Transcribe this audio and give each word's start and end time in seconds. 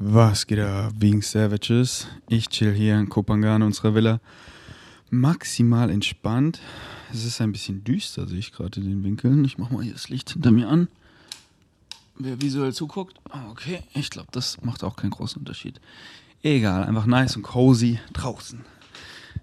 Was 0.00 0.46
geht 0.46 0.60
ab, 0.60 0.92
wegen 1.00 1.22
Savages? 1.22 2.06
Ich 2.28 2.48
chill 2.48 2.72
hier 2.72 2.96
in 3.00 3.08
Kopangan, 3.08 3.62
unserer 3.62 3.96
Villa. 3.96 4.20
Maximal 5.10 5.90
entspannt. 5.90 6.60
Es 7.12 7.24
ist 7.24 7.40
ein 7.40 7.50
bisschen 7.50 7.82
düster, 7.82 8.28
sehe 8.28 8.38
ich 8.38 8.52
gerade 8.52 8.78
in 8.78 8.86
den 8.86 9.02
Winkeln. 9.02 9.44
Ich 9.44 9.58
mach 9.58 9.70
mal 9.70 9.82
hier 9.82 9.94
das 9.94 10.08
Licht 10.08 10.30
hinter 10.30 10.52
mir 10.52 10.68
an. 10.68 10.86
Wer 12.16 12.40
visuell 12.40 12.72
zuguckt, 12.72 13.18
ah, 13.30 13.50
okay, 13.50 13.82
ich 13.92 14.08
glaube, 14.08 14.28
das 14.30 14.62
macht 14.62 14.84
auch 14.84 14.94
keinen 14.94 15.10
großen 15.10 15.40
Unterschied. 15.40 15.80
Egal, 16.44 16.84
einfach 16.84 17.06
nice 17.06 17.34
und 17.34 17.42
cozy 17.42 17.98
draußen. 18.12 18.64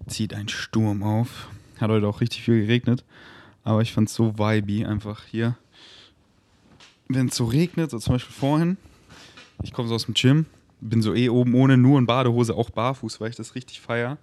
Zieht 0.06 0.32
ein 0.32 0.48
Sturm 0.48 1.02
auf. 1.02 1.50
Hat 1.78 1.90
heute 1.90 2.08
auch 2.08 2.22
richtig 2.22 2.44
viel 2.44 2.62
geregnet. 2.62 3.04
Aber 3.62 3.82
ich 3.82 3.92
fand 3.92 4.08
es 4.08 4.14
so 4.14 4.38
vibey, 4.38 4.86
einfach 4.86 5.22
hier. 5.24 5.58
Wenn 7.08 7.28
es 7.28 7.36
so 7.36 7.44
regnet, 7.44 7.90
so 7.90 7.98
zum 7.98 8.14
Beispiel 8.14 8.34
vorhin, 8.34 8.78
ich 9.62 9.72
komme 9.72 9.88
so 9.88 9.94
aus 9.94 10.06
dem 10.06 10.14
Gym, 10.14 10.46
bin 10.80 11.02
so 11.02 11.14
eh 11.14 11.28
oben 11.28 11.54
ohne, 11.54 11.76
nur 11.76 11.98
in 11.98 12.06
Badehose, 12.06 12.54
auch 12.54 12.70
barfuß, 12.70 13.20
weil 13.20 13.30
ich 13.30 13.36
das 13.36 13.54
richtig 13.54 13.80
feier. 13.80 14.18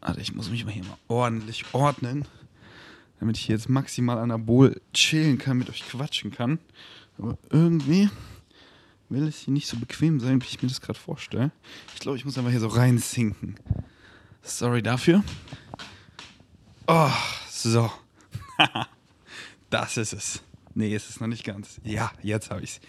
Alter, 0.00 0.20
ich 0.20 0.34
muss 0.34 0.50
mich 0.50 0.64
mal 0.64 0.72
hier 0.72 0.84
mal 0.84 0.96
ordentlich 1.08 1.64
ordnen, 1.72 2.24
damit 3.18 3.36
ich 3.36 3.44
hier 3.44 3.56
jetzt 3.56 3.68
maximal 3.68 4.18
anabol 4.18 4.80
chillen 4.94 5.38
kann, 5.38 5.58
mit 5.58 5.68
euch 5.68 5.86
quatschen 5.86 6.30
kann. 6.30 6.58
Aber 7.18 7.36
irgendwie 7.50 8.08
will 9.10 9.26
es 9.26 9.40
hier 9.40 9.52
nicht 9.52 9.66
so 9.66 9.76
bequem 9.76 10.20
sein, 10.20 10.40
wie 10.40 10.46
ich 10.46 10.62
mir 10.62 10.68
das 10.68 10.80
gerade 10.80 10.98
vorstelle. 10.98 11.50
Ich 11.94 12.00
glaube, 12.00 12.16
ich 12.16 12.24
muss 12.24 12.38
einfach 12.38 12.50
hier 12.50 12.60
so 12.60 12.68
reinsinken. 12.68 13.56
Sorry 14.42 14.82
dafür. 14.82 15.22
Oh, 16.86 17.10
so. 17.50 17.90
das 19.70 19.96
ist 19.96 20.12
es. 20.12 20.42
Nee, 20.74 20.94
ist 20.94 21.10
es 21.10 21.20
noch 21.20 21.26
nicht 21.26 21.44
ganz. 21.44 21.80
Ja, 21.84 22.10
jetzt 22.22 22.50
habe 22.50 22.62
ich 22.62 22.70
es. 22.70 22.80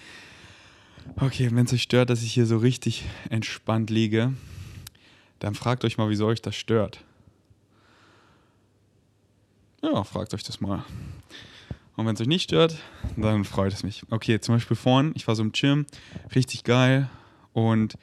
Okay, 1.18 1.50
wenn 1.52 1.66
es 1.66 1.74
euch 1.74 1.84
stört, 1.84 2.10
dass 2.10 2.24
ich 2.24 2.34
hier 2.34 2.46
so 2.46 2.58
richtig 2.58 3.06
entspannt 3.30 3.90
liege, 3.90 4.34
dann 5.40 5.56
fragt 5.56 5.86
euch 5.86 5.98
mal, 5.98 6.10
wieso 6.10 6.28
euch 6.28 6.42
das 6.42 6.56
stört. 6.56 7.04
Ja, 9.84 10.04
fragt 10.04 10.34
euch 10.34 10.44
das 10.44 10.62
mal. 10.62 10.84
Und 11.96 12.06
wenn 12.06 12.16
es 12.16 12.22
euch 12.22 12.28
nicht 12.28 12.44
stört, 12.44 12.78
dann 13.18 13.44
freut 13.46 13.74
es 13.74 13.84
mich. 13.84 14.04
Okay, 14.10 14.40
zum 14.40 14.56
Beispiel 14.56 14.78
vorhin, 14.78 15.12
ich 15.16 15.28
war 15.28 15.36
so 15.36 15.44
im 15.44 15.52
Gym, 15.52 15.86
richtig 16.34 16.64
geil 16.64 17.10
und 17.54 17.98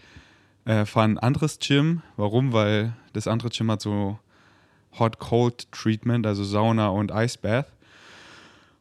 äh, 0.64 0.84
fahre 0.84 1.06
ein 1.06 1.18
anderes 1.18 1.58
Gym. 1.58 2.02
Warum? 2.16 2.52
Weil 2.52 2.94
das 3.12 3.26
andere 3.26 3.48
Gym 3.48 3.70
hat 3.70 3.80
so 3.80 4.18
Hot-Cold-Treatment, 4.98 6.26
also 6.26 6.44
Sauna 6.44 6.88
und 6.88 7.10
Icebath. 7.12 7.66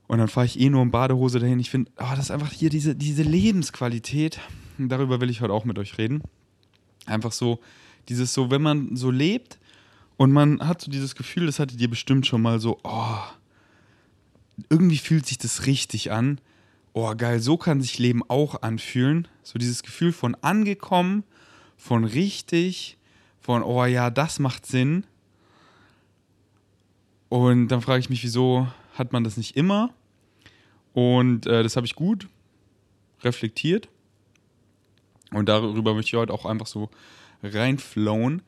Und 0.08 0.20
dann 0.20 0.30
fahre 0.30 0.46
ich 0.46 0.60
eh 0.60 0.70
nur 0.70 0.82
in 0.82 0.92
Badehose 0.92 1.40
dahin. 1.40 1.60
Ich 1.60 1.70
finde, 1.70 1.92
oh, 1.98 2.12
das 2.12 2.26
ist 2.26 2.32
einfach 2.32 2.52
hier 2.52 2.70
diese, 2.70 2.96
diese 2.96 3.24
Lebensqualität. 3.24 4.40
Darüber 4.78 5.20
will 5.20 5.30
ich 5.30 5.42
heute 5.42 5.54
auch 5.54 5.66
mit 5.66 5.78
euch 5.78 5.98
reden. 5.98 6.24
Einfach 7.06 7.32
so, 7.32 7.60
dieses 8.08 8.34
so, 8.34 8.50
wenn 8.50 8.62
man 8.62 8.96
so 8.96 9.12
lebt 9.12 9.60
und 10.16 10.32
man 10.32 10.66
hat 10.66 10.82
so 10.82 10.90
dieses 10.90 11.16
Gefühl, 11.16 11.46
das 11.46 11.60
hattet 11.60 11.82
ihr 11.82 11.90
bestimmt 11.90 12.26
schon 12.26 12.42
mal 12.42 12.60
so, 12.60 12.80
oh, 12.84 13.18
irgendwie 14.70 14.98
fühlt 14.98 15.26
sich 15.26 15.38
das 15.38 15.66
richtig 15.66 16.12
an. 16.12 16.40
Oh, 16.94 17.14
geil, 17.16 17.40
so 17.40 17.58
kann 17.58 17.82
sich 17.82 18.00
Leben 18.00 18.24
auch 18.28 18.62
anfühlen. 18.62 19.28
So 19.44 19.60
dieses 19.60 19.84
Gefühl 19.84 20.14
von 20.14 20.36
angekommen, 20.36 21.24
von 21.76 22.06
richtig, 22.06 22.98
von, 23.40 23.62
oh 23.62 23.86
ja, 23.86 24.10
das 24.10 24.40
macht 24.40 24.66
Sinn. 24.66 25.06
Und 27.30 27.68
dann 27.68 27.82
frage 27.82 28.00
ich 28.00 28.10
mich, 28.10 28.24
wieso 28.24 28.68
hat 28.96 29.14
man 29.14 29.24
das 29.24 29.38
nicht 29.38 29.56
immer? 29.56 29.94
Und 30.98 31.45
äh, 31.45 31.62
das 31.62 31.76
habe 31.76 31.86
ich 31.86 31.94
gut 31.94 32.28
reflektiert. 33.22 33.88
Und 35.31 35.48
darüber 35.48 35.94
möchte 35.94 36.09
ich 36.09 36.20
heute 36.20 36.34
auch 36.34 36.44
einfach 36.44 36.66
so 36.66 36.89
reinflowen. 37.44 38.42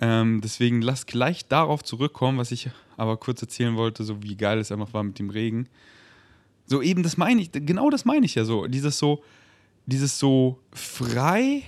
Ähm, 0.00 0.40
deswegen 0.40 0.80
lasst 0.80 1.08
gleich 1.08 1.46
darauf 1.46 1.84
zurückkommen, 1.84 2.38
was 2.38 2.52
ich 2.52 2.70
aber 2.96 3.18
kurz 3.18 3.42
erzählen 3.42 3.76
wollte, 3.76 4.02
so 4.02 4.22
wie 4.22 4.34
geil 4.34 4.60
es 4.60 4.72
einfach 4.72 4.94
war 4.94 5.02
mit 5.02 5.18
dem 5.18 5.28
Regen. 5.28 5.68
So 6.64 6.80
eben, 6.80 7.02
das 7.02 7.18
meine 7.18 7.42
ich, 7.42 7.52
genau 7.52 7.90
das 7.90 8.06
meine 8.06 8.24
ich 8.24 8.34
ja 8.34 8.46
so. 8.46 8.66
Dieses 8.66 8.96
so, 8.96 9.22
dieses 9.84 10.18
so 10.18 10.58
frei 10.72 11.64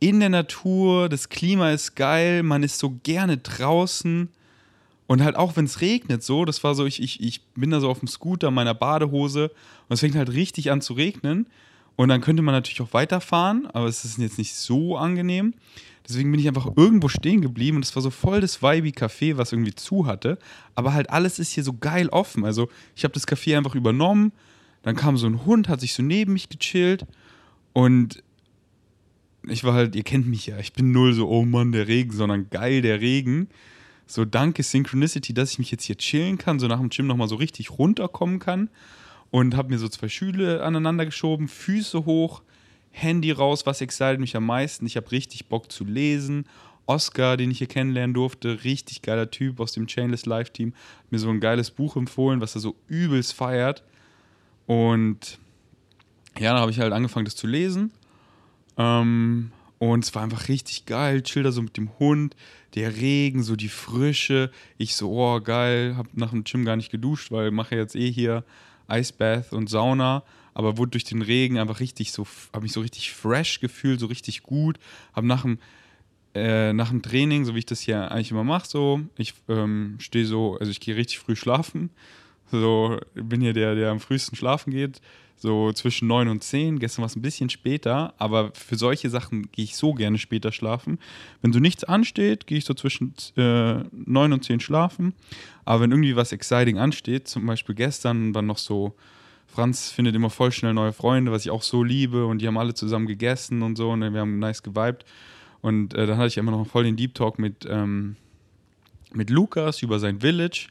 in 0.00 0.20
der 0.20 0.28
Natur, 0.28 1.08
das 1.08 1.30
Klima 1.30 1.70
ist 1.70 1.94
geil, 1.94 2.42
man 2.42 2.62
ist 2.62 2.78
so 2.78 2.98
gerne 3.02 3.38
draußen. 3.38 4.28
Und 5.06 5.22
halt 5.22 5.36
auch, 5.36 5.56
wenn 5.56 5.66
es 5.66 5.80
regnet, 5.80 6.22
so, 6.22 6.44
das 6.44 6.64
war 6.64 6.74
so, 6.74 6.86
ich, 6.86 7.02
ich, 7.02 7.22
ich 7.22 7.42
bin 7.54 7.70
da 7.70 7.80
so 7.80 7.90
auf 7.90 7.98
dem 7.98 8.08
Scooter, 8.08 8.50
meiner 8.50 8.74
Badehose 8.74 9.50
und 9.88 9.94
es 9.94 10.00
fängt 10.00 10.14
halt 10.14 10.32
richtig 10.32 10.70
an 10.70 10.80
zu 10.80 10.94
regnen. 10.94 11.46
Und 11.96 12.08
dann 12.08 12.20
könnte 12.20 12.42
man 12.42 12.54
natürlich 12.54 12.80
auch 12.80 12.92
weiterfahren, 12.92 13.66
aber 13.72 13.86
es 13.86 14.04
ist 14.04 14.18
jetzt 14.18 14.38
nicht 14.38 14.54
so 14.54 14.96
angenehm. 14.96 15.54
Deswegen 16.06 16.30
bin 16.30 16.40
ich 16.40 16.48
einfach 16.48 16.68
irgendwo 16.76 17.08
stehen 17.08 17.40
geblieben 17.40 17.76
und 17.76 17.84
es 17.84 17.94
war 17.94 18.02
so 18.02 18.10
voll 18.10 18.40
das 18.40 18.62
Vibe 18.62 18.90
Café, 18.90 19.36
was 19.36 19.52
irgendwie 19.52 19.74
zu 19.74 20.06
hatte. 20.06 20.38
Aber 20.74 20.92
halt 20.92 21.10
alles 21.10 21.38
ist 21.38 21.52
hier 21.52 21.64
so 21.64 21.72
geil 21.72 22.08
offen. 22.08 22.44
Also 22.44 22.68
ich 22.94 23.04
habe 23.04 23.14
das 23.14 23.26
Café 23.26 23.56
einfach 23.56 23.74
übernommen. 23.74 24.32
Dann 24.82 24.96
kam 24.96 25.16
so 25.16 25.26
ein 25.26 25.46
Hund, 25.46 25.68
hat 25.68 25.80
sich 25.80 25.94
so 25.94 26.02
neben 26.02 26.34
mich 26.34 26.50
gechillt 26.50 27.06
und 27.72 28.22
ich 29.48 29.64
war 29.64 29.74
halt, 29.74 29.94
ihr 29.94 30.02
kennt 30.02 30.26
mich 30.26 30.46
ja, 30.46 30.58
ich 30.58 30.72
bin 30.72 30.92
null 30.92 31.14
so, 31.14 31.28
oh 31.28 31.44
Mann, 31.44 31.72
der 31.72 31.88
Regen, 31.88 32.12
sondern 32.12 32.48
geil, 32.50 32.82
der 32.82 33.00
Regen. 33.00 33.48
So 34.06 34.24
danke 34.24 34.62
Synchronicity, 34.62 35.32
dass 35.32 35.52
ich 35.52 35.58
mich 35.58 35.70
jetzt 35.70 35.84
hier 35.84 35.96
chillen 35.96 36.38
kann, 36.38 36.58
so 36.58 36.66
nach 36.66 36.78
dem 36.78 36.90
Gym 36.90 37.06
nochmal 37.06 37.28
so 37.28 37.36
richtig 37.36 37.70
runterkommen 37.78 38.38
kann. 38.38 38.70
Und 39.30 39.56
habe 39.56 39.70
mir 39.70 39.78
so 39.78 39.88
zwei 39.88 40.08
Schüle 40.08 40.62
aneinander 40.62 41.04
geschoben, 41.04 41.48
Füße 41.48 42.04
hoch, 42.04 42.42
Handy 42.90 43.32
raus, 43.32 43.66
was 43.66 43.80
excited 43.80 44.20
mich 44.20 44.36
am 44.36 44.46
meisten. 44.46 44.86
Ich 44.86 44.96
habe 44.96 45.10
richtig 45.10 45.46
Bock 45.46 45.72
zu 45.72 45.84
lesen. 45.84 46.46
Oscar, 46.86 47.36
den 47.36 47.50
ich 47.50 47.58
hier 47.58 47.66
kennenlernen 47.66 48.14
durfte, 48.14 48.62
richtig 48.64 49.02
geiler 49.02 49.30
Typ 49.30 49.58
aus 49.58 49.72
dem 49.72 49.86
Chainless 49.86 50.26
Live 50.26 50.50
Team, 50.50 50.74
hat 50.98 51.12
mir 51.12 51.18
so 51.18 51.30
ein 51.30 51.40
geiles 51.40 51.70
Buch 51.70 51.96
empfohlen, 51.96 52.40
was 52.40 52.54
er 52.54 52.60
so 52.60 52.76
übelst 52.86 53.32
feiert. 53.32 53.82
Und 54.66 55.38
ja, 56.38 56.52
dann 56.52 56.60
habe 56.60 56.70
ich 56.70 56.78
halt 56.78 56.92
angefangen, 56.92 57.24
das 57.24 57.36
zu 57.36 57.46
lesen. 57.46 57.90
Ähm, 58.76 59.50
und 59.78 60.04
es 60.04 60.14
war 60.14 60.22
einfach 60.22 60.48
richtig 60.48 60.86
geil. 60.86 61.22
Chill 61.22 61.42
da 61.42 61.52
so 61.52 61.62
mit 61.62 61.76
dem 61.76 61.90
Hund, 61.98 62.36
der 62.74 62.96
Regen, 62.96 63.42
so 63.42 63.56
die 63.56 63.68
Frische. 63.68 64.50
Ich 64.78 64.96
so, 64.96 65.10
oh 65.10 65.40
geil, 65.40 65.94
hab 65.96 66.16
nach 66.16 66.30
dem 66.30 66.44
Gym 66.44 66.64
gar 66.64 66.76
nicht 66.76 66.90
geduscht, 66.90 67.30
weil 67.30 67.50
mache 67.50 67.76
jetzt 67.76 67.96
eh 67.96 68.10
hier 68.10 68.44
Eisbath 68.86 69.52
und 69.52 69.68
Sauna. 69.68 70.22
Aber 70.54 70.78
wurde 70.78 70.92
durch 70.92 71.04
den 71.04 71.22
Regen 71.22 71.58
einfach 71.58 71.80
richtig 71.80 72.12
so, 72.12 72.26
habe 72.52 72.62
mich 72.62 72.72
so 72.72 72.80
richtig 72.80 73.12
fresh 73.12 73.60
gefühlt, 73.60 73.98
so 73.98 74.06
richtig 74.06 74.42
gut. 74.44 74.78
Hab 75.12 75.24
nach 75.24 75.42
dem, 75.42 75.58
äh, 76.34 76.72
nach 76.72 76.90
dem 76.90 77.02
Training, 77.02 77.44
so 77.44 77.54
wie 77.54 77.60
ich 77.60 77.66
das 77.66 77.80
hier 77.80 78.10
eigentlich 78.12 78.30
immer 78.30 78.44
mache, 78.44 78.68
so, 78.68 79.00
ich 79.16 79.34
ähm, 79.48 79.96
stehe 79.98 80.26
so, 80.26 80.56
also 80.58 80.70
ich 80.70 80.80
gehe 80.80 80.96
richtig 80.96 81.18
früh 81.18 81.34
schlafen. 81.34 81.90
So, 82.52 83.00
bin 83.14 83.40
hier 83.40 83.52
der, 83.52 83.74
der 83.74 83.90
am 83.90 83.98
frühesten 83.98 84.36
schlafen 84.36 84.70
geht 84.70 85.00
so 85.36 85.72
zwischen 85.72 86.08
9 86.08 86.28
und 86.28 86.42
10. 86.42 86.78
Gestern 86.78 87.02
war 87.02 87.06
es 87.06 87.16
ein 87.16 87.22
bisschen 87.22 87.50
später, 87.50 88.14
aber 88.18 88.52
für 88.54 88.76
solche 88.76 89.10
Sachen 89.10 89.50
gehe 89.52 89.64
ich 89.64 89.76
so 89.76 89.92
gerne 89.92 90.18
später 90.18 90.52
schlafen. 90.52 90.98
Wenn 91.42 91.52
so 91.52 91.60
nichts 91.60 91.84
ansteht, 91.84 92.46
gehe 92.46 92.58
ich 92.58 92.64
so 92.64 92.74
zwischen 92.74 93.14
äh, 93.36 93.84
9 93.92 94.32
und 94.32 94.44
10 94.44 94.60
schlafen. 94.60 95.14
Aber 95.64 95.82
wenn 95.82 95.90
irgendwie 95.90 96.16
was 96.16 96.32
exciting 96.32 96.78
ansteht, 96.78 97.28
zum 97.28 97.46
Beispiel 97.46 97.74
gestern 97.74 98.34
war 98.34 98.42
noch 98.42 98.58
so, 98.58 98.94
Franz 99.46 99.90
findet 99.90 100.16
immer 100.16 100.30
voll 100.30 100.50
schnell 100.50 100.74
neue 100.74 100.92
Freunde, 100.92 101.30
was 101.30 101.44
ich 101.44 101.50
auch 101.50 101.62
so 101.62 101.84
liebe 101.84 102.26
und 102.26 102.42
die 102.42 102.46
haben 102.46 102.58
alle 102.58 102.74
zusammen 102.74 103.06
gegessen 103.06 103.62
und 103.62 103.76
so 103.76 103.90
und 103.90 104.00
wir 104.00 104.20
haben 104.20 104.38
nice 104.38 104.62
geweibt. 104.62 105.04
Und 105.60 105.94
äh, 105.94 106.06
dann 106.06 106.18
hatte 106.18 106.28
ich 106.28 106.36
immer 106.36 106.50
noch 106.50 106.66
voll 106.66 106.84
den 106.84 106.96
Deep 106.96 107.14
Talk 107.14 107.38
mit, 107.38 107.66
ähm, 107.68 108.16
mit 109.12 109.30
Lukas 109.30 109.82
über 109.82 109.98
sein 109.98 110.20
Village 110.20 110.68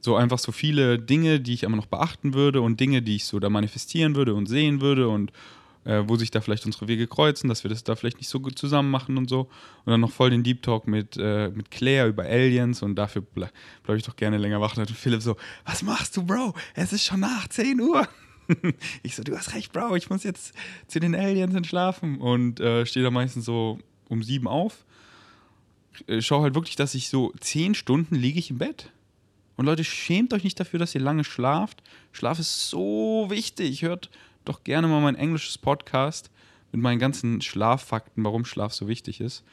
so 0.00 0.16
einfach 0.16 0.38
so 0.38 0.52
viele 0.52 0.98
Dinge, 0.98 1.40
die 1.40 1.54
ich 1.54 1.62
immer 1.62 1.76
noch 1.76 1.86
beachten 1.86 2.34
würde 2.34 2.60
und 2.60 2.80
Dinge, 2.80 3.02
die 3.02 3.16
ich 3.16 3.24
so 3.24 3.38
da 3.38 3.50
manifestieren 3.50 4.14
würde 4.16 4.34
und 4.34 4.46
sehen 4.46 4.80
würde 4.80 5.08
und 5.08 5.32
äh, 5.84 6.02
wo 6.06 6.16
sich 6.16 6.30
da 6.30 6.40
vielleicht 6.40 6.66
unsere 6.66 6.88
Wege 6.88 7.06
kreuzen, 7.06 7.48
dass 7.48 7.64
wir 7.64 7.68
das 7.68 7.84
da 7.84 7.96
vielleicht 7.96 8.18
nicht 8.18 8.28
so 8.28 8.40
gut 8.40 8.58
zusammen 8.58 8.90
machen 8.90 9.16
und 9.16 9.28
so. 9.28 9.48
Und 9.84 9.90
dann 9.90 10.00
noch 10.00 10.10
voll 10.10 10.30
den 10.30 10.42
Deep 10.42 10.62
Talk 10.62 10.86
mit, 10.86 11.16
äh, 11.18 11.48
mit 11.50 11.70
Claire 11.70 12.08
über 12.08 12.24
Aliens 12.24 12.82
und 12.82 12.96
dafür 12.96 13.22
bleibe 13.22 13.52
bleib 13.82 13.98
ich 13.98 14.04
doch 14.04 14.16
gerne 14.16 14.38
länger 14.38 14.60
wach. 14.60 14.76
Und 14.76 14.90
Philipp 14.90 15.22
so, 15.22 15.36
was 15.64 15.82
machst 15.82 16.16
du, 16.16 16.24
Bro? 16.24 16.54
Es 16.74 16.92
ist 16.92 17.04
schon 17.04 17.20
nach 17.20 17.48
10 17.48 17.80
Uhr. 17.80 18.06
ich 19.02 19.16
so, 19.16 19.22
du 19.22 19.36
hast 19.36 19.54
recht, 19.54 19.72
Bro, 19.72 19.96
ich 19.96 20.10
muss 20.10 20.22
jetzt 20.22 20.54
zu 20.86 21.00
den 21.00 21.14
Aliens 21.14 21.54
entschlafen. 21.54 22.20
Und 22.20 22.60
äh, 22.60 22.84
stehe 22.84 23.04
da 23.04 23.10
meistens 23.10 23.44
so 23.44 23.78
um 24.08 24.22
sieben 24.22 24.48
auf. 24.48 24.84
Äh, 26.06 26.20
schau 26.20 26.42
halt 26.42 26.54
wirklich, 26.54 26.76
dass 26.76 26.94
ich 26.94 27.08
so 27.08 27.32
zehn 27.40 27.74
Stunden 27.74 28.14
liege 28.14 28.38
ich 28.38 28.50
im 28.50 28.58
Bett 28.58 28.90
und 29.60 29.66
Leute, 29.66 29.84
schämt 29.84 30.32
euch 30.32 30.42
nicht 30.42 30.58
dafür, 30.58 30.78
dass 30.78 30.94
ihr 30.94 31.02
lange 31.02 31.22
schlaft. 31.22 31.82
Schlaf 32.12 32.38
ist 32.38 32.70
so 32.70 33.26
wichtig. 33.28 33.82
Hört 33.82 34.08
doch 34.46 34.64
gerne 34.64 34.88
mal 34.88 35.02
mein 35.02 35.16
englisches 35.16 35.58
Podcast 35.58 36.30
mit 36.72 36.80
meinen 36.80 36.98
ganzen 36.98 37.42
Schlaffakten, 37.42 38.24
warum 38.24 38.46
Schlaf 38.46 38.72
so 38.72 38.88
wichtig 38.88 39.20
ist. 39.20 39.44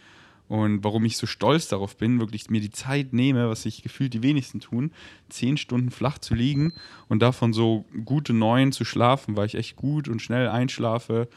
Und 0.47 0.85
warum 0.85 1.03
ich 1.03 1.17
so 1.17 1.27
stolz 1.27 1.67
darauf 1.67 1.97
bin, 1.97 2.21
wirklich 2.21 2.49
mir 2.49 2.61
die 2.61 2.69
Zeit 2.69 3.11
nehme, 3.11 3.49
was 3.49 3.63
sich 3.63 3.83
gefühlt 3.83 4.13
die 4.13 4.23
wenigsten 4.23 4.61
tun, 4.61 4.91
zehn 5.27 5.57
Stunden 5.57 5.91
flach 5.91 6.19
zu 6.19 6.35
liegen 6.35 6.71
und 7.09 7.21
davon 7.21 7.51
so 7.51 7.83
gute 8.05 8.31
neun 8.31 8.71
zu 8.71 8.85
schlafen, 8.85 9.35
weil 9.35 9.47
ich 9.47 9.55
echt 9.55 9.75
gut 9.75 10.07
und 10.07 10.21
schnell 10.21 10.47
einschlafe. 10.47 11.27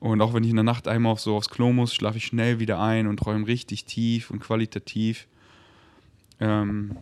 Und 0.00 0.20
auch 0.22 0.34
wenn 0.34 0.42
ich 0.42 0.50
in 0.50 0.56
der 0.56 0.64
Nacht 0.64 0.88
einmal 0.88 1.12
auf 1.12 1.20
so 1.20 1.36
aufs 1.36 1.50
Klo 1.50 1.72
muss, 1.72 1.94
schlafe 1.94 2.18
ich 2.18 2.26
schnell 2.26 2.58
wieder 2.58 2.80
ein 2.80 3.06
und 3.06 3.18
träume 3.18 3.46
richtig 3.46 3.84
tief 3.84 4.32
und 4.32 4.40
qualitativ. 4.40 5.28
Ähm, 6.40 6.96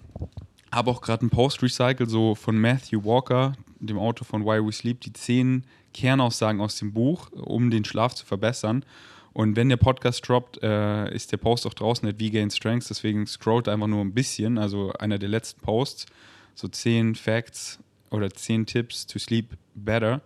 habe 0.75 0.91
auch 0.91 1.01
gerade 1.01 1.23
einen 1.23 1.31
Post-Recycle 1.31 2.09
so 2.09 2.35
von 2.35 2.59
Matthew 2.59 3.05
Walker, 3.05 3.53
dem 3.79 3.99
Autor 3.99 4.27
von 4.27 4.45
Why 4.45 4.65
We 4.65 4.73
Sleep, 4.73 5.01
die 5.01 5.13
zehn 5.13 5.65
Kernaussagen 5.93 6.61
aus 6.61 6.77
dem 6.77 6.93
Buch, 6.93 7.31
um 7.33 7.71
den 7.71 7.85
Schlaf 7.85 8.15
zu 8.15 8.27
verbessern. 8.27 8.85
Und 9.33 9.57
wenn 9.57 9.69
der 9.69 9.77
Podcast 9.77 10.29
droppt, 10.29 10.63
äh, 10.63 11.13
ist 11.13 11.33
der 11.33 11.39
Post 11.39 11.67
auch 11.67 11.75
draußen 11.75 12.09
at 12.09 12.23
V-Gain 12.23 12.51
Strengths, 12.51 12.89
deswegen 12.89 13.27
scrollt 13.27 13.69
einfach 13.69 13.89
nur 13.89 14.01
ein 14.01 14.15
bisschen, 14.15 14.59
also 14.59 14.93
einer 14.93 15.19
der 15.19 15.29
letzten 15.29 15.61
Posts, 15.61 16.07
so 16.55 16.69
zehn 16.69 17.15
Facts 17.17 17.81
oder 18.11 18.31
zehn 18.31 18.65
Tipps 18.65 19.07
to 19.07 19.19
sleep 19.19 19.57
better 19.75 20.23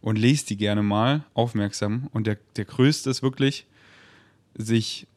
und 0.00 0.16
lest 0.16 0.50
die 0.50 0.56
gerne 0.56 0.84
mal 0.84 1.24
aufmerksam. 1.34 2.08
Und 2.12 2.28
der, 2.28 2.38
der 2.56 2.64
größte 2.64 3.10
ist 3.10 3.22
wirklich, 3.22 3.66
sich 4.54 5.08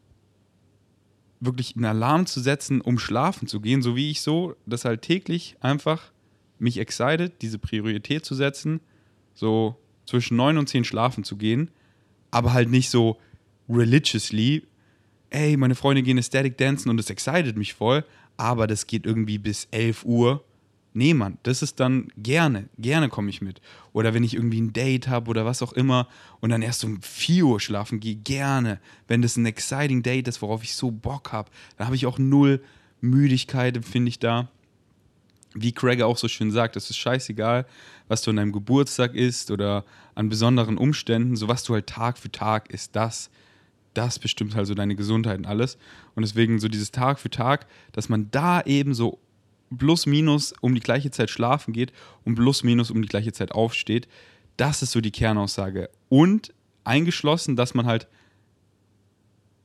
wirklich 1.39 1.75
einen 1.75 1.85
Alarm 1.85 2.25
zu 2.25 2.39
setzen, 2.41 2.81
um 2.81 2.99
schlafen 2.99 3.47
zu 3.47 3.61
gehen, 3.61 3.81
so 3.81 3.95
wie 3.95 4.11
ich 4.11 4.21
so, 4.21 4.55
das 4.65 4.85
halt 4.85 5.01
täglich 5.01 5.55
einfach 5.61 6.11
mich 6.57 6.77
excited, 6.77 7.41
diese 7.41 7.59
Priorität 7.59 8.25
zu 8.25 8.35
setzen, 8.35 8.81
so 9.33 9.77
zwischen 10.05 10.35
neun 10.35 10.57
und 10.57 10.67
zehn 10.67 10.83
schlafen 10.83 11.23
zu 11.23 11.37
gehen, 11.37 11.71
aber 12.31 12.53
halt 12.53 12.69
nicht 12.69 12.89
so 12.89 13.17
religiously, 13.69 14.63
ey, 15.29 15.55
meine 15.55 15.75
Freunde 15.75 16.03
gehen 16.03 16.21
Static 16.21 16.57
Dancen 16.57 16.89
und 16.89 16.97
das 16.97 17.09
excited 17.09 17.55
mich 17.55 17.73
voll, 17.73 18.03
aber 18.35 18.67
das 18.67 18.87
geht 18.87 19.05
irgendwie 19.05 19.37
bis 19.37 19.67
11 19.71 20.03
Uhr 20.05 20.43
Nee, 20.99 21.13
Mann, 21.13 21.37
das 21.43 21.61
ist 21.61 21.79
dann 21.79 22.09
gerne, 22.17 22.67
gerne 22.77 23.07
komme 23.07 23.29
ich 23.29 23.41
mit. 23.41 23.61
Oder 23.93 24.13
wenn 24.13 24.25
ich 24.25 24.33
irgendwie 24.33 24.59
ein 24.59 24.73
Date 24.73 25.07
habe 25.07 25.29
oder 25.29 25.45
was 25.45 25.61
auch 25.61 25.71
immer 25.71 26.09
und 26.41 26.49
dann 26.49 26.61
erst 26.61 26.83
um 26.83 27.01
4 27.01 27.45
Uhr 27.45 27.61
schlafen 27.61 28.01
gehe, 28.01 28.17
gerne. 28.17 28.81
Wenn 29.07 29.21
das 29.21 29.37
ein 29.37 29.45
exciting 29.45 30.03
Date 30.03 30.27
ist, 30.27 30.41
worauf 30.41 30.61
ich 30.61 30.75
so 30.75 30.91
Bock 30.91 31.31
habe, 31.31 31.49
dann 31.77 31.87
habe 31.87 31.95
ich 31.95 32.05
auch 32.05 32.19
null 32.19 32.61
Müdigkeit, 32.99 33.77
empfinde 33.77 34.09
ich 34.09 34.19
da. 34.19 34.49
Wie 35.53 35.71
Craig 35.71 36.01
auch 36.01 36.17
so 36.17 36.27
schön 36.27 36.51
sagt, 36.51 36.75
es 36.75 36.89
ist 36.89 36.97
scheißegal, 36.97 37.65
was 38.09 38.21
du 38.21 38.31
an 38.31 38.35
deinem 38.35 38.51
Geburtstag 38.51 39.15
isst 39.15 39.51
oder 39.51 39.85
an 40.15 40.27
besonderen 40.27 40.77
Umständen, 40.77 41.37
so 41.37 41.47
was 41.47 41.63
du 41.63 41.75
halt 41.75 41.87
Tag 41.87 42.17
für 42.17 42.29
Tag 42.29 42.73
isst, 42.73 42.93
das, 42.97 43.29
das 43.93 44.19
bestimmt 44.19 44.53
halt 44.53 44.67
so 44.67 44.73
deine 44.73 44.97
Gesundheit 44.97 45.37
und 45.37 45.45
alles. 45.45 45.77
Und 46.15 46.23
deswegen 46.23 46.59
so 46.59 46.67
dieses 46.67 46.91
Tag 46.91 47.21
für 47.21 47.29
Tag, 47.29 47.67
dass 47.93 48.09
man 48.09 48.29
da 48.31 48.59
eben 48.63 48.93
so 48.93 49.17
plus 49.77 50.05
minus 50.05 50.53
um 50.61 50.73
die 50.73 50.81
gleiche 50.81 51.11
Zeit 51.11 51.29
schlafen 51.29 51.73
geht 51.73 51.91
und 52.23 52.35
plus 52.35 52.63
minus 52.63 52.91
um 52.91 53.01
die 53.01 53.07
gleiche 53.07 53.31
Zeit 53.31 53.51
aufsteht. 53.51 54.07
Das 54.57 54.81
ist 54.81 54.91
so 54.91 55.01
die 55.01 55.11
Kernaussage. 55.11 55.89
Und 56.09 56.53
eingeschlossen, 56.83 57.55
dass 57.55 57.73
man 57.73 57.85
halt 57.85 58.07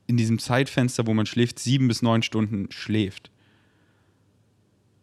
in 0.07 0.17
diesem 0.17 0.39
Zeitfenster, 0.39 1.07
wo 1.07 1.13
man 1.13 1.25
schläft, 1.25 1.59
sieben 1.59 1.87
bis 1.87 2.01
neun 2.01 2.21
Stunden 2.21 2.71
schläft. 2.71 3.31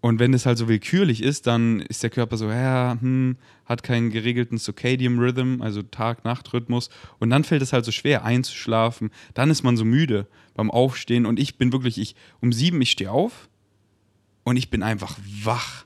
Und 0.00 0.18
wenn 0.18 0.34
es 0.34 0.46
halt 0.46 0.58
so 0.58 0.66
willkürlich 0.66 1.22
ist, 1.22 1.46
dann 1.46 1.78
ist 1.78 2.02
der 2.02 2.10
Körper 2.10 2.36
so, 2.36 2.50
ja, 2.50 2.96
hm, 3.00 3.36
hat 3.66 3.84
keinen 3.84 4.10
geregelten 4.10 4.58
Circadian 4.58 5.20
Rhythm, 5.20 5.62
also 5.62 5.82
Tag-Nacht-Rhythmus. 5.82 6.90
Und 7.20 7.30
dann 7.30 7.44
fällt 7.44 7.62
es 7.62 7.72
halt 7.72 7.84
so 7.84 7.92
schwer 7.92 8.24
einzuschlafen. 8.24 9.10
Dann 9.34 9.48
ist 9.48 9.62
man 9.62 9.76
so 9.76 9.84
müde 9.84 10.26
beim 10.54 10.72
Aufstehen. 10.72 11.24
Und 11.24 11.38
ich 11.38 11.56
bin 11.56 11.72
wirklich, 11.72 11.98
ich 11.98 12.16
um 12.40 12.52
sieben, 12.52 12.82
ich 12.82 12.90
stehe 12.90 13.12
auf, 13.12 13.48
und 14.44 14.56
ich 14.56 14.70
bin 14.70 14.82
einfach 14.82 15.18
wach. 15.42 15.84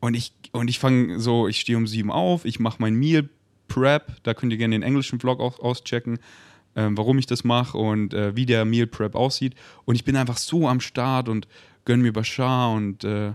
Und 0.00 0.14
ich, 0.14 0.32
und 0.52 0.68
ich 0.68 0.78
fange 0.78 1.18
so, 1.20 1.48
ich 1.48 1.60
stehe 1.60 1.76
um 1.76 1.86
sieben 1.86 2.10
auf, 2.10 2.44
ich 2.44 2.60
mache 2.60 2.76
mein 2.80 2.94
Meal 2.94 3.28
Prep, 3.66 4.22
da 4.22 4.32
könnt 4.32 4.52
ihr 4.52 4.58
gerne 4.58 4.74
den 4.74 4.82
englischen 4.82 5.20
Vlog 5.20 5.40
auch 5.40 5.58
auschecken, 5.58 6.18
ähm, 6.76 6.96
warum 6.96 7.18
ich 7.18 7.26
das 7.26 7.44
mache 7.44 7.76
und 7.76 8.14
äh, 8.14 8.34
wie 8.34 8.46
der 8.46 8.64
Meal 8.64 8.86
Prep 8.86 9.14
aussieht. 9.14 9.54
Und 9.84 9.94
ich 9.94 10.04
bin 10.04 10.16
einfach 10.16 10.38
so 10.38 10.68
am 10.68 10.80
Start 10.80 11.28
und 11.28 11.48
gönn 11.84 12.00
mir 12.00 12.12
Bashar 12.12 12.72
und 12.72 13.04
äh, 13.04 13.32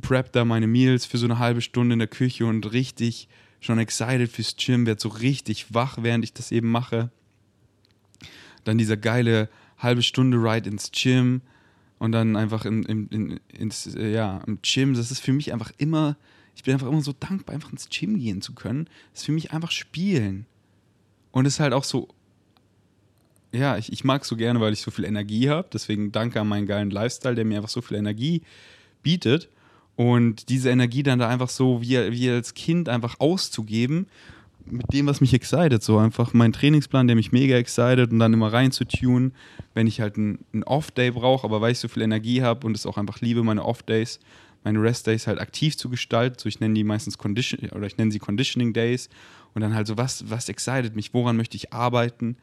prep 0.00 0.32
da 0.32 0.44
meine 0.44 0.66
Meals 0.66 1.04
für 1.04 1.18
so 1.18 1.26
eine 1.26 1.38
halbe 1.38 1.60
Stunde 1.60 1.94
in 1.94 1.98
der 1.98 2.08
Küche 2.08 2.46
und 2.46 2.72
richtig 2.72 3.28
schon 3.60 3.78
excited 3.78 4.30
fürs 4.30 4.56
Gym, 4.56 4.86
werde 4.86 5.00
so 5.00 5.08
richtig 5.08 5.74
wach, 5.74 5.98
während 6.00 6.24
ich 6.24 6.32
das 6.32 6.52
eben 6.52 6.70
mache. 6.70 7.10
Dann 8.64 8.78
dieser 8.78 8.96
geile 8.96 9.48
halbe 9.78 10.02
Stunde 10.02 10.36
Ride 10.38 10.68
ins 10.68 10.90
Gym 10.92 11.42
und 11.98 12.12
dann 12.12 12.36
einfach 12.36 12.64
in, 12.64 12.82
in, 12.84 13.08
in, 13.08 13.40
ins, 13.48 13.94
äh, 13.94 14.12
ja, 14.12 14.40
im 14.46 14.58
Gym. 14.62 14.94
Das 14.94 15.10
ist 15.10 15.20
für 15.20 15.32
mich 15.32 15.52
einfach 15.52 15.72
immer, 15.78 16.16
ich 16.54 16.62
bin 16.62 16.74
einfach 16.74 16.88
immer 16.88 17.02
so 17.02 17.12
dankbar, 17.12 17.54
einfach 17.54 17.72
ins 17.72 17.88
Gym 17.88 18.18
gehen 18.18 18.40
zu 18.40 18.54
können. 18.54 18.88
Das 19.12 19.22
ist 19.22 19.26
für 19.26 19.32
mich 19.32 19.52
einfach 19.52 19.70
Spielen. 19.70 20.46
Und 21.32 21.46
es 21.46 21.54
ist 21.54 21.60
halt 21.60 21.72
auch 21.72 21.84
so, 21.84 22.08
ja, 23.52 23.76
ich, 23.78 23.92
ich 23.92 24.04
mag 24.04 24.22
es 24.22 24.28
so 24.28 24.36
gerne, 24.36 24.60
weil 24.60 24.72
ich 24.72 24.82
so 24.82 24.90
viel 24.90 25.04
Energie 25.04 25.48
habe. 25.48 25.68
Deswegen 25.72 26.12
danke 26.12 26.40
an 26.40 26.48
meinen 26.48 26.66
geilen 26.66 26.90
Lifestyle, 26.90 27.34
der 27.34 27.44
mir 27.44 27.56
einfach 27.56 27.68
so 27.68 27.80
viel 27.80 27.96
Energie 27.96 28.42
bietet. 29.02 29.48
Und 29.96 30.48
diese 30.48 30.70
Energie 30.70 31.02
dann 31.02 31.18
da 31.18 31.28
einfach 31.28 31.48
so 31.48 31.82
wie, 31.82 32.12
wie 32.12 32.30
als 32.30 32.54
Kind 32.54 32.88
einfach 32.88 33.18
auszugeben 33.18 34.06
mit 34.72 34.92
dem, 34.92 35.06
was 35.06 35.20
mich 35.20 35.34
excited. 35.34 35.82
So 35.82 35.98
einfach 35.98 36.32
mein 36.34 36.52
Trainingsplan, 36.52 37.06
der 37.06 37.16
mich 37.16 37.32
mega 37.32 37.56
excited 37.56 38.12
und 38.12 38.18
dann 38.18 38.32
immer 38.32 38.52
rein 38.52 38.72
zu 38.72 38.84
tun, 38.84 39.32
wenn 39.74 39.86
ich 39.86 40.00
halt 40.00 40.16
einen, 40.16 40.38
Off-Day 40.64 41.10
brauche, 41.10 41.44
aber 41.44 41.60
weil 41.60 41.72
ich 41.72 41.78
so 41.78 41.88
viel 41.88 42.02
Energie 42.02 42.42
habe 42.42 42.66
und 42.66 42.76
es 42.76 42.86
auch 42.86 42.98
einfach 42.98 43.20
liebe, 43.20 43.42
meine 43.42 43.64
Off-Days, 43.64 44.20
meine 44.64 44.80
Rest-Days 44.82 45.26
halt 45.26 45.40
aktiv 45.40 45.76
zu 45.76 45.88
gestalten. 45.88 46.38
So, 46.38 46.48
ich 46.48 46.60
nenne 46.60 46.74
die 46.74 46.84
meistens 46.84 47.18
Condition 47.18 47.68
oder 47.70 47.86
ich 47.86 47.96
nenne 47.96 48.10
sie 48.10 48.18
Conditioning 48.18 48.72
Days. 48.72 49.08
Und 49.54 49.62
dann 49.62 49.74
halt 49.74 49.86
so, 49.86 49.96
was, 49.96 50.28
was 50.30 50.48
excited 50.48 50.94
mich, 50.94 51.14
woran 51.14 51.36
möchte 51.36 51.56
ich 51.56 51.72
arbeiten? 51.72 52.36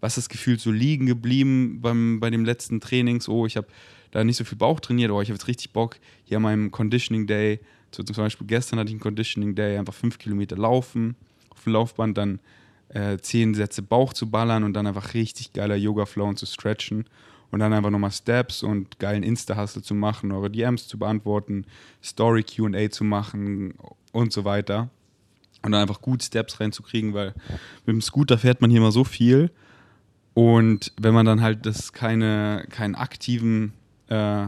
Was 0.00 0.16
ist 0.16 0.26
das 0.26 0.28
Gefühl 0.30 0.58
so 0.58 0.70
liegen 0.70 1.06
geblieben 1.06 1.80
beim, 1.80 2.20
bei 2.20 2.30
dem 2.30 2.44
letzten 2.44 2.80
Training? 2.80 3.20
So, 3.20 3.46
ich 3.46 3.56
habe 3.56 3.68
da 4.10 4.24
nicht 4.24 4.36
so 4.36 4.44
viel 4.44 4.58
Bauch 4.58 4.80
trainiert, 4.80 5.10
aber 5.10 5.22
ich 5.22 5.28
habe 5.28 5.36
jetzt 5.36 5.48
richtig 5.48 5.72
Bock, 5.72 5.96
hier 6.24 6.38
an 6.38 6.42
meinem 6.42 6.70
Conditioning 6.70 7.26
Day, 7.26 7.60
so 7.92 8.02
zum 8.02 8.16
Beispiel 8.16 8.46
gestern 8.46 8.78
hatte 8.78 8.88
ich 8.88 8.94
einen 8.94 9.00
Conditioning 9.00 9.54
Day, 9.54 9.76
einfach 9.76 9.94
fünf 9.94 10.18
Kilometer 10.18 10.56
laufen 10.56 11.16
Laufband, 11.66 12.16
dann 12.16 12.40
äh, 12.88 13.18
zehn 13.18 13.54
Sätze 13.54 13.82
Bauch 13.82 14.12
zu 14.12 14.30
ballern 14.30 14.64
und 14.64 14.72
dann 14.74 14.86
einfach 14.86 15.14
richtig 15.14 15.52
geiler 15.52 15.76
Yoga-Flow 15.76 16.28
und 16.28 16.38
zu 16.38 16.46
stretchen 16.46 17.04
und 17.50 17.60
dann 17.60 17.72
einfach 17.72 17.90
nochmal 17.90 18.12
Steps 18.12 18.62
und 18.62 18.98
geilen 18.98 19.22
Insta-Hustle 19.22 19.82
zu 19.82 19.94
machen, 19.94 20.32
eure 20.32 20.50
DMs 20.50 20.86
zu 20.88 20.98
beantworten, 20.98 21.66
Story-QA 22.02 22.90
zu 22.90 23.04
machen 23.04 23.74
und 24.12 24.32
so 24.32 24.44
weiter. 24.44 24.88
Und 25.62 25.72
dann 25.72 25.82
einfach 25.82 26.00
gut 26.00 26.22
Steps 26.22 26.60
reinzukriegen, 26.60 27.12
weil 27.12 27.34
mit 27.84 27.94
dem 27.94 28.00
Scooter 28.00 28.38
fährt 28.38 28.60
man 28.60 28.70
hier 28.70 28.78
immer 28.78 28.92
so 28.92 29.04
viel. 29.04 29.50
Und 30.32 30.92
wenn 30.98 31.12
man 31.12 31.26
dann 31.26 31.42
halt 31.42 31.66
das 31.66 31.92
keine, 31.92 32.66
keinen 32.70 32.94
aktiven 32.94 33.74
äh, 34.08 34.46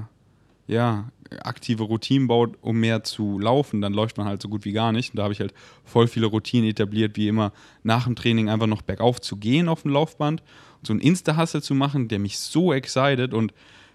ja, 0.66 1.10
aktive 1.42 1.84
Routinen 1.84 2.28
baut, 2.28 2.56
um 2.60 2.78
mehr 2.78 3.04
zu 3.04 3.38
laufen, 3.38 3.80
dann 3.80 3.92
läuft 3.92 4.18
man 4.18 4.26
halt 4.26 4.42
so 4.42 4.48
gut 4.48 4.64
wie 4.64 4.72
gar 4.72 4.92
nicht. 4.92 5.10
Und 5.10 5.16
da 5.18 5.24
habe 5.24 5.32
ich 5.32 5.40
halt 5.40 5.54
voll 5.84 6.06
viele 6.06 6.26
Routinen 6.26 6.68
etabliert, 6.68 7.16
wie 7.16 7.28
immer 7.28 7.52
nach 7.82 8.04
dem 8.04 8.16
Training 8.16 8.48
einfach 8.48 8.66
noch 8.66 8.82
bergauf 8.82 9.20
zu 9.20 9.36
gehen 9.36 9.68
auf 9.68 9.82
dem 9.82 9.92
Laufband 9.92 10.42
und 10.78 10.86
so 10.86 10.92
einen 10.92 11.00
Insta-Hustle 11.00 11.62
zu 11.62 11.74
machen, 11.74 12.08
der 12.08 12.18
mich 12.18 12.38
so 12.38 12.72
excited 12.72 13.34
und 13.34 13.52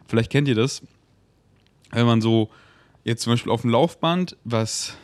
vielleicht 0.07 0.31
kennt 0.31 0.47
ihr 0.47 0.55
das, 0.55 0.81
wenn 1.91 2.05
man 2.05 2.21
so 2.21 2.49
jetzt 3.03 3.23
zum 3.23 3.33
Beispiel 3.33 3.51
auf 3.51 3.61
dem 3.61 3.71
Laufband, 3.71 4.35
was 4.43 4.97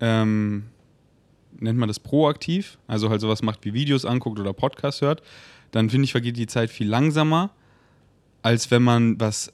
ähm, 0.00 0.64
nennt 1.58 1.78
man 1.78 1.88
das 1.88 2.00
proaktiv, 2.00 2.78
also 2.86 3.10
halt 3.10 3.20
sowas 3.20 3.42
macht 3.42 3.64
wie 3.64 3.74
Videos 3.74 4.04
anguckt 4.04 4.38
oder 4.38 4.52
Podcasts 4.52 5.00
hört, 5.00 5.22
dann 5.70 5.90
finde 5.90 6.04
ich, 6.04 6.12
vergeht 6.12 6.36
die 6.36 6.46
Zeit 6.46 6.70
viel 6.70 6.88
langsamer, 6.88 7.50
als 8.42 8.70
wenn 8.70 8.82
man 8.82 9.18
was 9.20 9.52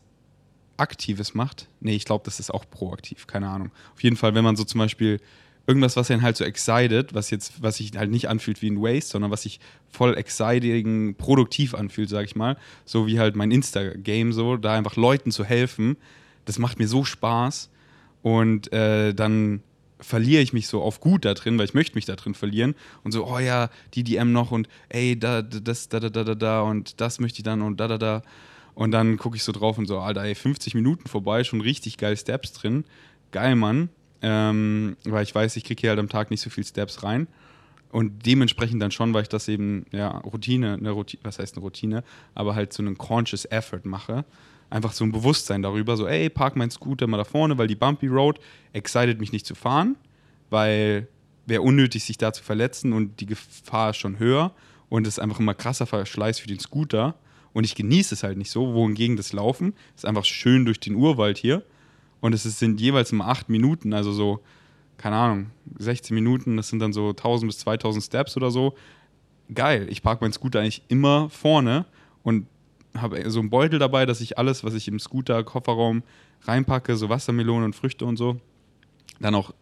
Aktives 0.77 1.35
macht. 1.35 1.69
Nee, 1.81 1.95
ich 1.95 2.05
glaube, 2.05 2.25
das 2.25 2.41
ist 2.41 2.53
auch 2.53 2.65
proaktiv, 2.69 3.27
keine 3.27 3.49
Ahnung. 3.49 3.71
Auf 3.95 4.03
jeden 4.03 4.17
Fall, 4.17 4.35
wenn 4.35 4.45
man 4.45 4.57
so 4.57 4.65
zum 4.65 4.79
Beispiel 4.79 5.21
irgendwas, 5.67 5.97
was 5.97 6.11
einen 6.11 6.23
halt 6.23 6.37
so 6.37 6.45
excited, 6.45 7.15
was 7.15 7.31
jetzt, 7.31 7.63
was 7.63 7.77
sich 7.77 7.93
halt 7.97 8.11
nicht 8.11 8.29
anfühlt 8.29 8.61
wie 8.61 8.71
ein 8.71 8.81
Waste, 8.81 9.13
sondern 9.13 9.31
was 9.31 9.43
sich 9.43 9.61
voll 9.91 10.17
exciting, 10.17 11.15
produktiv 11.15 11.75
anfühlt, 11.75 12.09
sag 12.09 12.25
ich 12.25 12.37
mal. 12.37 12.57
So 12.85 13.07
wie 13.07 13.19
halt 13.19 13.37
mein 13.37 13.51
Insta-Game, 13.51 14.33
so, 14.33 14.57
da 14.57 14.75
einfach 14.75 14.97
Leuten 14.97 15.31
zu 15.31 15.45
helfen, 15.45 15.97
das 16.45 16.59
macht 16.59 16.79
mir 16.79 16.89
so 16.89 17.05
Spaß. 17.05 17.71
Und 18.23 18.73
äh, 18.73 19.15
dann 19.15 19.63
verliere 20.01 20.43
ich 20.43 20.53
mich 20.53 20.67
so 20.67 20.83
auf 20.83 21.01
gut 21.01 21.25
da 21.25 21.35
drin, 21.35 21.59
weil 21.59 21.65
ich 21.65 21.75
möchte 21.75 21.95
mich 21.95 22.05
da 22.05 22.17
drin 22.17 22.35
verlieren. 22.35 22.75
Und 23.03 23.13
so, 23.13 23.27
oh 23.27 23.39
ja, 23.39 23.71
die 23.95 24.05
DM 24.05 24.33
noch 24.33 24.51
und 24.51 24.69
ey, 24.89 25.19
da, 25.19 25.43
das, 25.43 25.89
da, 25.89 26.01
da, 26.01 26.11
da, 26.11 26.25
da, 26.25 26.35
da 26.35 26.61
und 26.63 27.01
das 27.01 27.21
möchte 27.21 27.39
ich 27.39 27.45
dann 27.45 27.63
und 27.63 27.79
da, 27.79 27.89
da, 27.89 27.99
da. 27.99 28.23
Und 28.75 28.91
dann 28.91 29.17
gucke 29.17 29.37
ich 29.37 29.45
so 29.45 29.53
drauf 29.53 29.79
und 29.79 29.87
so, 29.87 30.01
Alter, 30.01 30.23
ey, 30.23 30.35
50 30.35 30.75
Minuten 30.75 31.09
vorbei, 31.09 31.45
schon 31.45 31.61
richtig 31.61 31.97
geil 31.99 32.17
Steps 32.17 32.53
drin. 32.53 32.85
Geil, 33.31 33.55
Mann. 33.55 33.89
Ähm, 34.23 34.97
weil 35.05 35.23
ich 35.23 35.35
weiß, 35.35 35.57
ich 35.57 35.65
kriege 35.65 35.81
hier 35.81 35.91
halt 35.91 36.01
am 36.01 36.09
Tag 36.09 36.31
nicht 36.31 36.41
so 36.41 36.51
viel 36.51 36.65
Steps 36.65 37.03
rein. 37.03 37.29
Und 37.91 38.27
dementsprechend 38.27 38.83
dann 38.83 38.91
schon, 38.91 39.15
weil 39.15 39.23
ich 39.23 39.29
das 39.29 39.47
eben, 39.47 39.87
ja, 39.93 40.09
Routine, 40.19 40.75
eine 40.75 40.91
Routine, 40.91 41.23
was 41.23 41.39
heißt 41.39 41.55
eine 41.55 41.63
Routine, 41.63 42.03
aber 42.35 42.57
halt 42.57 42.73
so 42.73 42.83
einen 42.83 42.99
conscious 42.99 43.45
effort 43.45 43.85
mache. 43.85 44.25
Einfach 44.71 44.93
so 44.93 45.05
ein 45.05 45.13
Bewusstsein 45.13 45.63
darüber, 45.63 45.97
so, 45.97 46.09
ey, 46.09 46.29
park 46.29 46.57
mein 46.57 46.71
Scooter 46.71 47.07
mal 47.07 47.19
da 47.19 47.25
vorne, 47.25 47.57
weil 47.57 47.69
die 47.69 47.77
Bumpy 47.77 48.09
Road 48.09 48.41
excited 48.73 49.21
mich 49.21 49.31
nicht 49.31 49.47
zu 49.47 49.55
fahren, 49.55 49.97
weil 50.51 51.07
wäre 51.47 51.63
unnötig, 51.63 52.03
sich 52.05 52.19
da 52.19 52.33
zu 52.33 52.43
verletzen 52.43 52.93
und 52.93 53.21
die 53.21 53.27
Gefahr 53.27 53.91
ist 53.91 53.99
schon 53.99 54.19
höher 54.19 54.53
und 54.89 55.07
es 55.07 55.15
ist 55.15 55.19
einfach 55.21 55.39
immer 55.39 55.55
krasser 55.55 55.87
Verschleiß 55.87 56.41
für 56.41 56.49
den 56.49 56.59
Scooter 56.59 57.15
und 57.55 57.65
ich 57.65 57.75
genieße 57.75 58.15
es 58.15 58.23
halt 58.23 58.37
nicht 58.37 58.51
so, 58.51 58.75
wohingegen 58.75 59.17
das 59.17 59.33
Laufen 59.33 59.73
ist 59.97 60.05
einfach 60.05 60.25
schön 60.27 60.67
durch 60.67 60.81
den 60.81 60.97
Urwald 60.97 61.39
hier 61.39 61.65
und 62.21 62.35
es 62.35 62.43
sind 62.43 62.81
jeweils 62.81 63.13
immer 63.13 63.29
acht 63.29 63.49
Minuten, 63.49 63.95
also 63.95 64.13
so, 64.13 64.41
keine 64.99 65.17
Ahnung, 65.17 65.51
16 65.79 66.15
Minuten, 66.15 66.57
das 66.57 66.69
sind 66.69 66.81
dann 66.81 66.93
so 66.93 67.11
1000 67.11 67.51
bis 67.51 67.59
2000 67.61 68.05
Steps 68.05 68.37
oder 68.37 68.51
so. 68.51 68.75
Geil, 69.55 69.87
ich 69.91 70.03
parke 70.03 70.25
meinen 70.25 70.33
Scooter 70.33 70.61
eigentlich 70.61 70.83
immer 70.89 71.29
vorne 71.31 71.87
und 72.23 72.47
habe 72.97 73.29
so 73.31 73.41
einen 73.41 73.51
Beutel 73.51 73.79
dabei, 73.79 74.07
dass 74.07 74.21
ich 74.21 74.39
alles, 74.39 74.65
was 74.65 74.75
ich 74.75 74.89
im 74.89 74.99
Scooter-Kofferraum 74.99 76.03
reinpacke, 76.43 76.97
so 76.97 77.09
Wassermelonen 77.09 77.65
und 77.65 77.77
Früchte 77.77 78.07
und 78.07 78.17
so, 78.17 78.41
dann 79.21 79.35
auch 79.35 79.53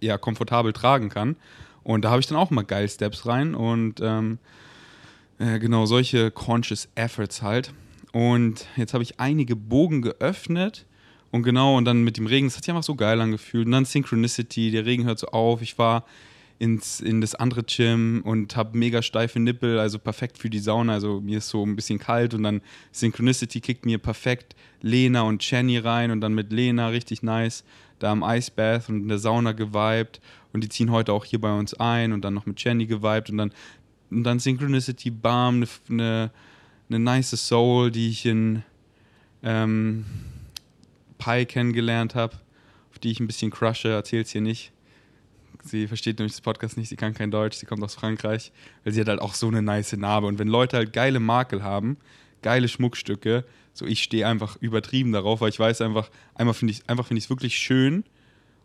ja, 0.00 0.18
komfortabel 0.18 0.72
tragen 0.72 1.08
kann. 1.08 1.36
Und 1.82 2.04
da 2.04 2.10
habe 2.10 2.20
ich 2.20 2.26
dann 2.26 2.38
auch 2.38 2.50
mal 2.50 2.62
geil 2.62 2.88
Steps 2.88 3.26
rein 3.26 3.54
und 3.54 4.00
ähm, 4.02 4.38
äh, 5.38 5.58
genau 5.58 5.86
solche 5.86 6.30
Conscious 6.30 6.88
Efforts 6.94 7.42
halt. 7.42 7.72
Und 8.12 8.66
jetzt 8.76 8.94
habe 8.94 9.02
ich 9.02 9.20
einige 9.20 9.56
Bogen 9.56 10.02
geöffnet 10.02 10.86
und 11.30 11.42
genau, 11.42 11.76
und 11.76 11.84
dann 11.84 12.04
mit 12.04 12.16
dem 12.16 12.26
Regen, 12.26 12.46
das 12.46 12.56
hat 12.56 12.64
sich 12.64 12.72
einfach 12.72 12.82
so 12.82 12.94
geil 12.94 13.20
angefühlt. 13.20 13.66
Und 13.66 13.72
dann 13.72 13.84
Synchronicity, 13.84 14.70
der 14.70 14.86
Regen 14.86 15.04
hört 15.04 15.18
so 15.18 15.28
auf. 15.28 15.60
Ich 15.60 15.78
war 15.78 16.04
ins, 16.58 17.00
in 17.00 17.20
das 17.20 17.34
andere 17.34 17.62
Gym 17.62 18.22
und 18.24 18.56
habe 18.56 18.76
mega 18.76 19.02
steife 19.02 19.38
Nippel, 19.38 19.78
also 19.78 19.98
perfekt 19.98 20.38
für 20.38 20.50
die 20.50 20.58
Sauna. 20.58 20.94
Also 20.94 21.20
mir 21.20 21.38
ist 21.38 21.50
so 21.50 21.64
ein 21.64 21.76
bisschen 21.76 21.98
kalt 21.98 22.34
und 22.34 22.42
dann 22.42 22.62
Synchronicity 22.92 23.60
kickt 23.60 23.84
mir 23.84 23.98
perfekt 23.98 24.56
Lena 24.80 25.22
und 25.22 25.48
Jenny 25.48 25.78
rein 25.78 26.10
und 26.10 26.20
dann 26.20 26.34
mit 26.34 26.52
Lena 26.52 26.88
richtig 26.88 27.22
nice 27.22 27.64
da 27.98 28.12
am 28.12 28.22
Icebath 28.22 28.88
und 28.88 29.02
in 29.02 29.08
der 29.08 29.18
Sauna 29.18 29.52
geweibt 29.52 30.20
und 30.52 30.64
die 30.64 30.68
ziehen 30.68 30.90
heute 30.90 31.12
auch 31.12 31.24
hier 31.24 31.40
bei 31.40 31.52
uns 31.52 31.74
ein 31.74 32.12
und 32.12 32.22
dann 32.24 32.34
noch 32.34 32.46
mit 32.46 32.62
Jenny 32.62 32.86
geweibt 32.86 33.30
und 33.30 33.38
dann, 33.38 33.52
und 34.10 34.24
dann 34.24 34.38
Synchronicity, 34.38 35.10
bam, 35.10 35.56
eine 35.56 35.66
ne, 35.88 36.30
ne 36.88 36.98
nice 36.98 37.30
Soul, 37.30 37.90
die 37.90 38.08
ich 38.08 38.24
in 38.26 38.62
ähm, 39.42 40.04
Pi 41.18 41.44
kennengelernt 41.44 42.14
habe, 42.14 42.34
auf 42.90 42.98
die 42.98 43.10
ich 43.10 43.20
ein 43.20 43.26
bisschen 43.26 43.50
crushe, 43.50 43.88
erzähl's 43.88 44.30
hier 44.30 44.40
nicht. 44.40 44.72
Sie 45.64 45.86
versteht 45.86 46.18
nämlich 46.18 46.32
das 46.32 46.40
Podcast 46.40 46.76
nicht, 46.76 46.88
sie 46.88 46.96
kann 46.96 47.14
kein 47.14 47.30
Deutsch, 47.30 47.56
sie 47.58 47.66
kommt 47.66 47.82
aus 47.82 47.94
Frankreich, 47.94 48.52
weil 48.84 48.92
sie 48.92 49.00
hat 49.00 49.08
halt 49.08 49.20
auch 49.20 49.34
so 49.34 49.48
eine 49.48 49.60
nice 49.60 49.92
Narbe. 49.94 50.26
Und 50.26 50.38
wenn 50.38 50.48
Leute 50.48 50.76
halt 50.76 50.92
geile 50.92 51.20
Makel 51.20 51.62
haben, 51.62 51.96
geile 52.42 52.68
Schmuckstücke, 52.68 53.44
so 53.74 53.84
ich 53.86 54.02
stehe 54.02 54.26
einfach 54.26 54.56
übertrieben 54.60 55.12
darauf, 55.12 55.40
weil 55.40 55.50
ich 55.50 55.58
weiß 55.58 55.80
einfach, 55.82 56.10
einmal 56.34 56.54
finde 56.54 56.72
ich 56.72 56.88
einfach 56.88 57.06
finde 57.06 57.18
ich 57.18 57.24
es 57.24 57.30
wirklich 57.30 57.58
schön 57.58 58.04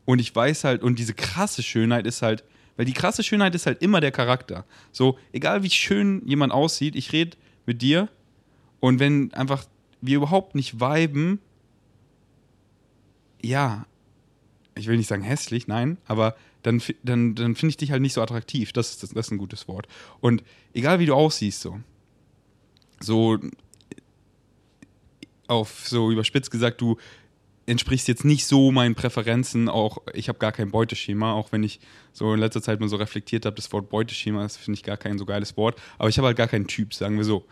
und 0.06 0.20
ich 0.20 0.36
weiß 0.36 0.64
halt 0.64 0.84
und 0.84 1.00
diese 1.00 1.14
krasse 1.14 1.64
Schönheit 1.64 2.06
ist 2.06 2.22
halt, 2.22 2.44
weil 2.76 2.86
die 2.86 2.94
krasse 2.94 3.24
Schönheit 3.24 3.56
ist 3.56 3.66
halt 3.66 3.82
immer 3.82 4.02
der 4.02 4.12
Charakter. 4.12 4.66
So 4.92 5.18
egal 5.32 5.64
wie 5.64 5.70
schön 5.70 6.22
jemand 6.26 6.54
aussieht, 6.54 6.96
ich 6.96 7.12
rede 7.14 7.38
mit 7.66 7.82
dir 7.82 8.10
und 8.80 9.00
wenn 9.00 9.34
einfach 9.34 9.66
wir 10.02 10.18
überhaupt 10.18 10.56
nicht 10.56 10.80
viben, 10.80 11.40
ja, 13.42 13.86
ich 14.76 14.88
will 14.88 14.98
nicht 14.98 15.08
sagen 15.08 15.24
hässlich, 15.24 15.68
nein, 15.68 15.98
aber 16.06 16.36
dann, 16.64 16.82
dann, 17.04 17.36
dann 17.36 17.56
finde 17.56 17.72
ich 17.72 17.78
dich 17.78 17.92
halt 17.92 18.02
nicht 18.02 18.14
so 18.14 18.22
attraktiv. 18.22 18.74
Das, 18.74 18.98
das, 18.98 19.12
das 19.12 19.28
ist 19.28 19.32
ein 19.32 19.38
gutes 19.38 19.68
Wort. 19.68 19.88
Und 20.22 20.44
egal 20.74 21.00
wie 21.00 21.06
du 21.06 21.14
aussiehst, 21.14 21.62
so, 21.62 21.80
so 23.00 23.38
auf 25.48 25.88
so 25.88 26.10
überspitzt 26.10 26.52
gesagt, 26.52 26.82
du 26.82 26.98
entsprichst 27.66 28.08
jetzt 28.08 28.26
nicht 28.26 28.46
so 28.46 28.72
meinen 28.72 28.96
Präferenzen. 28.96 29.70
Auch 29.70 30.00
ich 30.14 30.30
habe 30.30 30.40
gar 30.40 30.52
kein 30.52 30.72
Beuteschema, 30.72 31.34
auch 31.34 31.52
wenn 31.52 31.64
ich 31.64 31.80
so 32.12 32.34
in 32.34 32.40
letzter 32.40 32.62
Zeit 32.62 32.80
mal 32.80 32.90
so 32.90 32.98
reflektiert 32.98 33.46
habe, 33.46 33.56
das 33.56 33.72
Wort 33.72 33.90
Beuteschema, 33.90 34.44
das 34.44 34.58
finde 34.58 34.78
ich 34.78 34.84
gar 34.84 34.98
kein 34.98 35.18
so 35.18 35.26
geiles 35.26 35.56
Wort. 35.58 35.80
Aber 35.98 36.10
ich 36.10 36.18
habe 36.18 36.28
halt 36.28 36.38
gar 36.38 36.48
keinen 36.48 36.68
Typ, 36.68 36.94
sagen 36.94 37.18
wir 37.18 37.24
so. 37.24 37.46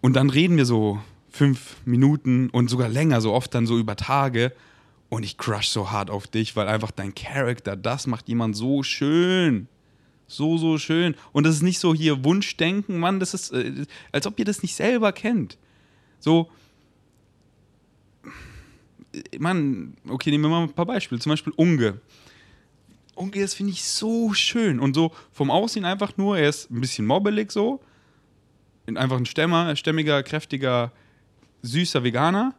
Und 0.00 0.14
dann 0.14 0.30
reden 0.30 0.56
wir 0.56 0.64
so 0.64 1.00
fünf 1.30 1.76
Minuten 1.84 2.50
und 2.50 2.68
sogar 2.68 2.88
länger, 2.88 3.20
so 3.20 3.32
oft 3.32 3.54
dann 3.54 3.66
so 3.66 3.78
über 3.78 3.96
Tage. 3.96 4.52
Und 5.08 5.22
ich 5.22 5.38
crush 5.38 5.68
so 5.68 5.90
hart 5.90 6.10
auf 6.10 6.26
dich, 6.26 6.54
weil 6.56 6.68
einfach 6.68 6.90
dein 6.90 7.14
Charakter, 7.14 7.76
das 7.76 8.06
macht 8.06 8.28
jemand 8.28 8.56
so 8.56 8.82
schön. 8.82 9.68
So, 10.26 10.58
so 10.58 10.76
schön. 10.76 11.14
Und 11.32 11.44
das 11.44 11.54
ist 11.54 11.62
nicht 11.62 11.78
so 11.78 11.94
hier 11.94 12.22
Wunschdenken, 12.24 12.98
Mann, 12.98 13.18
das 13.18 13.32
ist, 13.32 13.52
äh, 13.52 13.86
als 14.12 14.26
ob 14.26 14.38
ihr 14.38 14.44
das 14.44 14.62
nicht 14.62 14.74
selber 14.74 15.12
kennt. 15.12 15.56
So, 16.20 16.50
Mann, 19.38 19.96
okay, 20.08 20.30
nehmen 20.30 20.44
wir 20.44 20.50
mal 20.50 20.62
ein 20.62 20.72
paar 20.72 20.86
Beispiele. 20.86 21.20
Zum 21.20 21.30
Beispiel 21.30 21.52
Unge. 21.56 22.00
Unge, 23.14 23.40
das 23.40 23.54
finde 23.54 23.72
ich 23.72 23.84
so 23.84 24.32
schön. 24.32 24.80
Und 24.80 24.94
so 24.94 25.12
vom 25.32 25.50
Aussehen 25.50 25.84
einfach 25.84 26.16
nur, 26.16 26.38
er 26.38 26.48
ist 26.48 26.70
ein 26.70 26.80
bisschen 26.80 27.06
mobbelig 27.06 27.52
so. 27.52 27.80
Einfach 28.86 29.16
ein 29.16 29.26
Stämmer, 29.26 29.76
stämmiger, 29.76 30.22
kräftiger, 30.22 30.92
süßer 31.62 32.04
Veganer. 32.04 32.54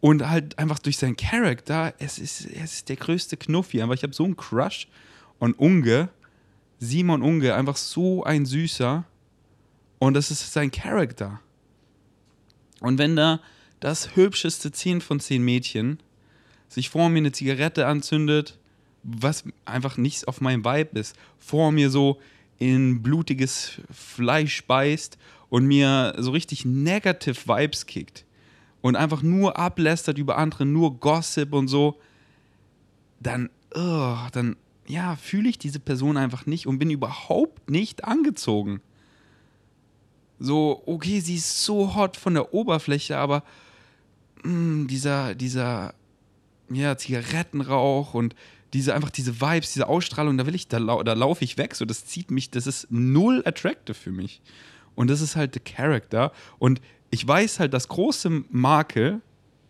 Und 0.00 0.26
halt 0.28 0.58
einfach 0.58 0.78
durch 0.78 0.96
seinen 0.96 1.16
Charakter, 1.16 1.92
es 1.98 2.18
ist, 2.18 2.46
es 2.46 2.74
ist 2.74 2.88
der 2.88 2.96
größte 2.96 3.36
Knuffi. 3.36 3.82
Aber 3.82 3.94
ich 3.94 4.02
habe 4.02 4.14
so 4.14 4.24
einen 4.24 4.36
Crush. 4.36 4.88
Und 5.38 5.58
Unge, 5.58 6.08
Simon 6.78 7.22
Unge, 7.22 7.54
einfach 7.54 7.76
so 7.76 8.24
ein 8.24 8.46
Süßer. 8.46 9.04
Und 9.98 10.14
das 10.14 10.30
ist 10.30 10.52
sein 10.52 10.70
Charakter. 10.70 11.40
Und 12.80 12.98
wenn 12.98 13.16
da 13.16 13.40
das 13.80 14.14
hübscheste 14.14 14.70
10 14.70 15.00
von 15.00 15.20
10 15.20 15.42
Mädchen 15.42 15.98
sich 16.68 16.90
vor 16.90 17.08
mir 17.08 17.18
eine 17.18 17.32
Zigarette 17.32 17.86
anzündet, 17.86 18.58
was 19.02 19.44
einfach 19.64 19.96
nichts 19.96 20.24
auf 20.24 20.40
meinem 20.40 20.64
Vibe 20.64 21.00
ist, 21.00 21.16
vor 21.38 21.72
mir 21.72 21.90
so 21.90 22.20
in 22.58 23.02
blutiges 23.02 23.80
Fleisch 23.90 24.64
beißt 24.66 25.18
und 25.48 25.66
mir 25.66 26.14
so 26.18 26.30
richtig 26.30 26.64
negative 26.64 27.48
Vibes 27.48 27.86
kickt 27.86 28.24
und 28.82 28.96
einfach 28.96 29.22
nur 29.22 29.58
ablästert 29.58 30.18
über 30.18 30.36
andere, 30.36 30.66
nur 30.66 31.00
Gossip 31.00 31.52
und 31.52 31.68
so, 31.68 31.98
dann, 33.18 33.50
oh, 33.74 34.16
dann, 34.32 34.56
ja, 34.86 35.16
fühle 35.16 35.48
ich 35.48 35.58
diese 35.58 35.80
Person 35.80 36.16
einfach 36.16 36.46
nicht 36.46 36.66
und 36.66 36.78
bin 36.78 36.90
überhaupt 36.90 37.70
nicht 37.70 38.04
angezogen. 38.04 38.80
So, 40.38 40.82
okay, 40.86 41.20
sie 41.20 41.36
ist 41.36 41.64
so 41.64 41.94
hot 41.94 42.16
von 42.16 42.34
der 42.34 42.54
Oberfläche, 42.54 43.18
aber 43.18 43.42
mm, 44.42 44.86
dieser, 44.86 45.34
dieser, 45.34 45.94
ja, 46.70 46.96
Zigarettenrauch 46.96 48.14
und 48.14 48.34
diese, 48.72 48.94
einfach 48.94 49.10
diese 49.10 49.40
Vibes, 49.40 49.72
diese 49.72 49.88
Ausstrahlung, 49.88 50.38
da 50.38 50.46
will 50.46 50.54
ich, 50.54 50.68
da, 50.68 50.78
da 50.78 51.12
laufe 51.12 51.44
ich 51.44 51.58
weg, 51.58 51.74
so, 51.74 51.84
das 51.84 52.06
zieht 52.06 52.30
mich, 52.30 52.50
das 52.50 52.66
ist 52.66 52.86
null 52.90 53.42
attractive 53.44 53.94
für 53.94 54.12
mich. 54.12 54.40
Und 54.94 55.10
das 55.10 55.20
ist 55.20 55.34
halt 55.34 55.54
der 55.54 55.62
Character. 55.62 56.32
Und 56.58 56.80
ich 57.10 57.26
weiß 57.26 57.58
halt, 57.58 57.74
dass 57.74 57.88
große 57.88 58.44
Makel, 58.50 59.20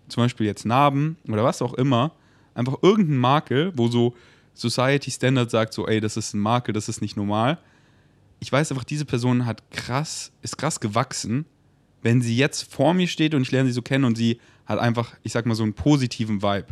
zum 0.08 0.24
Beispiel 0.24 0.46
jetzt 0.46 0.66
Narben 0.66 1.16
oder 1.28 1.44
was 1.44 1.62
auch 1.62 1.74
immer, 1.74 2.12
einfach 2.54 2.76
irgendein 2.82 3.18
Makel, 3.18 3.72
wo 3.76 3.88
so 3.88 4.14
Society 4.54 5.10
Standard 5.10 5.50
sagt, 5.50 5.72
so, 5.72 5.86
ey, 5.86 6.00
das 6.00 6.16
ist 6.16 6.34
ein 6.34 6.40
Makel, 6.40 6.74
das 6.74 6.88
ist 6.88 7.00
nicht 7.00 7.16
normal. 7.16 7.58
Ich 8.40 8.50
weiß 8.50 8.70
einfach, 8.72 8.84
diese 8.84 9.04
Person 9.04 9.46
hat 9.46 9.70
krass, 9.70 10.32
ist 10.42 10.58
krass 10.58 10.80
gewachsen 10.80 11.46
wenn 12.02 12.22
sie 12.22 12.36
jetzt 12.36 12.72
vor 12.72 12.94
mir 12.94 13.06
steht 13.06 13.34
und 13.34 13.42
ich 13.42 13.50
lerne 13.50 13.68
sie 13.68 13.74
so 13.74 13.82
kennen 13.82 14.04
und 14.04 14.16
sie 14.16 14.40
hat 14.66 14.78
einfach, 14.78 15.14
ich 15.22 15.32
sag 15.32 15.46
mal, 15.46 15.54
so 15.54 15.62
einen 15.62 15.74
positiven 15.74 16.42
Vibe, 16.42 16.68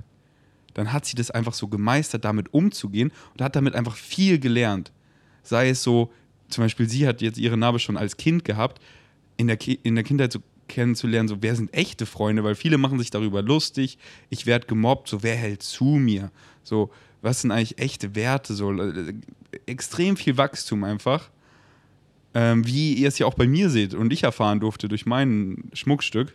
dann 0.75 0.93
hat 0.93 1.05
sie 1.05 1.17
das 1.17 1.31
einfach 1.31 1.55
so 1.55 1.69
gemeistert, 1.69 2.25
damit 2.25 2.53
umzugehen 2.55 3.13
und 3.33 3.43
hat 3.43 3.57
damit 3.57 3.75
einfach 3.75 3.97
viel 3.97 4.39
gelernt. 4.39 4.93
Sei 5.43 5.71
es 5.71 5.83
so, 5.83 6.13
zum 6.49 6.65
Beispiel, 6.65 6.89
sie 6.89 7.07
hat 7.07 7.21
jetzt 7.21 7.39
ihre 7.39 7.57
Narbe 7.57 7.79
schon 7.79 7.97
als 7.97 8.17
Kind 8.17 8.45
gehabt, 8.45 8.81
in 9.37 9.47
der, 9.47 9.57
Ki 9.57 9.79
in 9.83 9.95
der 9.95 10.05
Kindheit 10.05 10.33
so 10.33 10.41
kennenzulernen, 10.67 11.29
so 11.29 11.39
wer 11.41 11.57
sind 11.57 11.73
echte 11.73 12.07
Freunde, 12.07 12.45
weil 12.45 12.55
viele 12.55 12.79
machen 12.79 12.99
sich 12.99 13.11
darüber 13.11 13.43
lustig, 13.43 13.99
ich 14.31 14.47
werde 14.47 14.67
gemobbt, 14.67 15.09
so 15.09 15.23
wer 15.23 15.37
hält 15.37 15.63
zu 15.63 15.85
mir, 15.85 16.31
so 16.63 16.91
was 17.23 17.41
sind 17.41 17.51
eigentlich 17.51 17.79
echte 17.79 18.15
Werte, 18.15 18.55
so 18.55 18.73
äh, 18.73 19.15
extrem 19.67 20.17
viel 20.17 20.37
Wachstum 20.37 20.85
einfach 20.85 21.31
ähm, 22.35 22.67
wie 22.67 22.95
ihr 22.95 23.09
es 23.09 23.19
ja 23.19 23.27
auch 23.27 23.35
bei 23.35 23.47
mir 23.47 23.71
seht 23.71 23.95
und 23.95 24.13
ich 24.13 24.23
erfahren 24.23 24.61
durfte 24.61 24.89
durch 24.89 25.07
mein 25.07 25.65
Schmuckstück. 25.73 26.35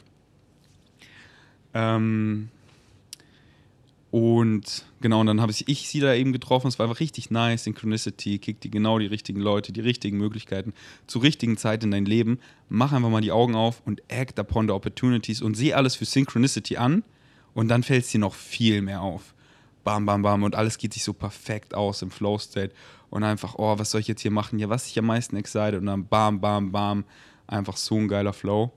Ähm, 1.73 2.49
und 4.13 4.85
genau, 5.01 5.21
und 5.21 5.25
dann 5.25 5.41
habe 5.41 5.51
ich, 5.51 5.89
sie 5.89 5.99
da 5.99 6.13
eben 6.13 6.33
getroffen. 6.33 6.67
Es 6.67 6.77
war 6.77 6.85
einfach 6.85 6.99
richtig 6.99 7.31
nice. 7.31 7.63
Synchronicity, 7.63 8.37
kick 8.37 8.61
die 8.61 8.69
genau 8.69 8.99
die 8.99 9.07
richtigen 9.07 9.39
Leute, 9.39 9.73
die 9.73 9.81
richtigen 9.81 10.19
Möglichkeiten 10.19 10.73
zur 11.07 11.23
richtigen 11.23 11.57
Zeit 11.57 11.83
in 11.83 11.89
dein 11.89 12.05
Leben. 12.05 12.37
Mach 12.69 12.93
einfach 12.93 13.09
mal 13.09 13.21
die 13.21 13.31
Augen 13.31 13.55
auf 13.55 13.81
und 13.85 14.03
act 14.09 14.37
upon 14.37 14.67
the 14.67 14.71
opportunities 14.73 15.41
und 15.41 15.55
sieh 15.55 15.73
alles 15.73 15.95
für 15.95 16.05
Synchronicity 16.05 16.77
an. 16.77 17.03
Und 17.55 17.69
dann 17.69 17.81
fällt 17.81 18.05
es 18.05 18.11
dir 18.11 18.19
noch 18.19 18.35
viel 18.35 18.83
mehr 18.83 19.01
auf. 19.01 19.33
Bam, 19.83 20.05
bam, 20.05 20.21
bam. 20.21 20.43
Und 20.43 20.53
alles 20.53 20.77
geht 20.77 20.93
sich 20.93 21.03
so 21.03 21.13
perfekt 21.13 21.73
aus 21.73 22.03
im 22.03 22.11
Flow-State 22.11 22.71
und 23.09 23.23
einfach, 23.23 23.55
oh, 23.57 23.79
was 23.79 23.89
soll 23.89 24.01
ich 24.01 24.07
jetzt 24.07 24.21
hier 24.21 24.29
machen? 24.29 24.59
Ja, 24.59 24.69
was 24.69 24.85
ich 24.85 24.99
am 24.99 25.05
meisten 25.05 25.37
excited 25.37 25.79
und 25.79 25.87
dann 25.87 26.05
bam, 26.05 26.39
bam, 26.39 26.71
bam, 26.71 27.03
einfach 27.47 27.77
so 27.77 27.95
ein 27.95 28.07
geiler 28.07 28.33
Flow. 28.33 28.71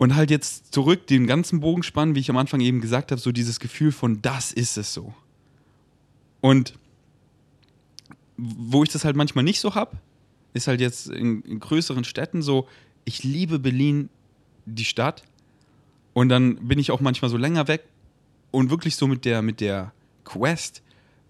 Und 0.00 0.14
halt 0.14 0.30
jetzt 0.30 0.72
zurück 0.72 1.06
den 1.08 1.26
ganzen 1.26 1.60
Bogen 1.60 1.82
spannen, 1.82 2.14
wie 2.14 2.20
ich 2.20 2.30
am 2.30 2.38
Anfang 2.38 2.62
eben 2.62 2.80
gesagt 2.80 3.10
habe, 3.10 3.20
so 3.20 3.32
dieses 3.32 3.60
Gefühl 3.60 3.92
von, 3.92 4.22
das 4.22 4.50
ist 4.50 4.78
es 4.78 4.94
so. 4.94 5.12
Und 6.40 6.72
wo 8.38 8.82
ich 8.82 8.88
das 8.88 9.04
halt 9.04 9.14
manchmal 9.14 9.44
nicht 9.44 9.60
so 9.60 9.74
hab, 9.74 9.98
ist 10.54 10.68
halt 10.68 10.80
jetzt 10.80 11.08
in, 11.08 11.42
in 11.42 11.60
größeren 11.60 12.04
Städten 12.04 12.40
so, 12.40 12.66
ich 13.04 13.24
liebe 13.24 13.58
Berlin, 13.58 14.08
die 14.64 14.86
Stadt. 14.86 15.22
Und 16.14 16.30
dann 16.30 16.66
bin 16.66 16.78
ich 16.78 16.92
auch 16.92 17.02
manchmal 17.02 17.30
so 17.30 17.36
länger 17.36 17.68
weg 17.68 17.84
und 18.52 18.70
wirklich 18.70 18.96
so 18.96 19.06
mit 19.06 19.26
der, 19.26 19.42
mit 19.42 19.60
der 19.60 19.92
Quest, 20.24 20.80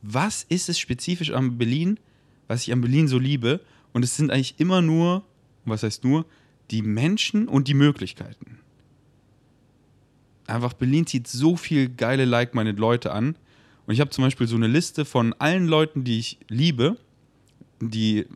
was 0.01 0.45
ist 0.49 0.69
es 0.69 0.79
spezifisch 0.79 1.33
an 1.33 1.59
Berlin, 1.59 1.99
was 2.47 2.63
ich 2.63 2.73
an 2.73 2.83
Berlin 2.83 3.09
so 3.09 3.19
liebe? 3.19 3.63
Und 3.93 4.05
es 4.05 4.15
sind 4.15 4.31
eigentlich 4.31 4.61
immer 4.61 4.81
nur, 4.81 5.25
was 5.65 5.83
heißt 5.83 6.05
nur, 6.05 6.25
die 6.71 6.83
Menschen 6.83 7.49
und 7.49 7.67
die 7.67 7.75
Möglichkeiten. 7.75 8.60
Einfach 10.51 10.73
Berlin 10.73 11.07
zieht 11.07 11.29
so 11.29 11.57
viel 11.57 11.89
geile 11.89 12.25
like-minded 12.25 12.79
Leute 12.79 13.13
an. 13.13 13.37
Und 13.87 13.95
ich 13.95 14.01
habe 14.01 14.11
zum 14.11 14.25
Beispiel 14.25 14.47
so 14.47 14.57
eine 14.57 14.67
Liste 14.67 15.05
von 15.05 15.35
allen 15.39 15.67
Leuten, 15.67 16.05
die 16.05 16.19
ich 16.19 16.39
liebe, 16.49 16.97
die 17.81 18.27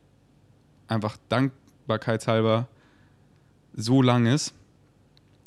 einfach 0.89 1.17
dankbarkeitshalber 1.29 2.69
so 3.75 4.03
lang 4.03 4.27
ist. 4.27 4.55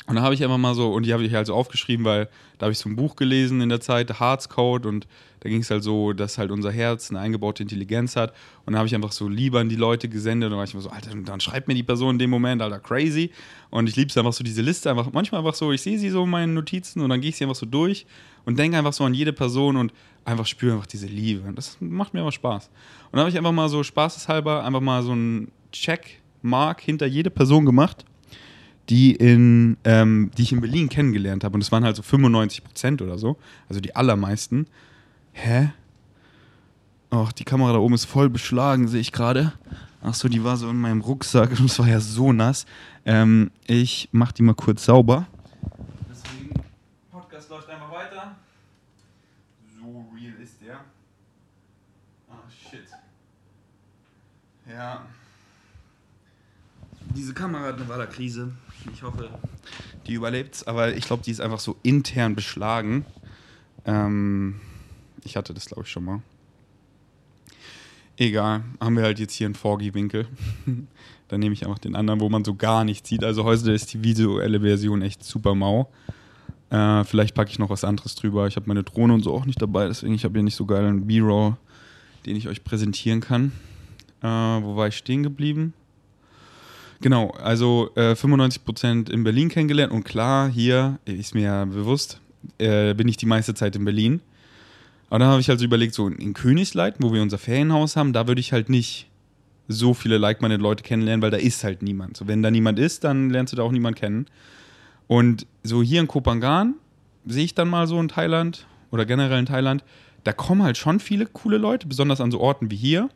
Und 0.08 0.16
da 0.16 0.22
habe 0.22 0.34
ich 0.34 0.44
einfach 0.44 0.58
mal 0.58 0.76
so, 0.76 0.94
und 0.94 1.06
die 1.06 1.14
habe 1.14 1.24
ich 1.24 1.34
halt 1.34 1.48
so 1.48 1.54
aufgeschrieben, 1.54 2.06
weil 2.06 2.30
da 2.58 2.66
habe 2.66 2.72
ich 2.72 2.80
so 2.80 2.90
ein 2.90 2.96
Buch 2.96 3.16
gelesen 3.16 3.60
in 3.60 3.70
der 3.70 3.82
Zeit, 3.82 4.20
Hearts 4.20 4.48
Code, 4.48 4.88
und 4.88 5.08
da 5.48 5.52
ging 5.52 5.62
es 5.62 5.72
halt 5.72 5.82
so, 5.82 6.12
dass 6.12 6.38
halt 6.38 6.52
unser 6.52 6.74
Herz 6.74 7.10
eine 7.10 7.22
eingebaute 7.22 7.64
Intelligenz 7.64 8.18
hat. 8.18 8.34
Und 8.66 8.74
da 8.74 8.80
habe 8.80 8.88
ich 8.88 8.94
einfach 8.94 9.14
so 9.14 9.30
lieber 9.30 9.62
an 9.62 9.70
die 9.70 9.78
Leute 9.78 10.10
gesendet 10.10 10.48
und 10.48 10.52
dann 10.52 10.58
war 10.58 10.66
ich 10.66 10.74
immer 10.74 10.84
so, 10.84 10.90
Alter, 10.90 11.12
dann 11.16 11.40
schreibt 11.40 11.70
mir 11.70 11.74
die 11.74 11.84
Person 11.84 12.16
in 12.16 12.20
dem 12.20 12.30
Moment, 12.30 12.62
Alter, 12.62 12.80
crazy. 12.80 13.32
Und 13.70 13.88
ich 13.88 13.96
liebe 13.96 14.10
es 14.10 14.18
einfach 14.18 14.34
so, 14.34 14.44
diese 14.44 14.62
Liste 14.62 14.90
einfach, 14.90 15.10
manchmal 15.14 15.40
einfach 15.40 15.54
so, 15.54 15.72
ich 15.72 15.82
sehe 15.82 15.98
sie 16.00 16.10
so 16.10 16.26
in 16.26 16.30
meinen 16.30 16.54
Notizen 16.54 17.00
und 17.00 17.10
dann 17.10 17.22
gehe 17.22 17.30
ich 17.30 17.38
sie 17.38 17.46
einfach 17.46 17.56
so 17.56 17.66
durch 17.66 18.06
und 18.44 18.60
denke 18.60 18.78
einfach 18.78 18.92
so 18.92 19.06
an 19.06 19.14
jede 19.14 19.32
Person 19.32 19.78
und 19.78 19.94
einfach 20.26 20.46
spüre 20.46 20.74
einfach 20.74 20.88
diese 20.88 21.08
Liebe. 21.08 21.48
Und 21.48 21.58
das 21.58 21.78
macht 21.80 22.14
mir 22.14 22.20
aber 22.20 22.34
Spaß. 22.34 22.66
Und 22.66 23.14
dann 23.14 23.22
habe 23.22 23.30
ich 23.30 23.38
einfach 23.38 23.54
mal 23.54 23.70
so 23.70 23.84
spaßeshalber 23.84 24.66
einfach 24.66 24.82
mal 24.82 25.02
so 25.02 25.14
einen 25.14 25.50
Checkmark 25.72 26.82
hinter 26.82 27.06
jede 27.06 27.30
Person 27.30 27.66
gemacht 27.66 28.04
die, 28.90 29.14
in, 29.14 29.78
ähm, 29.84 30.32
die 30.38 30.44
ich 30.44 30.52
in 30.52 30.62
Berlin 30.62 30.90
kennengelernt 30.90 31.44
habe. 31.44 31.56
Und 31.56 31.62
es 31.62 31.72
waren 31.72 31.84
halt 31.84 31.96
so 31.96 32.02
95 32.02 32.64
Prozent 32.64 33.02
oder 33.02 33.18
so. 33.18 33.38
Also 33.68 33.82
die 33.82 33.96
allermeisten. 33.96 34.68
Hä? 35.40 35.72
Ach, 37.12 37.32
die 37.32 37.44
Kamera 37.44 37.72
da 37.72 37.78
oben 37.78 37.94
ist 37.94 38.06
voll 38.06 38.28
beschlagen, 38.28 38.88
sehe 38.88 39.00
ich 39.00 39.12
gerade. 39.12 39.54
Ach 40.02 40.16
so, 40.16 40.28
die 40.28 40.44
war 40.44 40.58
so 40.58 40.68
in 40.68 40.78
meinem 40.78 41.02
Rucksack 41.02 41.52
und 41.60 41.66
es 41.66 41.78
war 41.78 41.88
ja 41.88 42.00
so 42.00 42.34
nass. 42.34 42.66
Ähm, 43.06 43.52
ich 43.68 44.10
mach 44.12 44.32
die 44.32 44.42
mal 44.42 44.56
kurz 44.56 44.86
sauber. 44.86 45.28
Deswegen, 46.10 46.60
Podcast 47.12 47.52
läuft 47.52 47.70
einfach 47.70 47.92
weiter. 47.92 48.36
So 49.80 50.08
real 50.16 50.34
ist 50.42 50.60
der. 50.60 50.78
Ah, 52.30 52.42
shit. 52.50 52.88
Ja. 54.68 55.06
Diese 57.16 57.36
Kamera 57.36 57.68
hat 57.68 57.76
eine 57.76 57.88
Wallerkrise. 57.88 58.54
Ich 58.92 59.04
hoffe, 59.04 59.30
die 60.08 60.16
überlebt 60.16 60.56
es. 60.56 60.66
Aber 60.66 60.96
ich 60.96 61.06
glaube, 61.06 61.22
die 61.24 61.32
ist 61.32 61.42
einfach 61.42 61.60
so 61.60 61.78
intern 61.84 62.34
beschlagen. 62.34 63.06
Ähm, 63.86 64.60
ich 65.28 65.36
hatte 65.38 65.54
das, 65.54 65.68
glaube 65.68 65.84
ich, 65.84 65.92
schon 65.92 66.06
mal. 66.06 66.22
Egal, 68.18 68.64
haben 68.80 68.96
wir 68.96 69.04
halt 69.04 69.20
jetzt 69.20 69.34
hier 69.34 69.46
einen 69.46 69.56
4G-Winkel. 69.56 70.28
Dann 71.28 71.40
nehme 71.40 71.54
ich 71.54 71.66
einfach 71.66 71.78
den 71.78 71.96
anderen, 71.96 72.20
wo 72.20 72.30
man 72.30 72.44
so 72.44 72.56
gar 72.56 72.84
nichts 72.84 73.10
sieht. 73.10 73.24
Also 73.24 73.44
heute 73.44 73.72
ist 73.72 73.94
die 73.94 74.04
visuelle 74.04 74.62
Version 74.62 75.02
echt 75.02 75.24
super 75.24 75.54
mau. 75.54 75.92
Äh, 76.70 77.04
vielleicht 77.04 77.36
packe 77.36 77.52
ich 77.52 77.60
noch 77.60 77.70
was 77.70 77.84
anderes 77.84 78.16
drüber. 78.16 78.48
Ich 78.48 78.56
habe 78.56 78.68
meine 78.68 78.84
Drohne 78.84 79.14
und 79.14 79.24
so 79.24 79.34
auch 79.34 79.46
nicht 79.46 79.62
dabei, 79.62 79.88
deswegen 79.88 80.14
ich 80.14 80.24
habe 80.24 80.34
hier 80.34 80.44
nicht 80.44 80.56
so 80.56 80.66
geil 80.66 80.86
einen 80.86 81.06
B-Roll, 81.06 81.58
den 82.26 82.36
ich 82.36 82.48
euch 82.48 82.64
präsentieren 82.64 83.20
kann. 83.20 83.52
Äh, 84.22 84.28
wo 84.28 84.76
war 84.76 84.88
ich 84.88 84.98
stehen 84.98 85.24
geblieben? 85.24 85.74
Genau, 87.02 87.30
also 87.32 87.92
äh, 87.96 88.14
95% 88.14 89.12
in 89.12 89.24
Berlin 89.24 89.50
kennengelernt 89.50 89.94
und 89.94 90.04
klar, 90.04 90.50
hier 90.50 90.98
ist 91.06 91.36
mir 91.36 91.44
ja 91.44 91.66
bewusst, 91.66 92.20
äh, 92.58 92.96
bin 92.96 93.08
ich 93.08 93.18
die 93.18 93.28
meiste 93.28 93.54
Zeit 93.54 93.76
in 93.76 93.86
Berlin. 93.86 94.22
Aber 95.10 95.20
dann 95.20 95.30
habe 95.30 95.42
ich 95.42 95.50
halt 95.50 95.60
so 95.60 95.66
überlegt, 95.66 95.94
so 95.94 96.08
in 96.08 96.34
Königsleiten, 96.34 97.04
wo 97.04 97.14
wir 97.14 97.22
unser 97.22 97.38
Ferienhaus 97.38 97.96
haben, 97.96 98.14
da 98.14 98.28
würde 98.28 98.42
ich 98.42 98.52
halt 98.52 98.70
nicht 98.70 99.08
so 99.68 99.94
viele 99.94 100.18
like-minded 100.18 100.62
Leute 100.62 100.84
kennenlernen, 100.84 101.22
weil 101.22 101.32
da 101.32 101.38
ist 101.38 101.64
halt 101.64 101.82
niemand. 101.82 102.18
So, 102.18 102.28
wenn 102.28 102.42
da 102.42 102.52
niemand 102.52 102.80
ist, 102.80 103.04
dann 103.04 103.30
lernst 103.30 103.54
du 103.54 103.58
da 103.58 103.64
auch 103.64 103.72
niemand 103.72 103.96
kennen. 103.96 104.26
Und 105.08 105.46
so 105.64 105.82
hier 105.82 106.02
in 106.02 106.08
Kopangan 106.08 106.76
sehe 107.26 107.46
ich 107.46 107.56
dann 107.56 107.70
mal 107.70 107.88
so 107.88 108.00
in 108.00 108.08
Thailand 108.08 108.68
oder 108.92 109.06
generell 109.06 109.40
in 109.40 109.46
Thailand, 109.46 109.84
da 110.24 110.34
kommen 110.34 110.64
halt 110.64 110.78
schon 110.78 111.00
viele 111.00 111.26
coole 111.26 111.58
Leute, 111.58 111.88
besonders 111.88 112.20
an 112.22 112.32
so 112.32 112.40
Orten 112.40 112.72
wie 112.72 112.76
hier. 112.76 113.10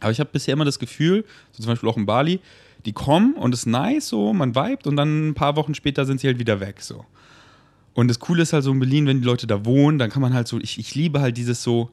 Aber 0.00 0.12
ich 0.12 0.20
habe 0.20 0.30
bisher 0.32 0.52
immer 0.52 0.64
das 0.64 0.78
Gefühl, 0.78 1.24
so 1.52 1.62
zum 1.62 1.72
Beispiel 1.72 1.88
auch 1.88 1.96
in 1.96 2.06
Bali, 2.06 2.40
die 2.84 2.92
kommen 2.92 3.34
und 3.34 3.54
es 3.54 3.60
ist 3.60 3.66
nice, 3.66 4.08
so, 4.08 4.32
man 4.32 4.54
vibet 4.54 4.86
und 4.86 4.96
dann 4.96 5.30
ein 5.30 5.34
paar 5.34 5.56
Wochen 5.56 5.74
später 5.74 6.04
sind 6.04 6.20
sie 6.20 6.28
halt 6.28 6.38
wieder 6.38 6.60
weg, 6.60 6.80
so. 6.80 7.04
Und 7.96 8.08
das 8.08 8.20
Coole 8.20 8.42
ist 8.42 8.52
halt 8.52 8.62
so 8.62 8.72
in 8.72 8.78
Berlin, 8.78 9.06
wenn 9.06 9.20
die 9.22 9.26
Leute 9.26 9.46
da 9.46 9.64
wohnen, 9.64 9.98
dann 9.98 10.10
kann 10.10 10.20
man 10.20 10.34
halt 10.34 10.46
so, 10.46 10.60
ich, 10.60 10.78
ich 10.78 10.94
liebe 10.94 11.20
halt 11.20 11.38
dieses 11.38 11.62
so, 11.62 11.90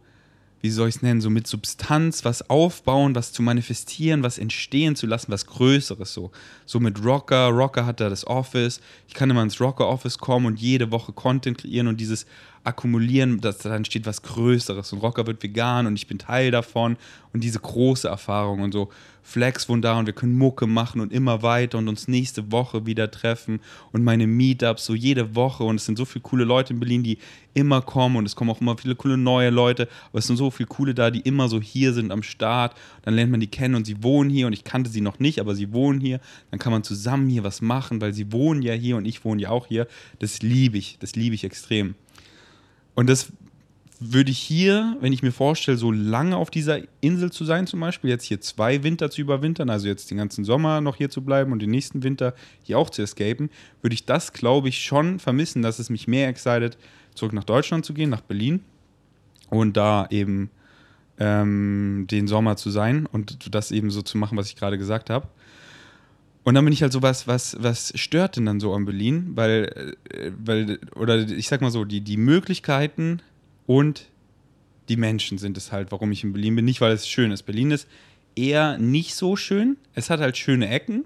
wie 0.59 0.69
soll 0.69 0.89
ich 0.89 0.95
es 0.97 1.01
nennen, 1.01 1.21
so 1.21 1.29
mit 1.29 1.47
Substanz 1.47 2.25
was 2.25 2.49
aufbauen, 2.49 3.15
was 3.15 3.31
zu 3.31 3.41
manifestieren, 3.41 4.21
was 4.21 4.37
entstehen 4.37 4.97
zu 4.97 5.07
lassen, 5.07 5.31
was 5.31 5.45
Größeres 5.45 6.13
so. 6.13 6.31
So 6.65 6.81
mit 6.81 7.01
Rocker, 7.05 7.47
Rocker 7.47 7.85
hat 7.85 8.01
da 8.01 8.09
das 8.09 8.27
Office, 8.27 8.81
ich 9.07 9.13
kann 9.13 9.29
immer 9.29 9.43
ins 9.43 9.61
Rocker 9.61 9.87
Office 9.87 10.17
kommen 10.17 10.45
und 10.45 10.59
jede 10.59 10.91
Woche 10.91 11.13
Content 11.13 11.57
kreieren 11.57 11.87
und 11.87 12.01
dieses 12.01 12.25
akkumulieren, 12.65 13.39
dass 13.39 13.59
da 13.59 13.73
entsteht 13.73 14.05
was 14.05 14.21
Größeres 14.23 14.91
und 14.91 14.99
Rocker 14.99 15.25
wird 15.25 15.41
vegan 15.41 15.87
und 15.87 15.95
ich 15.95 16.07
bin 16.07 16.17
Teil 16.17 16.51
davon 16.51 16.97
und 17.31 17.45
diese 17.45 17.59
große 17.59 18.09
Erfahrung 18.09 18.59
und 18.59 18.73
so. 18.73 18.89
Flex 19.23 19.63
von 19.65 19.81
da 19.81 19.97
und 19.97 20.05
wir 20.05 20.13
können 20.13 20.37
Mucke 20.37 20.67
machen 20.67 20.99
und 21.01 21.13
immer 21.13 21.41
weiter 21.41 21.77
und 21.77 21.87
uns 21.87 22.07
nächste 22.07 22.51
Woche 22.51 22.85
wieder 22.85 23.09
treffen 23.09 23.61
und 23.93 24.03
meine 24.03 24.27
Meetups 24.27 24.85
so 24.85 24.93
jede 24.93 25.35
Woche 25.35 25.63
und 25.63 25.77
es 25.77 25.85
sind 25.85 25.97
so 25.97 26.05
viele 26.05 26.21
coole 26.21 26.43
Leute 26.43 26.73
in 26.73 26.79
Berlin, 26.79 27.03
die 27.03 27.17
immer 27.53 27.81
kommen 27.81 28.17
und 28.17 28.25
es 28.25 28.35
kommen 28.35 28.49
auch 28.51 28.59
immer 28.59 28.77
viele 28.77 28.95
coole 28.95 29.17
neue 29.17 29.49
Leute, 29.49 29.87
aber 30.09 30.19
es 30.19 30.27
sind 30.27 30.35
so 30.35 30.51
viele 30.51 30.67
coole 30.67 30.93
da, 30.93 31.09
die 31.09 31.21
immer 31.21 31.47
so 31.47 31.61
hier 31.61 31.93
sind 31.93 32.11
am 32.11 32.21
Start. 32.21 32.75
Dann 33.03 33.13
lernt 33.13 33.31
man 33.31 33.39
die 33.39 33.47
kennen 33.47 33.75
und 33.75 33.85
sie 33.85 34.03
wohnen 34.03 34.29
hier 34.29 34.47
und 34.47 34.53
ich 34.53 34.65
kannte 34.65 34.89
sie 34.89 35.01
noch 35.01 35.19
nicht, 35.19 35.39
aber 35.39 35.55
sie 35.55 35.71
wohnen 35.71 36.01
hier. 36.01 36.19
Dann 36.51 36.59
kann 36.59 36.73
man 36.73 36.83
zusammen 36.83 37.29
hier 37.29 37.43
was 37.43 37.61
machen, 37.61 38.01
weil 38.01 38.13
sie 38.13 38.31
wohnen 38.31 38.61
ja 38.61 38.73
hier 38.73 38.97
und 38.97 39.05
ich 39.05 39.23
wohne 39.23 39.41
ja 39.41 39.49
auch 39.49 39.67
hier. 39.67 39.87
Das 40.19 40.41
liebe 40.41 40.77
ich, 40.77 40.97
das 40.99 41.15
liebe 41.15 41.33
ich 41.33 41.43
extrem. 41.43 41.95
Und 42.95 43.09
das 43.09 43.31
würde 44.11 44.31
ich 44.31 44.39
hier, 44.39 44.97
wenn 44.99 45.13
ich 45.13 45.23
mir 45.23 45.31
vorstelle, 45.31 45.77
so 45.77 45.91
lange 45.91 46.35
auf 46.35 46.49
dieser 46.49 46.79
Insel 47.01 47.31
zu 47.31 47.45
sein, 47.45 47.67
zum 47.67 47.79
Beispiel, 47.79 48.09
jetzt 48.09 48.23
hier 48.23 48.41
zwei 48.41 48.83
Winter 48.83 49.09
zu 49.09 49.21
überwintern, 49.21 49.69
also 49.69 49.87
jetzt 49.87 50.09
den 50.11 50.17
ganzen 50.17 50.43
Sommer 50.43 50.81
noch 50.81 50.95
hier 50.95 51.09
zu 51.09 51.23
bleiben 51.23 51.51
und 51.51 51.61
den 51.61 51.71
nächsten 51.71 52.03
Winter 52.03 52.33
hier 52.63 52.77
auch 52.77 52.89
zu 52.89 53.01
escapen, 53.01 53.49
würde 53.81 53.93
ich 53.93 54.05
das, 54.05 54.33
glaube 54.33 54.69
ich, 54.69 54.83
schon 54.83 55.19
vermissen, 55.19 55.61
dass 55.61 55.79
es 55.79 55.89
mich 55.89 56.07
mehr 56.07 56.27
excited, 56.27 56.77
zurück 57.15 57.33
nach 57.33 57.43
Deutschland 57.43 57.85
zu 57.85 57.93
gehen, 57.93 58.09
nach 58.09 58.21
Berlin 58.21 58.61
und 59.49 59.77
da 59.77 60.07
eben 60.09 60.49
ähm, 61.19 62.07
den 62.09 62.27
Sommer 62.27 62.57
zu 62.57 62.69
sein 62.69 63.05
und 63.05 63.53
das 63.53 63.71
eben 63.71 63.91
so 63.91 64.01
zu 64.01 64.17
machen, 64.17 64.37
was 64.37 64.47
ich 64.47 64.55
gerade 64.55 64.77
gesagt 64.77 65.09
habe. 65.09 65.27
Und 66.43 66.55
dann 66.55 66.65
bin 66.65 66.73
ich 66.73 66.81
halt 66.81 66.91
so 66.91 67.01
was, 67.01 67.27
was, 67.27 67.55
was 67.59 67.93
stört 67.95 68.35
denn 68.35 68.45
dann 68.45 68.59
so 68.59 68.73
an 68.73 68.85
Berlin? 68.85 69.31
Weil, 69.35 69.95
äh, 70.09 70.31
weil, 70.37 70.79
oder 70.95 71.19
ich 71.19 71.47
sag 71.47 71.61
mal 71.61 71.71
so, 71.71 71.85
die, 71.85 72.01
die 72.01 72.17
Möglichkeiten 72.17 73.21
und 73.65 74.09
die 74.89 74.97
Menschen 74.97 75.37
sind 75.37 75.57
es 75.57 75.71
halt, 75.71 75.91
warum 75.91 76.11
ich 76.11 76.23
in 76.23 76.33
Berlin 76.33 76.55
bin. 76.55 76.65
Nicht, 76.65 76.81
weil 76.81 76.91
es 76.91 77.07
schön 77.07 77.31
ist. 77.31 77.43
Berlin 77.43 77.71
ist 77.71 77.87
eher 78.35 78.77
nicht 78.77 79.15
so 79.15 79.35
schön. 79.35 79.77
Es 79.93 80.09
hat 80.09 80.19
halt 80.19 80.37
schöne 80.37 80.69
Ecken. 80.69 81.05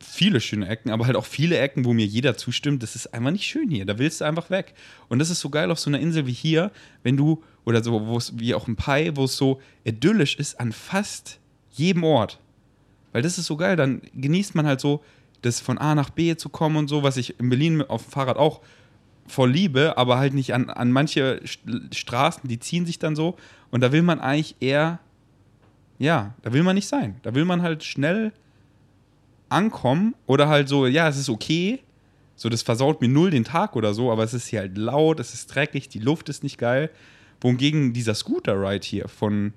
Viele 0.00 0.40
schöne 0.40 0.68
Ecken, 0.68 0.90
aber 0.90 1.06
halt 1.06 1.16
auch 1.16 1.24
viele 1.24 1.58
Ecken, 1.58 1.84
wo 1.84 1.92
mir 1.92 2.06
jeder 2.06 2.36
zustimmt, 2.36 2.84
das 2.84 2.94
ist 2.94 3.12
einfach 3.12 3.32
nicht 3.32 3.46
schön 3.46 3.68
hier. 3.68 3.84
Da 3.84 3.98
willst 3.98 4.20
du 4.20 4.26
einfach 4.26 4.48
weg. 4.48 4.74
Und 5.08 5.18
das 5.18 5.28
ist 5.30 5.40
so 5.40 5.50
geil 5.50 5.70
auf 5.72 5.80
so 5.80 5.90
einer 5.90 5.98
Insel 5.98 6.26
wie 6.26 6.32
hier, 6.32 6.70
wenn 7.02 7.16
du, 7.16 7.42
oder 7.64 7.82
so, 7.82 8.06
wo 8.06 8.16
es 8.16 8.38
wie 8.38 8.54
auch 8.54 8.68
ein 8.68 8.76
Pai, 8.76 9.10
wo 9.14 9.24
es 9.24 9.36
so 9.36 9.60
idyllisch 9.84 10.36
ist 10.36 10.60
an 10.60 10.70
fast 10.70 11.40
jedem 11.72 12.04
Ort. 12.04 12.38
Weil 13.12 13.22
das 13.22 13.38
ist 13.38 13.46
so 13.46 13.56
geil, 13.56 13.74
dann 13.74 14.02
genießt 14.14 14.54
man 14.54 14.66
halt 14.66 14.80
so, 14.80 15.02
das 15.42 15.60
von 15.60 15.78
A 15.78 15.94
nach 15.94 16.10
B 16.10 16.36
zu 16.36 16.48
kommen 16.48 16.76
und 16.76 16.88
so, 16.88 17.02
was 17.02 17.16
ich 17.16 17.38
in 17.40 17.48
Berlin 17.48 17.82
auf 17.82 18.04
dem 18.04 18.12
Fahrrad 18.12 18.36
auch 18.36 18.60
voll 19.28 19.50
liebe, 19.50 19.96
aber 19.96 20.18
halt 20.18 20.34
nicht 20.34 20.54
an, 20.54 20.70
an 20.70 20.90
manche 20.92 21.40
Straßen, 21.92 22.48
die 22.48 22.58
ziehen 22.58 22.86
sich 22.86 22.98
dann 22.98 23.16
so. 23.16 23.36
Und 23.70 23.82
da 23.82 23.92
will 23.92 24.02
man 24.02 24.20
eigentlich 24.20 24.56
eher, 24.60 24.98
ja, 25.98 26.34
da 26.42 26.52
will 26.52 26.62
man 26.62 26.74
nicht 26.74 26.88
sein. 26.88 27.16
Da 27.22 27.34
will 27.34 27.44
man 27.44 27.62
halt 27.62 27.84
schnell 27.84 28.32
ankommen 29.48 30.14
oder 30.26 30.48
halt 30.48 30.68
so, 30.68 30.86
ja, 30.86 31.08
es 31.08 31.18
ist 31.18 31.28
okay. 31.28 31.80
So, 32.36 32.48
das 32.48 32.62
versaut 32.62 33.00
mir 33.00 33.08
null 33.08 33.30
den 33.30 33.44
Tag 33.44 33.74
oder 33.74 33.94
so, 33.94 34.12
aber 34.12 34.22
es 34.22 34.32
ist 34.32 34.46
hier 34.46 34.60
halt 34.60 34.78
laut, 34.78 35.18
es 35.18 35.34
ist 35.34 35.48
dreckig, 35.54 35.88
die 35.88 35.98
Luft 35.98 36.28
ist 36.28 36.42
nicht 36.42 36.58
geil. 36.58 36.90
Wohingegen 37.40 37.92
dieser 37.92 38.14
Scooter-Ride 38.14 38.86
hier 38.86 39.08
von, 39.08 39.52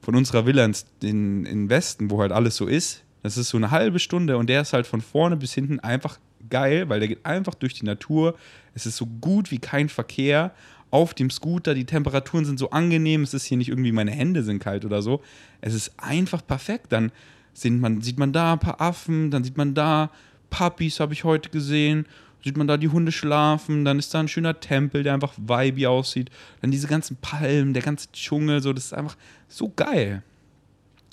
von 0.00 0.14
unserer 0.14 0.46
Villa 0.46 0.68
in, 1.02 1.44
in 1.44 1.68
Westen, 1.68 2.10
wo 2.10 2.20
halt 2.20 2.32
alles 2.32 2.56
so 2.56 2.66
ist, 2.66 3.04
das 3.22 3.36
ist 3.36 3.48
so 3.48 3.56
eine 3.56 3.70
halbe 3.70 3.98
Stunde 3.98 4.38
und 4.38 4.48
der 4.48 4.60
ist 4.60 4.72
halt 4.72 4.86
von 4.86 5.00
vorne 5.00 5.36
bis 5.36 5.52
hinten 5.52 5.80
einfach 5.80 6.18
geil, 6.48 6.88
weil 6.88 7.00
der 7.00 7.08
geht 7.08 7.24
einfach 7.26 7.54
durch 7.54 7.74
die 7.74 7.84
Natur. 7.84 8.36
Es 8.74 8.86
ist 8.86 8.96
so 8.96 9.06
gut 9.06 9.50
wie 9.50 9.58
kein 9.58 9.88
Verkehr. 9.88 10.52
auf 10.90 11.14
dem 11.14 11.30
Scooter. 11.30 11.74
Die 11.74 11.84
Temperaturen 11.84 12.44
sind 12.44 12.58
so 12.58 12.70
angenehm. 12.70 13.22
Es 13.22 13.34
ist 13.34 13.44
hier 13.44 13.58
nicht 13.58 13.68
irgendwie, 13.68 13.92
meine 13.92 14.12
Hände 14.12 14.42
sind 14.42 14.60
kalt 14.60 14.84
oder 14.84 15.02
so. 15.02 15.22
Es 15.60 15.74
ist 15.74 15.92
einfach 15.98 16.46
perfekt. 16.46 16.92
Dann 16.92 17.12
sieht 17.52 17.72
man, 17.72 18.00
sieht 18.02 18.18
man 18.18 18.32
da 18.32 18.52
ein 18.52 18.60
paar 18.60 18.80
Affen, 18.80 19.30
dann 19.30 19.44
sieht 19.44 19.56
man 19.56 19.74
da 19.74 20.10
Puppies, 20.50 21.00
habe 21.00 21.12
ich 21.12 21.24
heute 21.24 21.50
gesehen. 21.50 22.06
Sieht 22.44 22.56
man 22.56 22.68
da 22.68 22.76
die 22.76 22.88
Hunde 22.88 23.10
schlafen, 23.10 23.84
dann 23.84 23.98
ist 23.98 24.14
da 24.14 24.20
ein 24.20 24.28
schöner 24.28 24.60
Tempel, 24.60 25.02
der 25.02 25.14
einfach 25.14 25.34
vibey 25.36 25.86
aussieht. 25.86 26.30
Dann 26.60 26.70
diese 26.70 26.86
ganzen 26.86 27.16
Palmen, 27.16 27.74
der 27.74 27.82
ganze 27.82 28.12
Dschungel, 28.12 28.62
so, 28.62 28.72
das 28.72 28.86
ist 28.86 28.94
einfach 28.94 29.16
so 29.48 29.72
geil. 29.74 30.22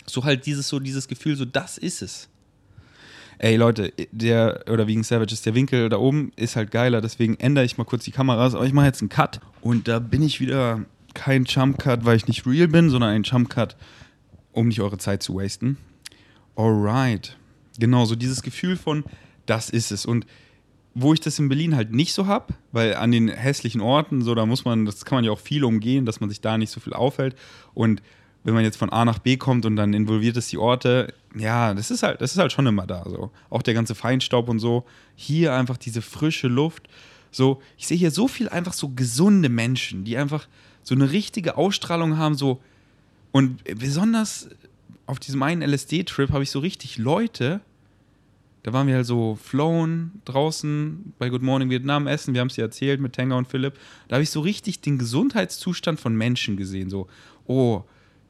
So 0.06 0.24
halt 0.24 0.46
dieses, 0.46 0.68
so 0.68 0.80
dieses 0.80 1.08
Gefühl, 1.08 1.36
so 1.36 1.46
das 1.46 1.80
ist 1.80 2.04
es 2.04 2.30
ey 3.44 3.58
Leute, 3.58 3.92
der, 4.14 4.64
oder 4.72 4.88
wegen 4.88 5.04
Savages, 5.04 5.42
der 5.42 5.54
Winkel 5.54 5.90
da 5.90 5.98
oben 5.98 6.32
ist 6.38 6.56
halt 6.56 6.72
geiler, 6.72 7.02
deswegen 7.02 7.36
ändere 7.36 7.66
ich 7.66 7.78
mal 7.78 7.84
kurz 7.84 8.06
die 8.06 8.12
Kameras, 8.12 8.56
aber 8.56 8.66
ich 8.66 8.72
mache 8.72 8.86
jetzt 8.86 9.02
einen 9.02 9.10
Cut 9.10 9.42
und 9.60 9.90
da 9.90 10.00
bin 10.00 10.22
ich 10.22 10.40
wieder 10.40 10.86
kein 11.14 11.44
Jump 11.44 11.78
Cut, 11.78 12.06
weil 12.06 12.16
ich 12.16 12.28
nicht 12.28 12.48
real 12.48 12.70
bin, 12.70 12.90
sondern 12.90 13.10
ein 13.10 13.24
Jump 13.24 13.50
Cut, 13.50 13.76
um 14.54 14.70
nicht 14.70 14.80
eure 14.80 14.98
Zeit 14.98 15.24
zu 15.24 15.36
wasten. 15.36 15.78
Alright. 16.56 17.38
Genau, 17.78 18.06
so 18.06 18.16
dieses 18.16 18.44
Gefühl 18.44 18.78
von, 18.78 19.04
das 19.46 19.70
ist 19.70 19.92
es. 19.92 20.06
Und 20.06 20.26
wo 20.96 21.14
ich 21.14 21.20
das 21.20 21.38
in 21.38 21.50
Berlin 21.50 21.76
halt 21.76 21.92
nicht 21.92 22.14
so 22.14 22.28
habe, 22.28 22.54
weil 22.72 22.96
an 22.96 23.12
den 23.12 23.28
hässlichen 23.28 23.82
Orten, 23.82 24.22
so 24.22 24.36
da 24.36 24.46
muss 24.46 24.64
man, 24.64 24.86
das 24.86 25.04
kann 25.04 25.18
man 25.18 25.26
ja 25.26 25.32
auch 25.32 25.40
viel 25.40 25.66
umgehen, 25.66 26.06
dass 26.06 26.22
man 26.22 26.30
sich 26.30 26.40
da 26.40 26.58
nicht 26.58 26.72
so 26.72 26.80
viel 26.80 26.94
aufhält. 26.94 27.36
Und 27.74 28.02
wenn 28.44 28.54
man 28.54 28.64
jetzt 28.64 28.78
von 28.78 28.92
A 28.92 29.06
nach 29.06 29.20
B 29.20 29.38
kommt 29.38 29.66
und 29.66 29.76
dann 29.76 29.94
involviert 29.94 30.38
es 30.38 30.48
die 30.48 30.58
Orte, 30.58 31.14
ja, 31.36 31.74
das 31.74 31.92
ist 31.92 32.04
halt, 32.04 32.22
das 32.22 32.34
ist 32.34 32.38
halt 32.38 32.52
schon 32.52 32.68
immer 32.68 32.86
da. 32.86 33.04
So. 33.06 33.32
Auch 33.50 33.62
der 33.62 33.74
ganze 33.74 33.96
Feinstaub 33.96 34.50
und 34.50 34.60
so. 34.60 34.86
Hier 35.16 35.54
einfach 35.54 35.78
diese 35.78 36.02
frische 36.02 36.48
Luft. 36.48 36.90
So, 37.32 37.62
ich 37.78 37.88
sehe 37.88 37.98
hier 37.98 38.12
so 38.12 38.28
viel 38.28 38.50
einfach 38.50 38.74
so 38.74 38.90
gesunde 38.90 39.50
Menschen, 39.50 40.04
die 40.04 40.18
einfach 40.18 40.48
so 40.84 40.94
eine 40.94 41.12
richtige 41.12 41.58
Ausstrahlung 41.58 42.18
haben, 42.18 42.36
so 42.36 42.62
und 43.32 43.64
besonders 43.64 44.50
auf 45.08 45.20
diesem 45.20 45.42
einen 45.42 45.64
LSD-Trip 45.64 46.32
habe 46.32 46.44
ich 46.44 46.52
so 46.52 46.60
richtig 46.60 46.98
Leute, 46.98 47.62
da 48.62 48.72
waren 48.72 48.88
wir 48.88 48.96
halt 48.96 49.08
so 49.08 49.36
flown 49.42 50.12
draußen 50.26 51.14
bei 51.18 51.30
Good 51.30 51.42
Morning 51.42 51.72
Vietnam 51.72 52.06
essen, 52.06 52.36
wir 52.36 52.42
haben 52.42 52.48
es 52.50 52.56
dir 52.56 52.62
erzählt 52.62 53.02
mit 53.02 53.14
Tenga 53.14 53.36
und 53.36 53.48
Philipp, 53.48 53.74
da 54.08 54.18
habe 54.18 54.24
ich 54.24 54.30
so 54.30 54.42
richtig 54.42 54.82
den 54.82 55.00
Gesundheitszustand 55.00 56.00
von 56.00 56.16
Menschen 56.16 56.56
gesehen, 56.56 56.92
so, 56.92 57.08
oh, 57.48 57.84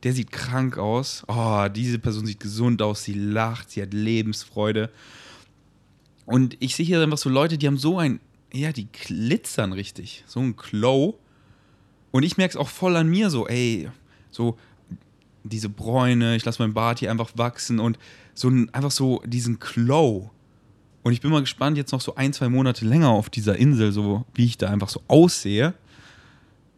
der 0.03 0.13
sieht 0.13 0.31
krank 0.31 0.77
aus. 0.77 1.23
Oh, 1.27 1.67
diese 1.73 1.99
Person 1.99 2.25
sieht 2.25 2.39
gesund 2.39 2.81
aus, 2.81 3.03
sie 3.03 3.13
lacht, 3.13 3.71
sie 3.71 3.81
hat 3.81 3.93
Lebensfreude. 3.93 4.89
Und 6.25 6.57
ich 6.59 6.75
sehe 6.75 6.85
hier 6.85 7.01
einfach 7.01 7.17
so 7.17 7.29
Leute, 7.29 7.57
die 7.57 7.67
haben 7.67 7.77
so 7.77 7.97
ein, 7.97 8.19
ja, 8.53 8.71
die 8.71 8.91
glitzern 8.91 9.73
richtig, 9.73 10.23
so 10.27 10.39
ein 10.39 10.55
Glow. 10.55 11.19
Und 12.11 12.23
ich 12.23 12.37
merke 12.37 12.51
es 12.51 12.57
auch 12.57 12.69
voll 12.69 12.95
an 12.95 13.09
mir 13.09 13.29
so, 13.29 13.47
ey, 13.47 13.89
so 14.29 14.57
diese 15.43 15.69
Bräune, 15.69 16.35
ich 16.35 16.45
lasse 16.45 16.61
mein 16.61 16.73
Bart 16.73 16.99
hier 16.99 17.11
einfach 17.11 17.31
wachsen 17.35 17.79
und 17.79 17.97
so 18.33 18.49
ein, 18.49 18.73
einfach 18.73 18.91
so 18.91 19.21
diesen 19.25 19.59
Glow. 19.59 20.31
Und 21.01 21.11
ich 21.11 21.21
bin 21.21 21.31
mal 21.31 21.41
gespannt, 21.41 21.77
jetzt 21.77 21.91
noch 21.91 22.01
so 22.01 22.15
ein, 22.15 22.31
zwei 22.31 22.47
Monate 22.47 22.85
länger 22.85 23.09
auf 23.09 23.29
dieser 23.29 23.57
Insel, 23.57 23.91
so 23.91 24.25
wie 24.33 24.45
ich 24.45 24.57
da 24.57 24.69
einfach 24.69 24.89
so 24.89 25.01
aussehe. 25.07 25.73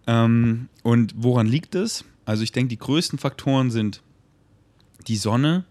Ähm, 0.08 0.70
und 0.84 1.14
woran 1.18 1.48
liegt 1.48 1.76
es? 1.76 2.06
Also 2.26 2.44
ich 2.44 2.52
denke, 2.52 2.70
die 2.70 2.80
größten 2.80 3.20
Faktoren 3.20 3.72
sind 3.72 4.02
die 5.08 5.18
Sonne, 5.18 5.66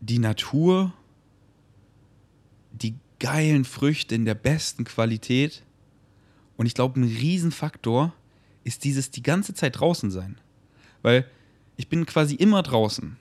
die 0.00 0.18
Natur, 0.18 0.92
die 2.72 2.96
geilen 3.18 3.64
Früchte 3.64 4.14
in 4.14 4.24
der 4.24 4.34
besten 4.34 4.84
Qualität. 4.84 5.62
Und 6.56 6.66
ich 6.66 6.74
glaube, 6.74 7.00
ein 7.00 7.04
Riesenfaktor 7.04 8.12
ist 8.64 8.84
dieses 8.84 9.10
die 9.10 9.22
ganze 9.22 9.54
Zeit 9.54 9.78
draußen 9.78 10.10
sein. 10.10 10.38
Weil 11.02 11.26
ich 11.76 11.88
bin 11.88 12.04
quasi 12.04 12.34
immer 12.34 12.62
draußen. 12.62 13.16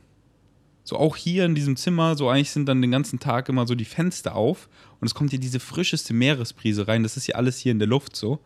So 0.84 0.98
auch 0.98 1.15
hier 1.15 1.45
in 1.45 1.56
diesem 1.56 1.78
Zimmer, 1.78 2.15
so 2.15 2.30
eigentlich 2.30 2.52
sind 2.52 2.67
dann 2.67 2.82
den 2.82 2.91
ganzen 2.91 3.19
Tag 3.19 3.50
immer 3.50 3.65
so 3.65 3.74
die 3.74 3.86
Fenster 3.86 4.36
auf 4.36 4.69
und 5.00 5.08
es 5.08 5.15
kommt 5.15 5.32
hier 5.32 5.39
diese 5.39 5.60
frischeste 5.60 6.13
Meeresbrise 6.13 6.88
rein. 6.88 7.04
Das 7.04 7.17
ist 7.17 7.28
ja 7.28 7.36
alles 7.36 7.58
hier 7.58 7.71
in 7.71 7.80
der 7.80 7.88
Luft 7.88 8.15
so. 8.15 8.39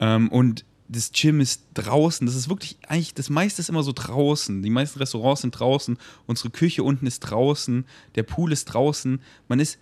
Ähm, 0.00 0.28
und 0.28 0.64
das 0.88 1.10
Gym 1.12 1.40
ist 1.40 1.62
draußen. 1.74 2.26
Das 2.26 2.36
ist 2.36 2.48
wirklich 2.48 2.76
eigentlich, 2.88 3.14
das 3.14 3.30
meiste 3.30 3.60
ist 3.60 3.68
immer 3.68 3.82
so 3.82 3.92
draußen. 3.92 4.62
Die 4.62 4.70
meisten 4.70 4.98
Restaurants 4.98 5.42
sind 5.42 5.52
draußen. 5.52 5.98
Unsere 6.26 6.50
Küche 6.50 6.82
unten 6.82 7.06
ist 7.06 7.20
draußen. 7.20 7.84
Der 8.14 8.22
Pool 8.22 8.52
ist 8.52 8.66
draußen. 8.66 9.20
Man 9.48 9.60
ist 9.60 9.78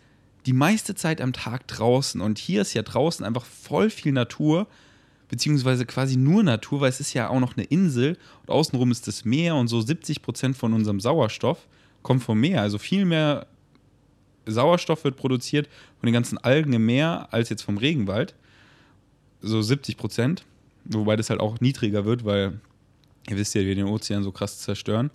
die 0.46 0.52
meiste 0.52 0.94
Zeit 0.94 1.20
am 1.20 1.32
Tag 1.32 1.66
draußen. 1.68 2.20
Und 2.20 2.38
hier 2.38 2.62
ist 2.62 2.74
ja 2.74 2.82
draußen 2.82 3.24
einfach 3.24 3.44
voll 3.44 3.90
viel 3.90 4.12
Natur, 4.12 4.66
beziehungsweise 5.28 5.86
quasi 5.86 6.16
nur 6.16 6.42
Natur, 6.42 6.80
weil 6.80 6.90
es 6.90 7.00
ist 7.00 7.14
ja 7.14 7.28
auch 7.28 7.40
noch 7.40 7.56
eine 7.56 7.64
Insel 7.64 8.18
und 8.42 8.50
außenrum 8.50 8.90
ist 8.90 9.08
das 9.08 9.24
Meer 9.24 9.56
und 9.56 9.68
so 9.68 9.80
70 9.80 10.22
Prozent 10.22 10.56
von 10.56 10.72
unserem 10.72 11.00
Sauerstoff 11.00 11.66
kommt 12.02 12.22
vom 12.22 12.38
Meer. 12.40 12.60
Also 12.60 12.78
viel 12.78 13.04
mehr 13.04 13.46
Sauerstoff 14.46 15.04
wird 15.04 15.16
produziert 15.16 15.68
von 15.98 16.06
den 16.06 16.12
ganzen 16.12 16.38
Algen 16.38 16.72
im 16.74 16.84
Meer 16.84 17.28
als 17.30 17.48
jetzt 17.48 17.62
vom 17.62 17.78
Regenwald. 17.78 18.34
So 19.40 19.62
70 19.62 19.96
Prozent. 19.96 20.44
Wobei 20.84 21.16
das 21.16 21.30
halt 21.30 21.40
auch 21.40 21.60
niedriger 21.60 22.04
wird, 22.04 22.24
weil 22.24 22.60
ihr 23.28 23.36
wisst 23.36 23.54
ja, 23.54 23.62
wir 23.62 23.74
den 23.74 23.86
Ozean 23.86 24.22
so 24.22 24.32
krass 24.32 24.58
zerstören. 24.58 25.10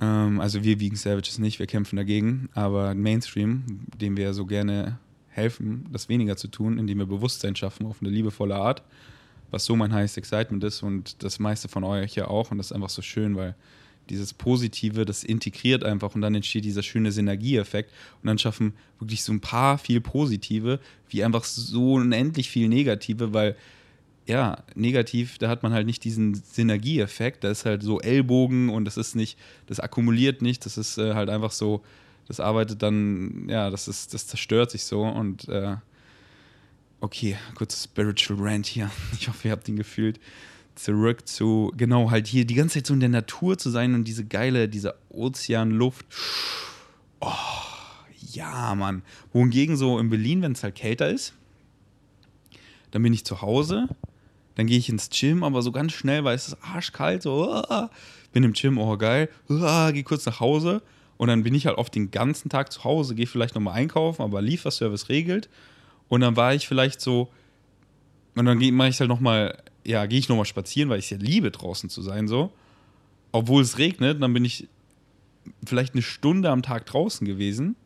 Ähm, 0.00 0.40
also 0.40 0.64
wir 0.64 0.80
wiegen 0.80 0.96
Savages 0.96 1.38
nicht, 1.38 1.58
wir 1.58 1.66
kämpfen 1.66 1.96
dagegen, 1.96 2.48
aber 2.54 2.94
Mainstream, 2.94 3.64
dem 4.00 4.16
wir 4.16 4.34
so 4.34 4.46
gerne 4.46 4.98
helfen, 5.28 5.86
das 5.92 6.08
weniger 6.08 6.36
zu 6.36 6.48
tun, 6.48 6.78
indem 6.78 6.98
wir 6.98 7.06
Bewusstsein 7.06 7.54
schaffen 7.54 7.86
auf 7.86 7.98
eine 8.00 8.10
liebevolle 8.10 8.56
Art, 8.56 8.82
was 9.50 9.64
so 9.64 9.76
mein 9.76 9.92
highest 9.92 10.18
excitement 10.18 10.64
ist 10.64 10.82
und 10.82 11.22
das 11.22 11.38
meiste 11.38 11.68
von 11.68 11.84
euch 11.84 12.14
ja 12.14 12.28
auch. 12.28 12.50
Und 12.50 12.58
das 12.58 12.66
ist 12.66 12.72
einfach 12.72 12.90
so 12.90 13.02
schön, 13.02 13.36
weil 13.36 13.54
dieses 14.10 14.32
Positive, 14.32 15.04
das 15.04 15.22
integriert 15.22 15.84
einfach 15.84 16.14
und 16.14 16.22
dann 16.22 16.34
entsteht 16.34 16.64
dieser 16.64 16.82
schöne 16.82 17.12
Synergieeffekt. 17.12 17.92
Und 18.22 18.26
dann 18.26 18.38
schaffen 18.38 18.74
wirklich 18.98 19.22
so 19.22 19.32
ein 19.32 19.40
paar 19.40 19.78
viel 19.78 20.00
Positive, 20.00 20.80
wie 21.08 21.24
einfach 21.24 21.44
so 21.44 21.94
unendlich 21.94 22.50
viel 22.50 22.68
Negative, 22.68 23.32
weil 23.32 23.56
ja, 24.28 24.58
negativ, 24.74 25.38
da 25.38 25.48
hat 25.48 25.62
man 25.62 25.72
halt 25.72 25.86
nicht 25.86 26.04
diesen 26.04 26.34
Synergieeffekt. 26.34 27.44
Da 27.44 27.50
ist 27.50 27.64
halt 27.64 27.82
so 27.82 27.98
Ellbogen 27.98 28.68
und 28.68 28.84
das 28.84 28.98
ist 28.98 29.16
nicht, 29.16 29.38
das 29.66 29.80
akkumuliert 29.80 30.42
nicht, 30.42 30.66
das 30.66 30.76
ist 30.76 30.98
äh, 30.98 31.14
halt 31.14 31.30
einfach 31.30 31.50
so, 31.50 31.82
das 32.26 32.38
arbeitet 32.38 32.82
dann, 32.82 33.48
ja, 33.48 33.70
das 33.70 33.88
ist, 33.88 34.12
das 34.12 34.26
zerstört 34.26 34.70
sich 34.70 34.84
so 34.84 35.02
und 35.02 35.48
äh, 35.48 35.76
okay, 37.00 37.38
kurz 37.54 37.82
Spiritual 37.84 38.38
Rant 38.38 38.66
hier. 38.66 38.90
Ich 39.18 39.28
hoffe, 39.28 39.48
ihr 39.48 39.52
habt 39.52 39.66
ihn 39.66 39.76
gefühlt. 39.76 40.20
Zurück 40.74 41.26
zu, 41.26 41.72
genau, 41.76 42.10
halt 42.10 42.26
hier 42.26 42.44
die 42.44 42.54
ganze 42.54 42.74
Zeit 42.74 42.86
so 42.86 42.94
in 42.94 43.00
der 43.00 43.08
Natur 43.08 43.56
zu 43.56 43.70
sein 43.70 43.94
und 43.94 44.04
diese 44.04 44.26
geile, 44.26 44.68
diese 44.68 44.94
Ozeanluft. 45.08 46.04
Oh, 47.20 47.32
ja, 48.32 48.74
Mann. 48.74 49.02
Wohingegen 49.32 49.78
so 49.78 49.98
in 49.98 50.10
Berlin, 50.10 50.42
wenn 50.42 50.52
es 50.52 50.62
halt 50.62 50.74
kälter 50.74 51.08
ist, 51.08 51.32
dann 52.90 53.02
bin 53.02 53.14
ich 53.14 53.24
zu 53.24 53.40
Hause 53.40 53.88
dann 54.58 54.66
gehe 54.66 54.76
ich 54.76 54.88
ins 54.88 55.08
Gym, 55.08 55.44
aber 55.44 55.62
so 55.62 55.70
ganz 55.70 55.92
schnell, 55.92 56.24
weil 56.24 56.34
es 56.34 56.48
ist 56.48 56.56
arschkalt, 56.60 57.22
so, 57.22 57.54
uh, 57.54 57.86
bin 58.32 58.42
im 58.42 58.54
Gym, 58.54 58.76
oh 58.78 58.96
geil, 58.96 59.28
uh, 59.48 59.92
gehe 59.92 60.02
kurz 60.02 60.26
nach 60.26 60.40
Hause. 60.40 60.82
Und 61.16 61.28
dann 61.28 61.44
bin 61.44 61.54
ich 61.54 61.66
halt 61.66 61.78
oft 61.78 61.94
den 61.94 62.10
ganzen 62.10 62.48
Tag 62.48 62.72
zu 62.72 62.82
Hause, 62.82 63.14
gehe 63.14 63.28
vielleicht 63.28 63.54
nochmal 63.54 63.74
einkaufen, 63.74 64.20
aber 64.20 64.42
Lieferservice 64.42 65.10
regelt. 65.10 65.48
Und 66.08 66.22
dann 66.22 66.34
war 66.34 66.54
ich 66.54 66.66
vielleicht 66.66 67.00
so, 67.00 67.28
und 68.34 68.46
dann 68.46 68.58
mache 68.74 68.88
ich 68.88 68.98
halt 68.98 69.08
nochmal, 69.08 69.62
ja, 69.84 70.04
gehe 70.06 70.18
ich 70.18 70.28
nochmal 70.28 70.44
spazieren, 70.44 70.90
weil 70.90 70.98
ich 70.98 71.04
es 71.04 71.10
ja 71.10 71.18
liebe, 71.18 71.52
draußen 71.52 71.88
zu 71.88 72.02
sein, 72.02 72.26
so. 72.26 72.52
Obwohl 73.30 73.62
es 73.62 73.78
regnet, 73.78 74.20
dann 74.20 74.32
bin 74.32 74.44
ich 74.44 74.66
vielleicht 75.64 75.94
eine 75.94 76.02
Stunde 76.02 76.50
am 76.50 76.62
Tag 76.62 76.84
draußen 76.86 77.24
gewesen 77.24 77.76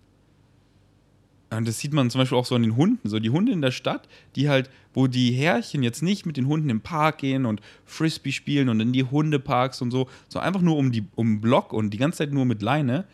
und 1.56 1.68
das 1.68 1.78
sieht 1.78 1.92
man 1.92 2.08
zum 2.08 2.20
Beispiel 2.20 2.38
auch 2.38 2.46
so 2.46 2.54
an 2.54 2.62
den 2.62 2.76
Hunden. 2.76 3.08
So 3.08 3.18
die 3.18 3.30
Hunde 3.30 3.52
in 3.52 3.60
der 3.60 3.72
Stadt, 3.72 4.08
die 4.36 4.48
halt, 4.48 4.70
wo 4.94 5.06
die 5.06 5.32
Herrchen 5.32 5.82
jetzt 5.82 6.02
nicht 6.02 6.24
mit 6.24 6.36
den 6.36 6.46
Hunden 6.46 6.70
im 6.70 6.80
Park 6.80 7.18
gehen 7.18 7.46
und 7.46 7.60
Frisbee 7.84 8.32
spielen 8.32 8.68
und 8.68 8.80
in 8.80 8.92
die 8.92 9.04
Hundeparks 9.04 9.82
und 9.82 9.90
so, 9.90 10.08
so 10.28 10.38
einfach 10.38 10.60
nur 10.60 10.76
um 10.76 10.92
die 10.92 11.04
um 11.14 11.40
Block 11.40 11.72
und 11.72 11.90
die 11.90 11.98
ganze 11.98 12.18
Zeit 12.18 12.32
nur 12.32 12.44
mit 12.44 12.62
Leine. 12.62 13.04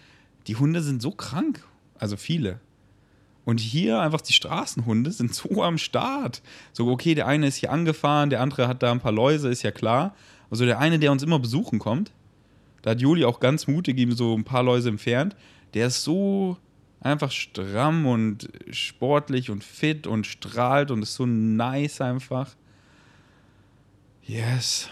Die 0.46 0.57
Hunde 0.57 0.83
sind 0.83 1.03
so 1.03 1.11
krank, 1.11 1.64
also 1.98 2.16
viele. 2.16 2.61
Und 3.44 3.61
hier 3.61 4.01
einfach 4.01 4.20
die 4.20 4.35
Straßenhunde 4.35 5.11
sind 5.11 5.35
so 5.35 5.62
am 5.62 5.79
Start. 5.79 6.42
So, 6.72 6.88
okay, 6.88 7.14
der 7.14 7.27
eine 7.27 7.48
ist 7.48 7.57
hier 7.57 7.72
angefahren, 7.72 8.31
der 8.31 8.40
andere 8.40 8.68
hat 8.68 8.83
da 8.83 8.92
ein 8.92 9.01
paar 9.01 9.12
Läuse, 9.12 9.48
ist 9.48 9.62
ja 9.62 9.70
klar. 9.70 10.14
Also 10.51 10.64
der 10.64 10.79
eine, 10.79 10.98
der 10.98 11.12
uns 11.12 11.22
immer 11.22 11.38
besuchen 11.38 11.79
kommt, 11.79 12.12
da 12.83 12.90
hat 12.90 13.01
Juli 13.01 13.24
auch 13.24 13.40
ganz 13.40 13.66
mutig 13.66 13.98
ihm 13.98 14.12
so 14.12 14.35
ein 14.37 14.44
paar 14.44 14.62
Läuse 14.62 14.90
entfernt, 14.90 15.35
der 15.74 15.88
ist 15.88 16.05
so 16.05 16.57
einfach 17.01 17.31
stramm 17.31 18.07
und 18.07 18.49
sportlich 18.71 19.51
und 19.51 19.65
fit 19.65 20.07
und 20.07 20.27
strahlt 20.27 20.91
und 20.91 21.03
ist 21.03 21.15
so 21.15 21.27
nice 21.27 22.01
einfach. 22.01 22.55
Yes. 24.25 24.91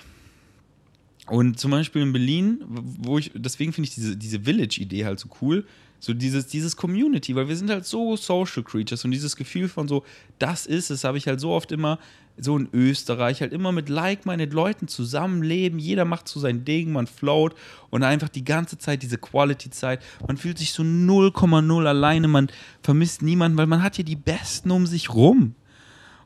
Und 1.28 1.58
zum 1.58 1.72
Beispiel 1.72 2.02
in 2.02 2.12
Berlin, 2.12 2.64
wo 2.68 3.18
ich, 3.18 3.32
deswegen 3.34 3.72
finde 3.72 3.88
ich 3.88 3.94
diese, 3.94 4.16
diese 4.16 4.40
Village-Idee 4.40 5.04
halt 5.04 5.18
so 5.18 5.28
cool. 5.40 5.66
So 5.98 6.14
dieses, 6.14 6.46
dieses 6.46 6.76
Community, 6.76 7.34
weil 7.34 7.48
wir 7.48 7.56
sind 7.56 7.70
halt 7.70 7.86
so 7.86 8.16
Social 8.16 8.62
Creatures 8.62 9.04
und 9.04 9.10
dieses 9.10 9.36
Gefühl 9.36 9.68
von 9.68 9.88
so, 9.88 10.04
das 10.38 10.66
ist 10.66 10.90
es, 10.90 11.04
habe 11.04 11.18
ich 11.18 11.26
halt 11.26 11.40
so 11.40 11.50
oft 11.50 11.72
immer 11.72 11.98
so 12.38 12.56
in 12.56 12.68
Österreich, 12.72 13.40
halt 13.40 13.52
immer 13.52 13.72
mit 13.72 13.88
like-minded 13.88 14.52
Leuten 14.52 14.88
zusammenleben, 14.88 15.78
jeder 15.78 16.04
macht 16.04 16.28
so 16.28 16.38
sein 16.38 16.64
Ding, 16.64 16.92
man 16.92 17.06
float 17.06 17.54
und 17.90 18.02
einfach 18.02 18.28
die 18.28 18.44
ganze 18.44 18.78
Zeit 18.78 19.02
diese 19.02 19.18
Quality-Zeit, 19.18 20.02
man 20.26 20.36
fühlt 20.36 20.58
sich 20.58 20.72
so 20.72 20.82
0,0 20.82 21.86
alleine, 21.86 22.28
man 22.28 22.48
vermisst 22.82 23.22
niemanden, 23.22 23.56
weil 23.56 23.66
man 23.66 23.82
hat 23.82 23.96
hier 23.96 24.04
die 24.04 24.16
Besten 24.16 24.70
um 24.70 24.86
sich 24.86 25.14
rum. 25.14 25.54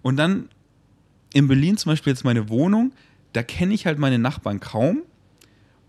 Und 0.02 0.16
dann 0.16 0.48
in 1.32 1.46
Berlin 1.46 1.76
zum 1.76 1.92
Beispiel 1.92 2.12
jetzt 2.12 2.24
meine 2.24 2.48
Wohnung, 2.48 2.92
da 3.32 3.42
kenne 3.42 3.74
ich 3.74 3.86
halt 3.86 3.98
meine 3.98 4.18
Nachbarn 4.18 4.58
kaum. 4.58 5.02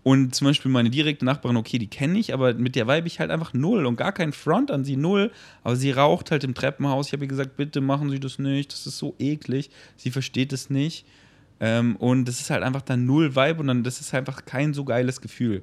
Und 0.04 0.34
zum 0.34 0.48
Beispiel 0.48 0.70
meine 0.70 0.90
direkte 0.90 1.24
Nachbarin, 1.24 1.56
okay, 1.56 1.78
die 1.78 1.86
kenne 1.86 2.18
ich, 2.18 2.34
aber 2.34 2.54
mit 2.54 2.74
der 2.74 2.88
weibe 2.88 3.06
ich 3.06 3.20
halt 3.20 3.30
einfach 3.30 3.54
null 3.54 3.86
und 3.86 3.96
gar 3.96 4.10
kein 4.10 4.32
Front 4.32 4.72
an 4.72 4.84
sie 4.84 4.96
null. 4.96 5.30
Aber 5.62 5.76
sie 5.76 5.92
raucht 5.92 6.32
halt 6.32 6.42
im 6.42 6.54
Treppenhaus. 6.54 7.06
Ich 7.06 7.12
habe 7.12 7.24
ihr 7.24 7.28
gesagt, 7.28 7.56
bitte 7.56 7.80
machen 7.80 8.10
Sie 8.10 8.18
das 8.18 8.38
nicht, 8.38 8.72
das 8.72 8.86
ist 8.86 8.98
so 8.98 9.14
eklig. 9.20 9.70
Sie 9.96 10.10
versteht 10.10 10.52
es 10.52 10.70
nicht. 10.70 11.06
Ähm, 11.60 11.94
und 11.96 12.24
das 12.24 12.40
ist 12.40 12.50
halt 12.50 12.64
einfach 12.64 12.82
dann 12.82 13.06
null 13.06 13.36
Vibe 13.36 13.60
und 13.60 13.68
dann, 13.68 13.84
das 13.84 14.00
ist 14.00 14.12
einfach 14.12 14.44
kein 14.44 14.74
so 14.74 14.84
geiles 14.84 15.20
Gefühl. 15.20 15.62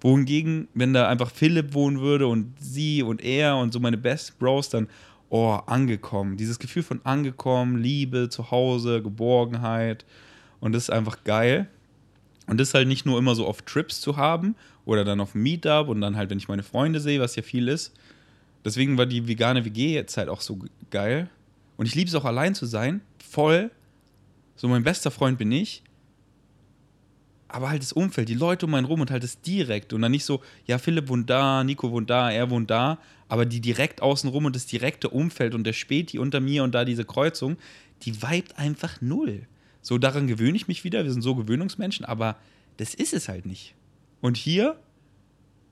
Wohingegen, 0.00 0.66
wenn 0.74 0.92
da 0.92 1.08
einfach 1.08 1.30
Philipp 1.30 1.72
wohnen 1.72 2.00
würde 2.00 2.26
und 2.26 2.52
sie 2.58 3.04
und 3.04 3.22
er 3.22 3.56
und 3.56 3.72
so 3.72 3.78
meine 3.78 3.96
Best 3.96 4.38
Bros, 4.40 4.68
dann, 4.68 4.88
oh, 5.30 5.60
angekommen. 5.66 6.36
Dieses 6.36 6.58
Gefühl 6.58 6.82
von 6.82 7.00
angekommen, 7.04 7.78
Liebe, 7.78 8.28
Zuhause, 8.28 9.00
Geborgenheit. 9.00 10.04
Und 10.58 10.72
das 10.72 10.84
ist 10.84 10.90
einfach 10.90 11.22
geil. 11.22 11.68
Und 12.46 12.58
das 12.58 12.74
halt 12.74 12.88
nicht 12.88 13.06
nur 13.06 13.18
immer 13.18 13.34
so 13.34 13.46
auf 13.46 13.62
Trips 13.62 14.00
zu 14.00 14.16
haben 14.16 14.54
oder 14.84 15.04
dann 15.04 15.20
auf 15.20 15.34
Meetup 15.34 15.88
und 15.88 16.00
dann 16.00 16.16
halt, 16.16 16.30
wenn 16.30 16.38
ich 16.38 16.48
meine 16.48 16.62
Freunde 16.62 17.00
sehe, 17.00 17.20
was 17.20 17.36
ja 17.36 17.42
viel 17.42 17.68
ist. 17.68 17.92
Deswegen 18.64 18.98
war 18.98 19.06
die 19.06 19.26
vegane 19.28 19.64
WG 19.64 19.94
jetzt 19.94 20.16
halt 20.16 20.28
auch 20.28 20.40
so 20.40 20.58
geil. 20.90 21.28
Und 21.76 21.86
ich 21.86 21.94
liebe 21.94 22.08
es 22.08 22.14
auch 22.14 22.24
allein 22.24 22.54
zu 22.54 22.66
sein. 22.66 23.00
Voll. 23.18 23.70
So 24.54 24.68
mein 24.68 24.84
bester 24.84 25.10
Freund 25.10 25.38
bin 25.38 25.52
ich. 25.52 25.82
Aber 27.48 27.70
halt 27.70 27.82
das 27.82 27.92
Umfeld, 27.92 28.28
die 28.28 28.34
Leute 28.34 28.66
um 28.66 28.74
einen 28.74 28.86
rum 28.86 29.00
und 29.00 29.10
halt 29.10 29.22
das 29.22 29.40
direkt. 29.40 29.92
Und 29.92 30.02
dann 30.02 30.10
nicht 30.10 30.24
so, 30.24 30.40
ja, 30.66 30.78
Philipp 30.78 31.08
wohnt 31.08 31.30
da, 31.30 31.62
Nico 31.62 31.90
wohnt 31.90 32.10
da, 32.10 32.30
er 32.30 32.50
wohnt 32.50 32.70
da. 32.70 32.98
Aber 33.28 33.44
die 33.46 33.60
direkt 33.60 34.02
außen 34.02 34.30
rum 34.30 34.46
und 34.46 34.56
das 34.56 34.66
direkte 34.66 35.10
Umfeld 35.10 35.54
und 35.54 35.64
der 35.64 35.72
Späti 35.72 36.18
unter 36.18 36.40
mir 36.40 36.64
und 36.64 36.74
da 36.74 36.84
diese 36.84 37.04
Kreuzung, 37.04 37.56
die 38.02 38.20
vibet 38.20 38.58
einfach 38.58 39.00
null. 39.00 39.46
So 39.86 39.98
daran 39.98 40.26
gewöhne 40.26 40.56
ich 40.56 40.66
mich 40.66 40.82
wieder. 40.82 41.04
Wir 41.04 41.12
sind 41.12 41.22
so 41.22 41.36
Gewöhnungsmenschen, 41.36 42.04
aber 42.04 42.34
das 42.76 42.92
ist 42.92 43.14
es 43.14 43.28
halt 43.28 43.46
nicht. 43.46 43.76
Und 44.20 44.36
hier 44.36 44.80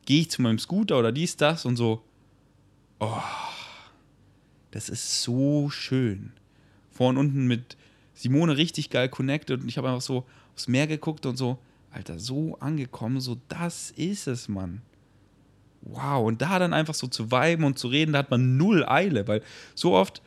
gehe 0.07 0.21
ich 0.21 0.31
zu 0.31 0.41
meinem 0.41 0.61
Scooter 0.61 1.01
oder 1.01 1.11
dies, 1.11 1.37
das 1.37 1.65
und 1.65 1.75
so. 1.75 2.01
Oh, 3.01 3.19
das 4.71 4.89
ist 4.89 5.23
so 5.23 5.69
schön. 5.69 6.31
Vor 6.93 7.09
und 7.09 7.17
unten 7.17 7.49
mit 7.49 7.77
Simone 8.15 8.57
richtig 8.57 8.89
geil 8.89 9.09
connected 9.09 9.63
und 9.63 9.69
ich 9.69 9.79
habe 9.79 9.89
einfach 9.89 10.01
so 10.01 10.25
aufs 10.55 10.69
Meer 10.69 10.87
geguckt 10.87 11.27
und 11.27 11.37
so, 11.37 11.59
Alter, 11.91 12.21
so 12.21 12.57
angekommen, 12.61 13.21
so 13.21 13.39
das 13.49 13.91
ist 13.91 14.29
es, 14.29 14.47
Mann. 14.47 14.83
Wow, 15.81 16.25
und 16.25 16.41
da 16.41 16.61
dann 16.61 16.73
einfach 16.73 16.95
so 16.95 17.09
zu 17.09 17.33
viben 17.33 17.65
und 17.65 17.81
zu 17.81 17.89
reden, 17.89 18.13
da 18.13 18.21
hat 18.21 18.31
man 18.31 18.57
null 18.59 18.85
Eile, 18.89 19.27
weil 19.27 19.43
so 19.75 19.95
oft 19.95 20.23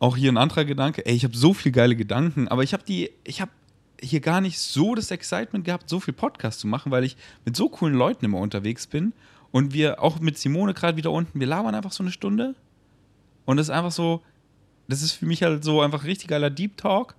auch 0.00 0.16
hier 0.16 0.32
ein 0.32 0.36
anderer 0.36 0.64
Gedanke. 0.64 1.06
Ey, 1.06 1.14
ich 1.14 1.24
habe 1.24 1.36
so 1.36 1.54
viele 1.54 1.72
geile 1.72 1.94
Gedanken, 1.94 2.48
aber 2.48 2.64
ich 2.64 2.72
habe 2.72 2.82
die, 2.82 3.10
ich 3.22 3.40
habe 3.40 3.52
hier 4.00 4.20
gar 4.20 4.40
nicht 4.40 4.58
so 4.58 4.94
das 4.94 5.10
Excitement 5.10 5.64
gehabt, 5.64 5.88
so 5.88 6.00
viel 6.00 6.14
Podcast 6.14 6.58
zu 6.58 6.66
machen, 6.66 6.90
weil 6.90 7.04
ich 7.04 7.16
mit 7.44 7.54
so 7.54 7.68
coolen 7.68 7.94
Leuten 7.94 8.24
immer 8.24 8.38
unterwegs 8.38 8.86
bin 8.86 9.12
und 9.52 9.74
wir 9.74 10.02
auch 10.02 10.18
mit 10.18 10.38
Simone 10.38 10.72
gerade 10.72 10.96
wieder 10.96 11.12
unten, 11.12 11.38
wir 11.38 11.46
labern 11.46 11.74
einfach 11.74 11.92
so 11.92 12.02
eine 12.02 12.10
Stunde. 12.10 12.54
Und 13.44 13.58
das 13.58 13.66
ist 13.66 13.70
einfach 13.70 13.92
so, 13.92 14.22
das 14.88 15.02
ist 15.02 15.12
für 15.12 15.26
mich 15.26 15.42
halt 15.42 15.62
so 15.64 15.82
einfach 15.82 16.04
richtig 16.04 16.28
geiler 16.28 16.48
Deep 16.48 16.78
Talk. 16.78 17.14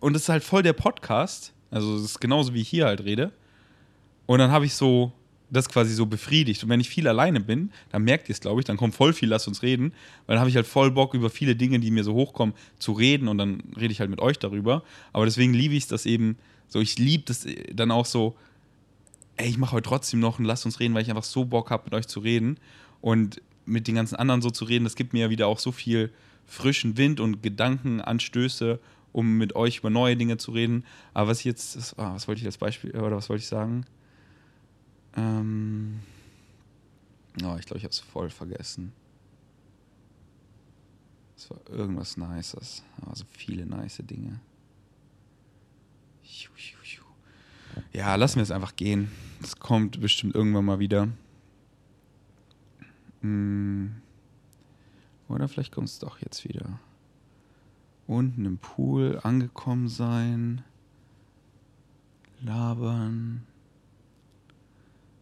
Und 0.00 0.14
das 0.14 0.22
ist 0.22 0.28
halt 0.30 0.42
voll 0.42 0.62
der 0.62 0.72
Podcast, 0.72 1.52
also 1.70 1.96
es 1.96 2.02
ist 2.02 2.20
genauso 2.20 2.54
wie 2.54 2.62
ich 2.62 2.68
hier 2.68 2.86
halt 2.86 3.04
rede. 3.04 3.30
Und 4.24 4.38
dann 4.38 4.50
habe 4.50 4.64
ich 4.64 4.74
so 4.74 5.12
das 5.50 5.68
quasi 5.68 5.94
so 5.94 6.06
befriedigt. 6.06 6.62
Und 6.62 6.68
wenn 6.68 6.80
ich 6.80 6.88
viel 6.88 7.08
alleine 7.08 7.40
bin, 7.40 7.70
dann 7.90 8.02
merkt 8.02 8.28
ihr 8.28 8.32
es, 8.32 8.40
glaube 8.40 8.60
ich, 8.60 8.64
dann 8.64 8.76
kommt 8.76 8.94
voll 8.94 9.12
viel, 9.12 9.28
lass 9.28 9.48
uns 9.48 9.62
reden. 9.62 9.92
Weil 10.26 10.34
dann 10.34 10.40
habe 10.40 10.50
ich 10.50 10.56
halt 10.56 10.66
voll 10.66 10.90
Bock, 10.90 11.14
über 11.14 11.30
viele 11.30 11.56
Dinge, 11.56 11.80
die 11.80 11.90
mir 11.90 12.04
so 12.04 12.14
hochkommen, 12.14 12.54
zu 12.78 12.92
reden 12.92 13.28
und 13.28 13.38
dann 13.38 13.62
rede 13.76 13.92
ich 13.92 14.00
halt 14.00 14.10
mit 14.10 14.20
euch 14.20 14.38
darüber. 14.38 14.82
Aber 15.12 15.24
deswegen 15.24 15.54
liebe 15.54 15.74
ich 15.74 15.84
es 15.84 15.88
das 15.88 16.06
eben 16.06 16.36
so, 16.68 16.80
ich 16.80 16.98
liebe 16.98 17.24
das 17.26 17.46
dann 17.72 17.90
auch 17.90 18.06
so, 18.06 18.36
ey, 19.36 19.48
ich 19.48 19.58
mache 19.58 19.72
heute 19.72 19.88
trotzdem 19.88 20.20
noch 20.20 20.38
und 20.38 20.44
lass 20.44 20.64
uns 20.64 20.78
reden, 20.78 20.94
weil 20.94 21.02
ich 21.02 21.10
einfach 21.10 21.24
so 21.24 21.44
Bock 21.44 21.70
habe, 21.70 21.84
mit 21.86 21.94
euch 21.94 22.06
zu 22.06 22.20
reden. 22.20 22.58
Und 23.00 23.40
mit 23.66 23.88
den 23.88 23.94
ganzen 23.94 24.16
anderen 24.16 24.42
so 24.42 24.50
zu 24.50 24.64
reden, 24.64 24.84
das 24.84 24.94
gibt 24.94 25.12
mir 25.12 25.20
ja 25.20 25.30
wieder 25.30 25.46
auch 25.46 25.58
so 25.58 25.72
viel 25.72 26.12
frischen 26.46 26.96
Wind 26.96 27.20
und 27.20 27.42
Gedankenanstöße, 27.42 28.78
um 29.12 29.38
mit 29.38 29.54
euch 29.56 29.78
über 29.78 29.90
neue 29.90 30.16
Dinge 30.16 30.36
zu 30.36 30.50
reden. 30.50 30.84
Aber 31.14 31.30
was 31.30 31.40
ich 31.40 31.44
jetzt, 31.44 31.94
ah, 31.98 32.14
was 32.14 32.28
wollte 32.28 32.40
ich 32.40 32.46
als 32.46 32.58
Beispiel, 32.58 32.90
oder 32.90 33.16
was 33.16 33.28
wollte 33.28 33.42
ich 33.42 33.48
sagen? 33.48 33.84
Ähm 35.16 36.00
oh, 37.42 37.56
ich 37.58 37.66
glaube, 37.66 37.78
ich 37.78 37.84
habe 37.84 37.92
es 37.92 38.00
voll 38.00 38.30
vergessen. 38.30 38.92
Es 41.36 41.50
war 41.50 41.58
irgendwas 41.70 42.16
Nices. 42.16 42.82
Also 43.06 43.24
viele 43.30 43.64
nice 43.66 44.02
Dinge. 44.04 44.40
Ja, 47.92 48.14
lassen 48.14 48.36
wir 48.36 48.42
es 48.42 48.50
einfach 48.50 48.76
gehen. 48.76 49.10
Es 49.42 49.58
kommt 49.58 50.00
bestimmt 50.00 50.34
irgendwann 50.34 50.64
mal 50.64 50.78
wieder. 50.78 51.08
Hm. 53.20 53.96
Oder 55.28 55.48
vielleicht 55.48 55.72
kommt 55.72 55.88
es 55.88 55.98
doch 55.98 56.18
jetzt 56.20 56.48
wieder. 56.48 56.78
Unten 58.06 58.44
im 58.44 58.58
Pool 58.58 59.20
angekommen 59.22 59.88
sein. 59.88 60.62
Labern. 62.40 63.46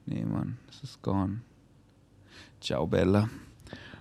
Nee, 0.09 0.25
Mann, 0.25 0.57
es 0.71 0.83
ist 0.83 1.03
gone. 1.03 1.43
Ciao, 2.63 2.87
Bella. 2.87 3.29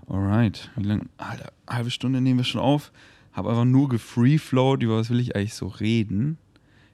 Alright. 0.07 0.71
Wie 0.77 0.83
lange? 0.83 1.07
Alter, 1.17 1.51
halbe 1.67 1.91
Stunde 1.91 2.21
nehmen 2.21 2.39
wir 2.39 2.45
schon 2.45 2.61
auf. 2.61 2.93
Habe 3.33 3.49
einfach 3.49 3.65
nur 3.65 3.89
gefreeflowed. 3.89 4.83
Über 4.83 4.97
was 4.97 5.09
will 5.09 5.19
ich 5.19 5.35
eigentlich 5.35 5.53
so 5.53 5.67
reden? 5.67 6.37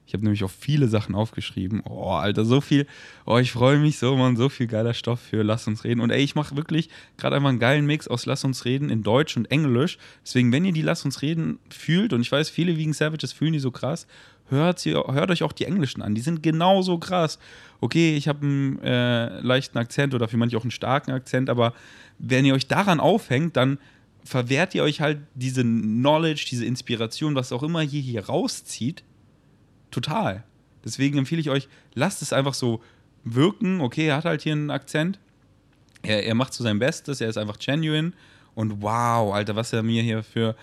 Ich 0.06 0.12
habe 0.12 0.22
nämlich 0.22 0.44
auch 0.44 0.50
viele 0.50 0.88
Sachen 0.88 1.14
aufgeschrieben. 1.14 1.82
Oh, 1.88 2.10
Alter, 2.10 2.44
so 2.44 2.60
viel. 2.60 2.86
Oh, 3.24 3.38
ich 3.38 3.52
freue 3.52 3.78
mich 3.78 3.98
so, 3.98 4.16
man, 4.16 4.36
so 4.36 4.48
viel 4.48 4.66
geiler 4.66 4.92
Stoff 4.92 5.20
für 5.20 5.42
Lass 5.42 5.66
uns 5.66 5.84
reden. 5.84 6.00
Und 6.00 6.10
ey, 6.10 6.22
ich 6.22 6.34
mache 6.34 6.56
wirklich 6.56 6.90
gerade 7.16 7.36
einfach 7.36 7.48
einen 7.48 7.58
geilen 7.58 7.86
Mix 7.86 8.06
aus 8.06 8.26
Lass 8.26 8.44
uns 8.44 8.64
reden 8.66 8.90
in 8.90 9.02
Deutsch 9.02 9.36
und 9.36 9.50
Englisch. 9.50 9.98
Deswegen, 10.22 10.52
wenn 10.52 10.64
ihr 10.64 10.72
die 10.72 10.82
Lass 10.82 11.04
uns 11.04 11.22
reden 11.22 11.58
fühlt, 11.70 12.12
und 12.12 12.20
ich 12.20 12.30
weiß, 12.30 12.50
viele 12.50 12.76
Vegan 12.76 12.92
Savages 12.92 13.32
fühlen 13.32 13.54
die 13.54 13.58
so 13.60 13.70
krass, 13.70 14.06
hört, 14.50 14.78
sie, 14.78 14.92
hört 14.92 15.30
euch 15.30 15.42
auch 15.42 15.52
die 15.52 15.64
Englischen 15.64 16.02
an. 16.02 16.14
Die 16.14 16.20
sind 16.20 16.42
genauso 16.42 16.98
krass. 16.98 17.38
Okay, 17.80 18.14
ich 18.14 18.28
habe 18.28 18.44
einen 18.44 18.78
äh, 18.80 19.40
leichten 19.40 19.78
Akzent 19.78 20.14
oder 20.14 20.28
für 20.28 20.36
manche 20.36 20.56
auch 20.58 20.64
einen 20.64 20.70
starken 20.70 21.12
Akzent, 21.12 21.48
aber 21.48 21.72
wenn 22.18 22.44
ihr 22.44 22.54
euch 22.54 22.66
daran 22.66 23.00
aufhängt, 23.00 23.56
dann 23.56 23.78
verwehrt 24.22 24.74
ihr 24.74 24.82
euch 24.82 25.00
halt 25.00 25.18
diese 25.34 25.62
Knowledge, 25.62 26.46
diese 26.50 26.64
Inspiration, 26.64 27.34
was 27.34 27.52
auch 27.52 27.62
immer 27.62 27.80
hier, 27.80 28.00
hier 28.00 28.26
rauszieht, 28.26 29.02
total. 29.94 30.44
Deswegen 30.84 31.18
empfehle 31.18 31.40
ich 31.40 31.50
euch, 31.50 31.68
lasst 31.94 32.22
es 32.22 32.32
einfach 32.32 32.54
so 32.54 32.82
wirken. 33.24 33.80
Okay, 33.80 34.08
er 34.08 34.16
hat 34.16 34.24
halt 34.24 34.42
hier 34.42 34.52
einen 34.52 34.70
Akzent. 34.70 35.18
Er, 36.02 36.26
er 36.26 36.34
macht 36.34 36.52
so 36.52 36.62
sein 36.62 36.78
Bestes, 36.78 37.20
er 37.20 37.28
ist 37.28 37.38
einfach 37.38 37.58
genuine. 37.58 38.12
Und 38.54 38.82
wow, 38.82 39.34
Alter, 39.34 39.56
was 39.56 39.72
er 39.72 39.82
mir 39.82 40.02
hier 40.02 40.22
für 40.22 40.54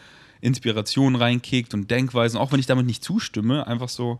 Inspiration 0.41 1.15
reinkickt 1.15 1.73
und 1.73 1.89
Denkweisen, 1.89 2.39
auch 2.39 2.51
wenn 2.51 2.59
ich 2.59 2.65
damit 2.65 2.85
nicht 2.85 3.03
zustimme, 3.03 3.67
einfach 3.67 3.89
so 3.89 4.19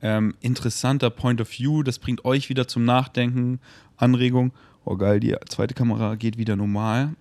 ähm, 0.00 0.34
interessanter 0.40 1.10
Point 1.10 1.40
of 1.40 1.50
View, 1.50 1.82
das 1.82 1.98
bringt 1.98 2.24
euch 2.24 2.48
wieder 2.48 2.66
zum 2.66 2.84
Nachdenken, 2.84 3.60
Anregung. 3.96 4.52
Oh 4.84 4.96
geil, 4.96 5.20
die 5.20 5.36
zweite 5.48 5.74
Kamera 5.74 6.16
geht 6.16 6.38
wieder 6.38 6.56
normal. 6.56 7.14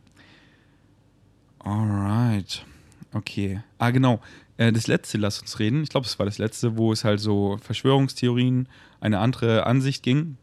Alright. 1.59 2.65
Okay. 3.13 3.61
Ah, 3.77 3.91
genau. 3.91 4.21
Äh, 4.62 4.71
das 4.71 4.86
letzte, 4.86 5.17
lass 5.17 5.41
uns 5.41 5.58
reden. 5.58 5.82
Ich 5.82 5.89
glaube, 5.89 6.06
es 6.06 6.19
war 6.19 6.28
das 6.28 6.38
letzte, 6.38 6.78
wo 6.78 6.91
es 6.91 7.04
halt 7.04 7.19
so 7.19 7.58
Verschwörungstheorien, 7.63 8.67
eine 9.00 9.17
andere 9.17 9.65
Ansicht 9.65 10.04
ging. 10.04 10.38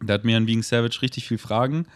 Da 0.00 0.14
hat 0.14 0.24
mir 0.24 0.36
ein 0.36 0.46
Being 0.46 0.62
Savage 0.62 1.02
richtig 1.02 1.26
viel 1.26 1.38
Fragen 1.38 1.86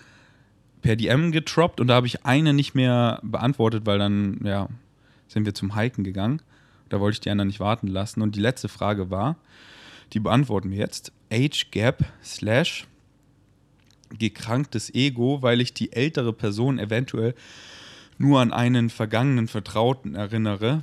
per 0.83 0.97
DM 0.97 1.31
getroppt 1.31 1.81
und 1.81 1.87
da 1.87 1.95
habe 1.95 2.09
ich 2.09 2.27
eine 2.27 2.53
nicht 2.53 2.75
mehr 2.75 3.21
beantwortet, 3.23 3.87
weil 3.87 4.01
dann, 4.01 4.40
ja, 4.43 4.69
sind 5.29 5.47
wir 5.47 5.55
zum 5.55 5.79
Hiken 5.79 6.03
gegangen. 6.03 6.43
Da 6.88 6.99
wollte 6.99 7.14
ich 7.14 7.21
die 7.21 7.31
anderen 7.31 7.47
nicht 7.47 7.61
warten 7.61 7.87
lassen. 7.87 8.21
Und 8.21 8.35
die 8.35 8.40
letzte 8.40 8.69
Frage 8.69 9.11
war, 9.11 9.37
die 10.12 10.21
beantworten 10.21 10.73
wir 10.73 10.79
jetzt. 10.79 11.12
Age 11.33 11.71
Gap 11.71 12.05
slash 12.25 12.87
gekranktes 14.19 14.93
Ego, 14.93 15.40
weil 15.40 15.61
ich 15.61 15.73
die 15.73 15.93
ältere 15.93 16.33
Person 16.33 16.81
eventuell 16.81 17.35
nur 18.19 18.40
an 18.40 18.53
einen 18.53 18.90
vergangenen 18.90 19.47
Vertrauten 19.47 20.17
erinnere. 20.17 20.83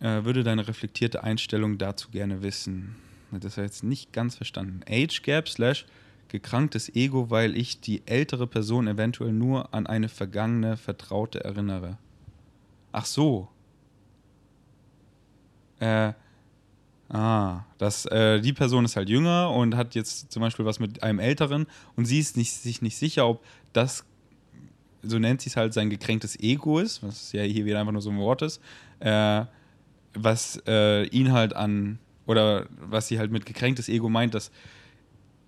Äh, 0.00 0.24
würde 0.24 0.42
deine 0.42 0.66
reflektierte 0.66 1.22
Einstellung 1.22 1.76
dazu 1.76 2.10
gerne 2.10 2.42
wissen. 2.42 2.96
Das 3.30 3.56
habe 3.56 3.66
ich 3.66 3.72
jetzt 3.72 3.84
nicht 3.84 4.12
ganz 4.12 4.34
verstanden. 4.34 4.80
Age 4.88 5.22
Gap 5.22 5.48
slash 5.48 5.86
gekranktes 6.28 6.94
Ego, 6.94 7.30
weil 7.30 7.56
ich 7.56 7.80
die 7.80 8.02
ältere 8.06 8.46
Person 8.46 8.88
eventuell 8.88 9.32
nur 9.32 9.74
an 9.74 9.86
eine 9.86 10.08
vergangene 10.08 10.76
Vertraute 10.76 11.44
erinnere. 11.44 11.98
Ach 12.92 13.04
so. 13.04 13.48
Äh, 15.80 16.12
ah, 17.08 17.64
das, 17.78 18.06
äh, 18.06 18.40
die 18.40 18.52
Person 18.52 18.84
ist 18.84 18.96
halt 18.96 19.08
jünger 19.08 19.50
und 19.50 19.76
hat 19.76 19.94
jetzt 19.94 20.32
zum 20.32 20.40
Beispiel 20.40 20.64
was 20.64 20.78
mit 20.78 21.02
einem 21.02 21.18
Älteren 21.18 21.66
und 21.96 22.04
sie 22.06 22.20
ist 22.20 22.36
nicht, 22.36 22.52
sich 22.52 22.80
nicht 22.80 22.96
sicher, 22.96 23.26
ob 23.26 23.44
das, 23.72 24.04
so 25.02 25.18
nennt 25.18 25.40
sie 25.40 25.50
es 25.50 25.56
halt, 25.56 25.74
sein 25.74 25.90
gekränktes 25.90 26.38
Ego 26.38 26.78
ist, 26.78 27.02
was 27.02 27.32
ja 27.32 27.42
hier 27.42 27.64
wieder 27.64 27.80
einfach 27.80 27.92
nur 27.92 28.02
so 28.02 28.10
ein 28.10 28.18
Wort 28.18 28.42
ist, 28.42 28.60
äh, 29.00 29.44
was 30.14 30.62
äh, 30.66 31.06
ihn 31.08 31.32
halt 31.32 31.54
an, 31.54 31.98
oder 32.26 32.66
was 32.80 33.08
sie 33.08 33.18
halt 33.18 33.30
mit 33.30 33.46
gekränktes 33.46 33.88
Ego 33.88 34.08
meint, 34.08 34.34
dass 34.34 34.50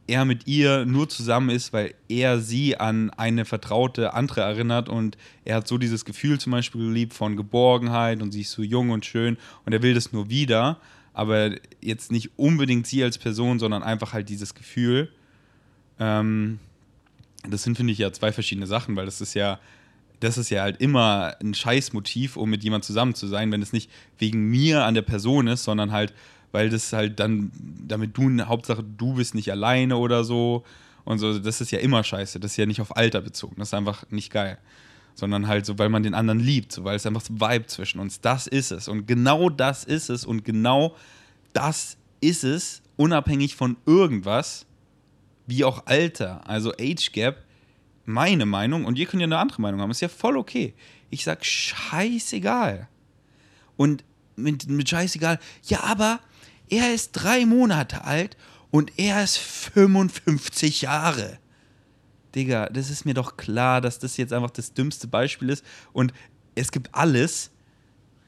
er 0.07 0.25
mit 0.25 0.47
ihr 0.47 0.85
nur 0.85 1.09
zusammen 1.09 1.51
ist, 1.51 1.73
weil 1.73 1.95
er 2.09 2.41
sie 2.41 2.77
an 2.77 3.11
eine 3.11 3.45
vertraute 3.45 4.15
andere 4.15 4.41
erinnert 4.41 4.89
und 4.89 5.17
er 5.45 5.57
hat 5.57 5.69
so 5.69 5.79
dieses 5.79 6.05
Gefühl 6.05 6.41
zum 6.41 6.53
Beispiel 6.53 6.87
geliebt 6.87 7.15
von 7.15 7.37
Geborgenheit 7.37 8.21
und 8.21 8.33
sie 8.33 8.41
ist 8.41 8.53
so 8.53 8.63
jung 8.63 8.91
und 8.91 9.07
schön 9.07 9.37
und 9.65 9.73
er 9.73 9.83
will 9.83 9.95
das 9.95 10.13
nur 10.13 10.29
wieder, 10.29 10.79
aber 11.15 11.53
jetzt 11.81 12.11
nicht 12.11 12.31
unbedingt 12.37 12.87
sie 12.87 13.05
als 13.05 13.19
Person, 13.19 13.59
sondern 13.59 13.83
einfach 13.83 14.13
halt 14.13 14.29
dieses 14.29 14.55
Gefühl. 14.55 15.09
Ähm, 16.01 16.59
das 17.49 17.63
sind, 17.63 17.77
finde 17.77 17.93
ich, 17.93 17.99
ja 17.99 18.13
zwei 18.13 18.33
verschiedene 18.33 18.67
Sachen, 18.67 18.97
weil 18.97 19.07
das 19.07 19.21
ist 19.21 19.35
ja, 19.35 19.61
das 20.23 20.39
ist 20.39 20.51
ja 20.51 20.63
halt 20.63 20.81
immer 20.81 21.35
ein 21.43 21.53
Scheißmotiv, 21.53 22.37
um 22.37 22.49
mit 22.49 22.63
jemandem 22.63 22.87
zusammen 22.87 23.15
zu 23.15 23.27
sein, 23.27 23.51
wenn 23.51 23.61
es 23.61 23.73
nicht 23.73 23.91
wegen 24.19 24.49
mir 24.51 24.85
an 24.85 24.95
der 24.95 25.03
Person 25.03 25.49
ist, 25.49 25.65
sondern 25.65 25.91
halt, 25.91 26.15
weil 26.53 26.71
das 26.71 26.93
halt 26.93 27.19
dann, 27.19 27.51
damit 27.87 28.17
du, 28.17 28.31
Hauptsache 28.45 28.85
du 28.85 29.15
bist 29.15 29.35
nicht 29.35 29.51
alleine 29.51 29.97
oder 29.97 30.23
so. 30.23 30.65
Und 31.05 31.19
so, 31.19 31.39
das 31.39 31.61
ist 31.61 31.73
ja 31.73 31.81
immer 31.81 32.05
scheiße, 32.05 32.39
das 32.39 32.53
ist 32.53 32.57
ja 32.57 32.67
nicht 32.67 32.81
auf 32.81 32.97
Alter 32.97 33.21
bezogen, 33.21 33.57
das 33.59 33.71
ist 33.71 33.75
einfach 33.75 34.09
nicht 34.11 34.31
geil, 34.31 34.59
sondern 35.15 35.49
halt 35.49 35.67
so, 35.67 35.77
weil 35.77 35.89
man 35.89 36.05
den 36.05 36.15
anderen 36.15 36.39
liebt, 36.39 36.71
so, 36.71 36.85
weil 36.85 36.95
es 36.95 37.05
einfach 37.05 37.23
so 37.23 37.35
Vibe 37.35 37.67
zwischen 37.67 37.99
uns, 37.99 38.21
das 38.21 38.47
ist 38.47 38.71
es. 38.71 38.87
Und 38.87 39.09
genau 39.09 39.51
das 39.51 39.83
ist 39.83 40.09
es. 40.09 40.25
Und 40.25 40.45
genau 40.45 40.95
das 41.53 41.97
ist 42.21 42.45
es, 42.45 42.83
unabhängig 42.97 43.57
von 43.57 43.77
irgendwas, 43.85 44.67
wie 45.49 45.65
auch 45.65 45.87
Alter, 45.87 46.49
also 46.49 46.73
Age 46.79 47.11
Gap, 47.11 47.43
meine 48.05 48.47
Meinung 48.47 48.85
und 48.85 48.99
ihr 48.99 49.07
könnt 49.07 49.21
ja 49.21 49.27
eine 49.27 49.39
andere 49.39 49.61
Meinung 49.61 49.81
haben, 49.81 49.91
ist 49.91 50.01
ja 50.01 50.09
voll 50.09 50.37
okay. 50.37 50.75
Ich 51.11 51.25
sag 51.25 51.45
scheißegal. 51.45 52.89
Und 53.77 54.05
mit, 54.37 54.69
mit 54.69 54.89
scheißegal, 54.89 55.39
ja, 55.65 55.83
aber 55.85 56.21
er 56.69 56.95
ist 56.95 57.13
drei 57.13 57.45
Monate 57.45 58.05
alt 58.05 58.37
und 58.71 58.99
er 58.99 59.23
ist 59.23 59.37
55 59.39 60.83
Jahre. 60.83 61.39
Digga, 62.35 62.67
das 62.67 62.91
ist 62.91 63.05
mir 63.05 63.15
doch 63.15 63.37
klar, 63.37 63.81
dass 63.81 63.99
das 63.99 64.17
jetzt 64.17 64.33
einfach 64.33 64.51
das 64.51 64.73
dümmste 64.73 65.07
Beispiel 65.07 65.51
ist. 65.51 65.65
Und 65.93 66.15
es 66.55 66.73
gibt 66.73 66.95
alles. 66.95 67.51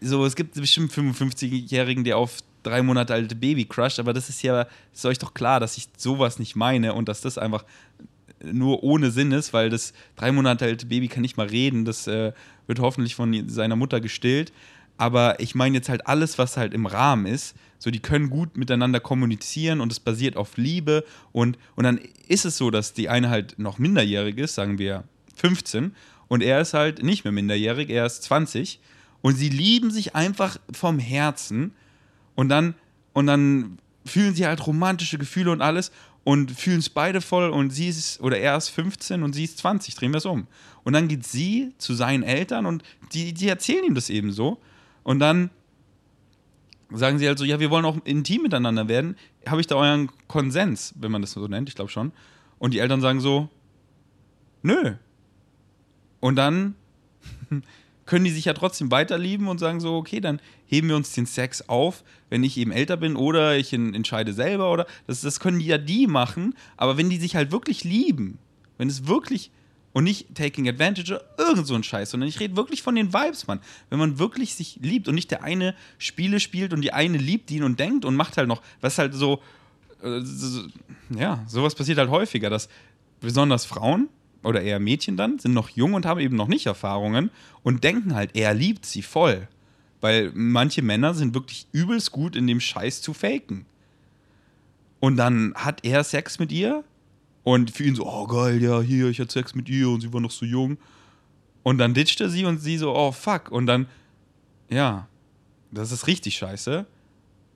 So, 0.01 0.27
es 0.27 0.37
gibt 0.37 0.55
bestimmt 0.55 0.93
55-Jährigen, 0.93 2.05
der 2.05 2.19
auf 2.19 2.39
drei 2.63 2.83
Monate 2.83 3.15
alte 3.15 3.35
Baby 3.35 3.65
crusht, 3.65 3.99
aber 3.99 4.13
das 4.13 4.29
ist 4.29 4.43
ja, 4.43 4.67
ist 4.93 5.07
euch 5.07 5.19
doch 5.19 5.33
klar, 5.33 5.61
dass 5.61 5.77
ich 5.79 5.89
sowas 5.97 6.39
nicht 6.39 6.57
meine 6.57 6.95
und 6.95 7.09
dass 7.09 7.21
das 7.21 7.39
einfach 7.39 7.65
nur 8.42 8.83
ohne 8.83 9.11
Sinn 9.11 9.33
ist, 9.33 9.53
weil 9.53 9.70
das 9.70 9.92
drei 10.16 10.33
Monate 10.33 10.64
alte 10.64 10.87
Baby 10.87 11.09
kann 11.09 11.23
nicht 11.23 11.37
mal 11.37 11.47
reden, 11.47 11.85
das 11.85 12.07
äh, 12.07 12.33
wird 12.66 12.81
hoffentlich 12.81 13.14
von 13.14 13.49
seiner 13.49 13.77
Mutter 13.77 14.01
gestillt. 14.01 14.53
Aber 14.97 15.40
ich 15.40 15.55
meine 15.55 15.77
jetzt 15.77 15.88
halt 15.88 16.07
alles, 16.07 16.38
was 16.38 16.57
halt 16.57 16.73
im 16.73 16.87
Rahmen 16.87 17.27
ist. 17.27 17.57
So, 17.79 17.90
die 17.90 18.01
können 18.01 18.31
gut 18.31 18.57
miteinander 18.57 19.01
kommunizieren 19.01 19.81
und 19.81 19.90
es 19.90 20.01
basiert 20.01 20.37
auf 20.37 20.57
Liebe. 20.57 21.05
Und, 21.33 21.59
und 21.75 21.85
dann 21.85 22.01
ist 22.29 22.44
es 22.44 22.57
so, 22.57 22.70
dass 22.70 22.92
die 22.92 23.09
eine 23.09 23.29
halt 23.29 23.59
noch 23.59 23.79
minderjährig 23.79 24.38
ist, 24.38 24.55
sagen 24.55 24.79
wir 24.79 25.05
15, 25.37 25.94
und 26.29 26.42
er 26.42 26.61
ist 26.61 26.75
halt 26.75 27.03
nicht 27.03 27.25
mehr 27.25 27.33
minderjährig, 27.33 27.90
er 27.90 28.07
ist 28.07 28.23
20. 28.23 28.81
Und 29.20 29.37
sie 29.37 29.49
lieben 29.49 29.90
sich 29.90 30.14
einfach 30.14 30.59
vom 30.73 30.99
Herzen. 30.99 31.73
Und 32.35 32.49
dann, 32.49 32.75
und 33.12 33.27
dann 33.27 33.79
fühlen 34.05 34.35
sie 34.35 34.47
halt 34.47 34.66
romantische 34.66 35.18
Gefühle 35.18 35.51
und 35.51 35.61
alles 35.61 35.92
und 36.25 36.51
fühlen 36.51 36.79
es 36.79 36.89
beide 36.89 37.21
voll 37.21 37.51
und 37.51 37.71
sie 37.71 37.89
ist, 37.89 38.21
oder 38.21 38.39
er 38.39 38.57
ist 38.57 38.71
15 38.71 39.23
und 39.23 39.35
sie 39.35 39.45
ist 39.45 39.59
20, 39.59 39.95
drehen 39.95 40.13
wir 40.13 40.19
es 40.19 40.27
um. 40.27 40.47
Und 40.83 40.95
dann 40.95 41.07
geht 41.09 41.27
sie 41.27 41.73
zu 41.79 41.95
seinen 41.95 42.23
Eltern 42.23 42.67
und 42.67 42.83
die, 43.13 43.33
die 43.33 43.49
erzählen 43.49 43.85
ihm 43.85 43.95
das 43.95 44.11
eben 44.11 44.33
so. 44.33 44.61
Und 45.03 45.21
dann 45.21 45.51
sagen 46.91 47.19
sie 47.19 47.27
halt 47.27 47.39
so, 47.39 47.45
ja, 47.45 47.61
wir 47.61 47.71
wollen 47.71 47.85
auch 47.85 47.99
intim 48.05 48.43
miteinander 48.43 48.89
werden. 48.89 49.17
Habe 49.47 49.61
ich 49.61 49.67
da 49.67 49.77
euren 49.77 50.11
Konsens, 50.27 50.95
wenn 50.99 51.13
man 51.13 51.21
das 51.21 51.33
so 51.33 51.47
nennt? 51.47 51.69
Ich 51.69 51.75
glaube 51.75 51.91
schon. 51.91 52.13
Und 52.59 52.73
die 52.73 52.79
Eltern 52.79 53.01
sagen 53.01 53.21
so, 53.21 53.51
nö. 54.63 54.95
Und 56.21 56.37
dann 56.37 56.75
können 58.07 58.25
die 58.25 58.31
sich 58.31 58.45
ja 58.45 58.53
trotzdem 58.53 58.90
weiterlieben 58.90 59.49
und 59.49 59.59
sagen 59.59 59.81
so, 59.81 59.97
okay, 59.97 60.21
dann 60.21 60.40
heben 60.67 60.88
wir 60.88 60.97
uns 60.97 61.12
den 61.12 61.27
Sex 61.27 61.69
auf, 61.69 62.05
wenn 62.31 62.45
ich 62.45 62.57
eben 62.57 62.73
älter 62.73 62.97
bin 62.97 63.17
oder 63.17 63.57
ich 63.57 63.73
entscheide 63.73 64.33
selber 64.33 64.73
oder 64.73 64.87
das, 65.07 65.21
das 65.21 65.40
können 65.40 65.61
ja 65.61 65.79
die 65.79 66.07
machen, 66.07 66.55
aber 66.77 66.97
wenn 66.97 67.11
die 67.11 67.19
sich 67.19 67.37
halt 67.37 67.53
wirklich 67.53 67.85
lieben, 67.85 68.38
wenn 68.79 68.88
es 68.88 69.07
wirklich 69.07 69.51
und 69.95 70.05
nicht 70.05 70.35
taking 70.35 70.69
advantage 70.69 71.14
oder 71.14 71.25
irgend 71.38 71.67
so 71.67 71.75
ein 71.75 71.85
Scheiß, 71.85 72.11
sondern 72.11 72.29
ich 72.29 72.40
rede 72.40 72.57
wirklich 72.57 72.83
von 72.83 72.97
den 72.97 73.14
Vibes, 73.14 73.47
Mann. 73.47 73.61
Wenn 73.90 74.01
man 74.01 74.19
wirklich 74.19 74.55
sich 74.55 74.81
liebt 74.83 75.07
und 75.07 75.14
nicht 75.14 75.31
der 75.31 75.45
eine 75.45 75.75
Spiele 75.99 76.40
spielt 76.40 76.73
und 76.73 76.83
die 76.83 76.93
eine 76.93 77.17
liebt 77.17 77.51
ihn 77.53 77.62
und 77.62 77.79
denkt 77.79 78.05
und 78.05 78.17
macht 78.17 78.37
halt 78.37 78.49
noch, 78.49 78.61
was 78.81 78.99
halt 78.99 79.14
so, 79.14 79.40
äh, 80.03 80.21
so 80.21 80.67
ja, 81.17 81.45
sowas 81.47 81.77
passiert 81.77 81.99
halt 81.99 82.11
häufiger, 82.11 82.51
dass 82.51 82.69
besonders 83.21 83.64
Frauen 83.64 84.09
oder 84.45 84.63
eher 84.63 84.81
Mädchen 84.81 85.17
dann 85.17 85.39
sind 85.39 85.55
noch 85.55 85.69
jung 85.71 85.95
und 85.95 86.07
haben 86.07 86.21
eben 86.21 86.37
noch 86.37 86.49
nicht 86.49 86.67
Erfahrungen 86.67 87.31
und 87.63 87.85
denken 87.85 88.15
halt, 88.15 88.31
er 88.35 88.55
liebt 88.55 88.87
sie 88.87 89.03
voll. 89.03 89.49
Weil 90.01 90.31
manche 90.35 90.83
Männer 90.83 91.15
sind 91.15 91.35
wirklich 91.35 91.67
übelst 91.73 92.13
gut 92.13 92.37
in 92.37 92.47
dem 92.47 92.61
Scheiß 92.61 93.01
zu 93.01 93.15
faken. 93.15 93.65
Und 95.01 95.17
dann 95.17 95.55
hat 95.55 95.85
er 95.85 96.05
Sex 96.05 96.39
mit 96.39 96.53
ihr 96.53 96.85
und 97.43 97.71
für 97.71 97.85
ihn 97.85 97.95
so, 97.95 98.07
oh 98.07 98.27
geil, 98.27 98.63
ja, 98.63 98.81
hier, 98.81 99.09
ich 99.09 99.21
hatte 99.21 99.33
Sex 99.33 99.55
mit 99.55 99.69
ihr 99.69 99.89
und 99.89 100.01
sie 100.01 100.13
war 100.13 100.21
noch 100.21 100.31
so 100.31 100.47
jung. 100.47 100.79
Und 101.63 101.79
dann 101.79 101.95
ditcht 101.95 102.21
er 102.21 102.29
sie 102.29 102.45
und 102.45 102.59
sie 102.59 102.79
so, 102.79 102.95
oh 102.95 103.13
fuck. 103.13 103.51
Und 103.51 103.67
dann, 103.67 103.87
ja, 104.69 105.09
das 105.71 105.93
ist 105.93 106.07
richtig 106.07 106.37
scheiße. 106.37 106.87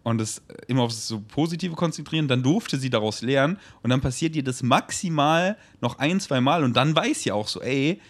Und 0.02 0.18
das 0.18 0.42
immer 0.68 0.82
auf 0.82 0.92
das 0.92 1.06
so 1.08 1.20
Positive 1.20 1.74
konzentrieren, 1.74 2.28
dann 2.28 2.42
durfte 2.42 2.78
sie 2.78 2.88
daraus 2.88 3.20
lernen 3.20 3.58
und 3.82 3.90
dann 3.90 4.00
passiert 4.00 4.37
ihr 4.37 4.44
das 4.44 4.62
maximal 4.62 5.56
noch 5.80 5.98
ein, 5.98 6.20
zwei 6.20 6.40
Mal 6.40 6.64
und 6.64 6.76
dann 6.76 6.94
weiß 6.94 7.24
sie 7.24 7.32
auch 7.32 7.48
so, 7.48 7.61
ey, 7.61 8.00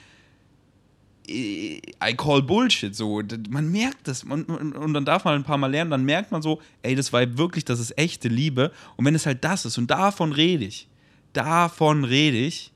I 1.31 2.15
call 2.17 2.43
Bullshit, 2.43 2.95
so. 2.95 3.23
Man 3.51 3.71
merkt 3.71 4.09
das 4.09 4.25
und, 4.25 4.49
und 4.49 4.95
dann 4.95 5.05
darf 5.05 5.25
man 5.25 5.35
ein 5.35 5.45
paar 5.45 5.59
Mal 5.59 5.71
lernen, 5.71 5.91
dann 5.91 6.05
merkt 6.05 6.31
man 6.31 6.41
so, 6.41 6.61
ey, 6.83 6.95
das 6.95 7.13
war 7.13 7.37
wirklich, 7.37 7.65
das 7.65 7.81
ist 7.81 7.99
echte 7.99 8.29
Liebe 8.29 8.71
und 8.97 9.05
wenn 9.05 9.15
es 9.15 9.27
halt 9.27 9.43
das 9.45 9.65
ist 9.65 9.77
und 9.77 9.91
davon 9.91 10.33
rede 10.33 10.65
ich, 10.65 10.89
davon 11.33 12.05
rede 12.05 12.39
ich, 12.39 12.73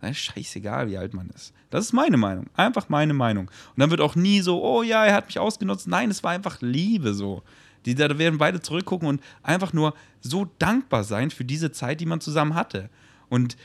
dann 0.00 0.10
ist 0.10 0.18
scheißegal, 0.18 0.88
wie 0.88 0.98
alt 0.98 1.14
man 1.14 1.30
ist. 1.30 1.52
Das 1.70 1.84
ist 1.84 1.92
meine 1.92 2.16
Meinung. 2.16 2.46
Einfach 2.54 2.88
meine 2.88 3.14
Meinung. 3.14 3.48
Und 3.48 3.78
dann 3.78 3.90
wird 3.90 4.00
auch 4.00 4.14
nie 4.14 4.40
so, 4.40 4.62
oh 4.62 4.82
ja, 4.82 5.04
er 5.04 5.14
hat 5.14 5.26
mich 5.26 5.38
ausgenutzt. 5.38 5.86
Nein, 5.86 6.10
es 6.10 6.22
war 6.22 6.30
einfach 6.30 6.58
Liebe 6.60 7.14
so. 7.14 7.42
Die, 7.88 7.94
da 7.94 8.18
werden 8.18 8.38
beide 8.38 8.60
zurückgucken 8.60 9.08
und 9.08 9.22
einfach 9.42 9.72
nur 9.72 9.94
so 10.20 10.46
dankbar 10.58 11.04
sein 11.04 11.30
für 11.30 11.46
diese 11.46 11.72
Zeit, 11.72 12.00
die 12.00 12.06
man 12.06 12.20
zusammen 12.20 12.54
hatte. 12.54 12.90
Und 13.30 13.56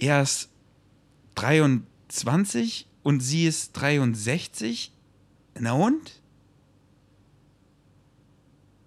er 0.00 0.22
ist 0.22 0.50
23 1.36 2.88
und 3.04 3.20
sie 3.20 3.46
ist 3.46 3.74
63. 3.74 4.90
Na 5.60 5.72
und? 5.72 6.20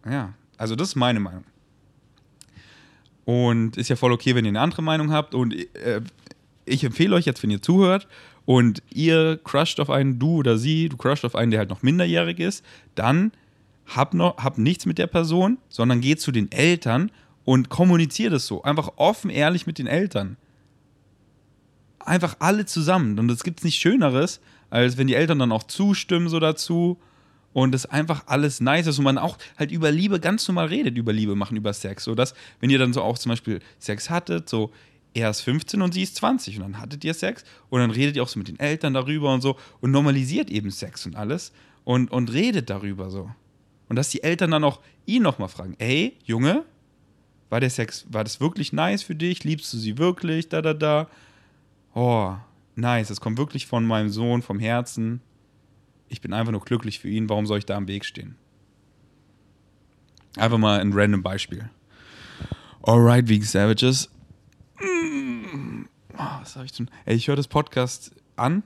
Ja, 0.05 0.33
also 0.57 0.75
das 0.75 0.89
ist 0.89 0.95
meine 0.95 1.21
Meinung. 1.21 1.45
Und 3.23 3.77
ist 3.77 3.87
ja 3.87 3.95
voll 3.95 4.11
okay, 4.11 4.35
wenn 4.35 4.43
ihr 4.43 4.49
eine 4.49 4.59
andere 4.59 4.81
Meinung 4.81 5.11
habt. 5.11 5.33
Und 5.33 5.53
äh, 5.77 6.01
ich 6.65 6.83
empfehle 6.83 7.15
euch 7.15 7.25
jetzt, 7.25 7.41
wenn 7.41 7.51
ihr 7.51 7.61
zuhört 7.61 8.09
und 8.43 8.83
ihr 8.93 9.39
crusht 9.45 9.79
auf 9.79 9.89
einen, 9.89 10.19
du 10.19 10.39
oder 10.39 10.57
sie, 10.57 10.89
du 10.89 10.97
crusht 10.97 11.23
auf 11.23 11.35
einen, 11.35 11.51
der 11.51 11.59
halt 11.59 11.69
noch 11.69 11.83
minderjährig 11.83 12.39
ist, 12.39 12.65
dann 12.95 13.31
hab, 13.87 14.13
noch, 14.13 14.37
hab 14.37 14.57
nichts 14.57 14.85
mit 14.85 14.97
der 14.97 15.07
Person, 15.07 15.57
sondern 15.69 16.01
geh 16.01 16.15
zu 16.15 16.31
den 16.31 16.51
Eltern 16.51 17.11
und 17.45 17.69
kommuniziert 17.69 18.33
es 18.33 18.45
so. 18.45 18.61
Einfach 18.63 18.91
offen, 18.97 19.29
ehrlich 19.29 19.65
mit 19.65 19.77
den 19.77 19.87
Eltern. 19.87 20.37
Einfach 21.99 22.35
alle 22.39 22.65
zusammen. 22.65 23.17
Und 23.19 23.31
es 23.31 23.43
gibt 23.43 23.63
nichts 23.63 23.79
Schöneres, 23.79 24.41
als 24.69 24.97
wenn 24.97 25.07
die 25.07 25.15
Eltern 25.15 25.39
dann 25.39 25.51
auch 25.51 25.63
zustimmen 25.63 26.29
so 26.29 26.39
dazu 26.39 26.99
und 27.53 27.73
es 27.73 27.85
einfach 27.85 28.27
alles 28.27 28.59
nice 28.59 28.87
ist 28.87 28.99
und 28.99 29.05
man 29.05 29.17
auch 29.17 29.37
halt 29.57 29.71
über 29.71 29.91
Liebe 29.91 30.19
ganz 30.19 30.47
normal 30.47 30.67
redet, 30.67 30.97
über 30.97 31.13
Liebe 31.13 31.35
machen, 31.35 31.57
über 31.57 31.73
Sex. 31.73 32.03
So 32.03 32.15
dass, 32.15 32.33
wenn 32.59 32.69
ihr 32.69 32.79
dann 32.79 32.93
so 32.93 33.01
auch 33.01 33.17
zum 33.17 33.31
Beispiel 33.31 33.61
Sex 33.79 34.09
hattet, 34.09 34.49
so 34.49 34.71
er 35.13 35.29
ist 35.29 35.41
15 35.41 35.81
und 35.81 35.93
sie 35.93 36.03
ist 36.03 36.15
20 36.17 36.57
und 36.57 36.63
dann 36.63 36.79
hattet 36.79 37.03
ihr 37.03 37.13
Sex 37.13 37.43
und 37.69 37.79
dann 37.79 37.91
redet 37.91 38.15
ihr 38.15 38.23
auch 38.23 38.27
so 38.27 38.37
mit 38.37 38.47
den 38.47 38.59
Eltern 38.59 38.93
darüber 38.93 39.33
und 39.33 39.41
so 39.41 39.57
und 39.79 39.91
normalisiert 39.91 40.49
eben 40.49 40.69
Sex 40.69 41.05
und 41.05 41.15
alles 41.15 41.51
und, 41.83 42.11
und 42.11 42.31
redet 42.31 42.69
darüber 42.69 43.09
so. 43.09 43.31
Und 43.89 43.95
dass 43.95 44.09
die 44.09 44.23
Eltern 44.23 44.51
dann 44.51 44.63
auch 44.63 44.81
ihn 45.05 45.23
nochmal 45.23 45.49
fragen: 45.49 45.75
Ey, 45.79 46.17
Junge, 46.23 46.65
war 47.49 47.59
der 47.59 47.69
Sex, 47.69 48.05
war 48.09 48.23
das 48.23 48.39
wirklich 48.41 48.73
nice 48.73 49.03
für 49.03 49.15
dich? 49.15 49.43
Liebst 49.43 49.71
du 49.73 49.77
sie 49.77 49.97
wirklich? 49.97 50.49
Da, 50.49 50.61
da, 50.61 50.73
da. 50.73 51.07
Oh, 51.93 52.35
nice. 52.75 53.07
Das 53.07 53.21
kommt 53.21 53.37
wirklich 53.37 53.67
von 53.67 53.85
meinem 53.85 54.09
Sohn, 54.09 54.41
vom 54.41 54.59
Herzen. 54.59 55.21
Ich 56.09 56.21
bin 56.21 56.33
einfach 56.33 56.51
nur 56.51 56.61
glücklich 56.61 56.99
für 56.99 57.09
ihn. 57.09 57.29
Warum 57.29 57.45
soll 57.45 57.59
ich 57.59 57.65
da 57.65 57.75
am 57.75 57.87
Weg 57.87 58.05
stehen? 58.05 58.35
Einfach 60.37 60.57
mal 60.57 60.79
ein 60.79 60.93
random 60.93 61.23
Beispiel. 61.23 61.69
Alright, 62.83 63.27
Vegan 63.27 63.47
Savages. 63.47 64.09
Mm. 64.79 65.85
Oh, 66.13 66.41
was 66.41 66.53
soll 66.53 66.65
ich 66.65 66.71
tun? 66.71 66.89
Ey, 67.05 67.15
ich 67.15 67.27
höre 67.27 67.35
das 67.35 67.47
Podcast 67.47 68.15
an, 68.35 68.63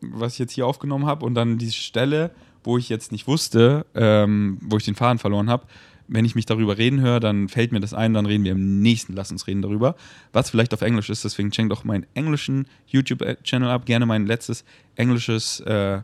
was 0.00 0.34
ich 0.34 0.38
jetzt 0.38 0.52
hier 0.52 0.66
aufgenommen 0.66 1.06
habe, 1.06 1.24
und 1.24 1.34
dann 1.34 1.58
die 1.58 1.72
Stelle, 1.72 2.30
wo 2.64 2.78
ich 2.78 2.88
jetzt 2.88 3.12
nicht 3.12 3.26
wusste, 3.26 3.86
ähm, 3.94 4.58
wo 4.62 4.76
ich 4.76 4.84
den 4.84 4.94
Faden 4.94 5.18
verloren 5.18 5.48
habe, 5.48 5.66
wenn 6.06 6.24
ich 6.24 6.34
mich 6.34 6.46
darüber 6.46 6.76
reden 6.76 7.00
höre, 7.00 7.20
dann 7.20 7.48
fällt 7.48 7.72
mir 7.72 7.80
das 7.80 7.94
ein, 7.94 8.12
dann 8.12 8.26
reden 8.26 8.44
wir 8.44 8.52
im 8.52 8.80
nächsten 8.80 9.14
Lass 9.14 9.30
uns 9.30 9.46
reden 9.46 9.62
darüber, 9.62 9.96
was 10.32 10.50
vielleicht 10.50 10.74
auf 10.74 10.82
Englisch 10.82 11.08
ist. 11.08 11.24
Deswegen 11.24 11.50
checkt 11.50 11.70
doch 11.70 11.84
meinen 11.84 12.06
englischen 12.14 12.66
YouTube-Channel 12.88 13.70
ab. 13.70 13.86
Gerne 13.86 14.04
mein 14.04 14.26
letztes 14.26 14.64
englisches 14.96 15.60
äh, 15.60 16.02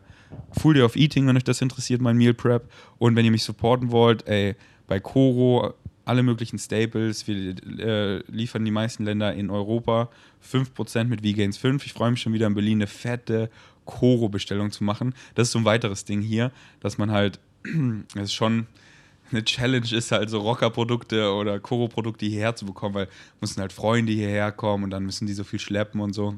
Full 0.53 0.75
Day 0.75 0.83
of 0.83 0.95
Eating, 0.95 1.27
wenn 1.27 1.37
euch 1.37 1.43
das 1.43 1.61
interessiert, 1.61 2.01
mein 2.01 2.17
Meal 2.17 2.33
Prep. 2.33 2.71
Und 2.97 3.15
wenn 3.15 3.25
ihr 3.25 3.31
mich 3.31 3.43
supporten 3.43 3.91
wollt, 3.91 4.27
ey, 4.27 4.55
bei 4.87 4.99
Koro 4.99 5.75
alle 6.05 6.23
möglichen 6.23 6.59
Staples. 6.59 7.27
Wir 7.27 7.55
äh, 7.79 8.23
liefern 8.27 8.65
die 8.65 8.71
meisten 8.71 9.05
Länder 9.05 9.33
in 9.33 9.49
Europa 9.49 10.09
5% 10.51 11.05
mit 11.05 11.21
V-Gains 11.21 11.57
5. 11.57 11.85
Ich 11.85 11.93
freue 11.93 12.11
mich 12.11 12.21
schon 12.21 12.33
wieder 12.33 12.47
in 12.47 12.53
Berlin 12.53 12.79
eine 12.79 12.87
fette 12.87 13.49
Koro-Bestellung 13.85 14.71
zu 14.71 14.83
machen. 14.83 15.13
Das 15.35 15.47
ist 15.47 15.51
so 15.53 15.59
ein 15.59 15.65
weiteres 15.65 16.05
Ding 16.05 16.21
hier, 16.21 16.51
dass 16.79 16.97
man 16.97 17.11
halt, 17.11 17.39
das 18.15 18.25
ist 18.25 18.33
schon 18.33 18.67
eine 19.31 19.43
Challenge 19.45 19.87
ist 19.91 20.11
halt 20.11 20.29
so 20.29 20.39
Rocker-Produkte 20.39 21.31
oder 21.31 21.59
Koro-Produkte 21.59 22.25
hierher 22.25 22.55
zu 22.55 22.65
bekommen, 22.65 22.95
weil 22.95 23.07
müssen 23.39 23.61
halt 23.61 23.73
Freunde 23.73 24.11
hierher 24.11 24.51
kommen 24.51 24.83
und 24.83 24.89
dann 24.89 25.05
müssen 25.05 25.25
die 25.27 25.33
so 25.33 25.43
viel 25.43 25.59
schleppen 25.59 26.01
und 26.01 26.13
so. 26.13 26.35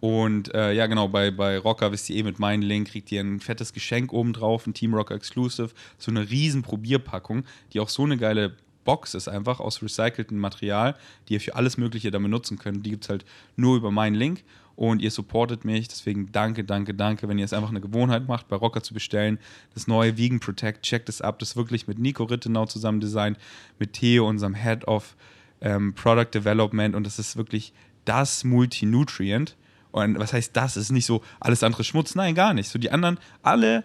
Und 0.00 0.54
äh, 0.54 0.72
ja, 0.72 0.86
genau, 0.86 1.08
bei, 1.08 1.32
bei 1.32 1.58
Rocker 1.58 1.90
wisst 1.90 2.08
ihr 2.08 2.16
eh, 2.16 2.22
mit 2.22 2.38
meinem 2.38 2.62
Link 2.62 2.88
kriegt 2.88 3.10
ihr 3.10 3.20
ein 3.20 3.40
fettes 3.40 3.72
Geschenk 3.72 4.12
obendrauf, 4.12 4.66
ein 4.66 4.74
Team 4.74 4.94
Rocker 4.94 5.16
Exclusive, 5.16 5.70
so 5.98 6.12
eine 6.12 6.30
riesen 6.30 6.62
Probierpackung, 6.62 7.44
die 7.72 7.80
auch 7.80 7.88
so 7.88 8.04
eine 8.04 8.16
geile 8.16 8.54
Box 8.84 9.14
ist, 9.14 9.28
einfach 9.28 9.58
aus 9.58 9.82
recyceltem 9.82 10.38
Material, 10.38 10.94
die 11.28 11.34
ihr 11.34 11.40
für 11.40 11.56
alles 11.56 11.76
Mögliche 11.76 12.12
damit 12.12 12.30
nutzen 12.30 12.58
könnt. 12.58 12.86
Die 12.86 12.90
gibt 12.90 13.04
es 13.04 13.10
halt 13.10 13.24
nur 13.56 13.76
über 13.76 13.90
meinen 13.90 14.14
Link 14.14 14.44
und 14.78 15.02
ihr 15.02 15.10
supportet 15.10 15.64
mich. 15.64 15.88
Deswegen 15.88 16.30
danke, 16.30 16.62
danke, 16.62 16.94
danke, 16.94 17.28
wenn 17.28 17.36
ihr 17.36 17.44
es 17.44 17.52
einfach 17.52 17.70
eine 17.70 17.80
Gewohnheit 17.80 18.28
macht, 18.28 18.46
bei 18.46 18.54
Rocker 18.54 18.80
zu 18.80 18.94
bestellen. 18.94 19.40
Das 19.74 19.88
neue 19.88 20.16
Vegan 20.16 20.38
Protect, 20.38 20.82
checkt 20.82 21.08
es 21.08 21.20
ab. 21.20 21.40
Das 21.40 21.50
ist 21.50 21.56
wirklich 21.56 21.88
mit 21.88 21.98
Nico 21.98 22.22
Rittenau 22.22 22.64
zusammen 22.66 23.00
designt, 23.00 23.38
mit 23.80 23.94
Theo, 23.94 24.28
unserem 24.28 24.54
Head 24.54 24.86
of 24.86 25.16
ähm, 25.60 25.94
Product 25.94 26.30
Development 26.32 26.94
und 26.94 27.04
das 27.04 27.18
ist 27.18 27.36
wirklich 27.36 27.72
das 28.04 28.44
Multinutrient 28.44 29.56
und 29.90 30.16
was 30.16 30.32
heißt 30.32 30.56
das? 30.56 30.76
Ist 30.76 30.92
nicht 30.92 31.06
so 31.06 31.22
alles 31.40 31.64
andere 31.64 31.82
Schmutz. 31.82 32.14
Nein, 32.14 32.36
gar 32.36 32.54
nicht. 32.54 32.68
So 32.68 32.78
die 32.78 32.92
anderen, 32.92 33.18
alle 33.42 33.82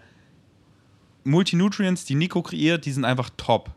Multinutrients, 1.23 2.05
die 2.05 2.13
Nico 2.13 2.43
kreiert, 2.43 2.85
die 2.85 2.91
sind 2.91 3.03
einfach 3.03 3.31
top. 3.35 3.71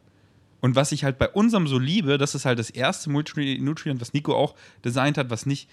Und 0.61 0.75
was 0.75 0.93
ich 0.93 1.05
halt 1.05 1.19
bei 1.19 1.29
unserem 1.29 1.67
so 1.67 1.79
liebe, 1.79 2.19
das 2.19 2.35
ist 2.35 2.45
halt 2.45 2.59
das 2.59 2.69
erste 2.69 3.09
Multinutrient, 3.09 4.01
was 4.01 4.13
Nico 4.13 4.35
auch 4.35 4.55
designt 4.85 5.17
hat, 5.17 5.31
was 5.31 5.47
nicht 5.47 5.69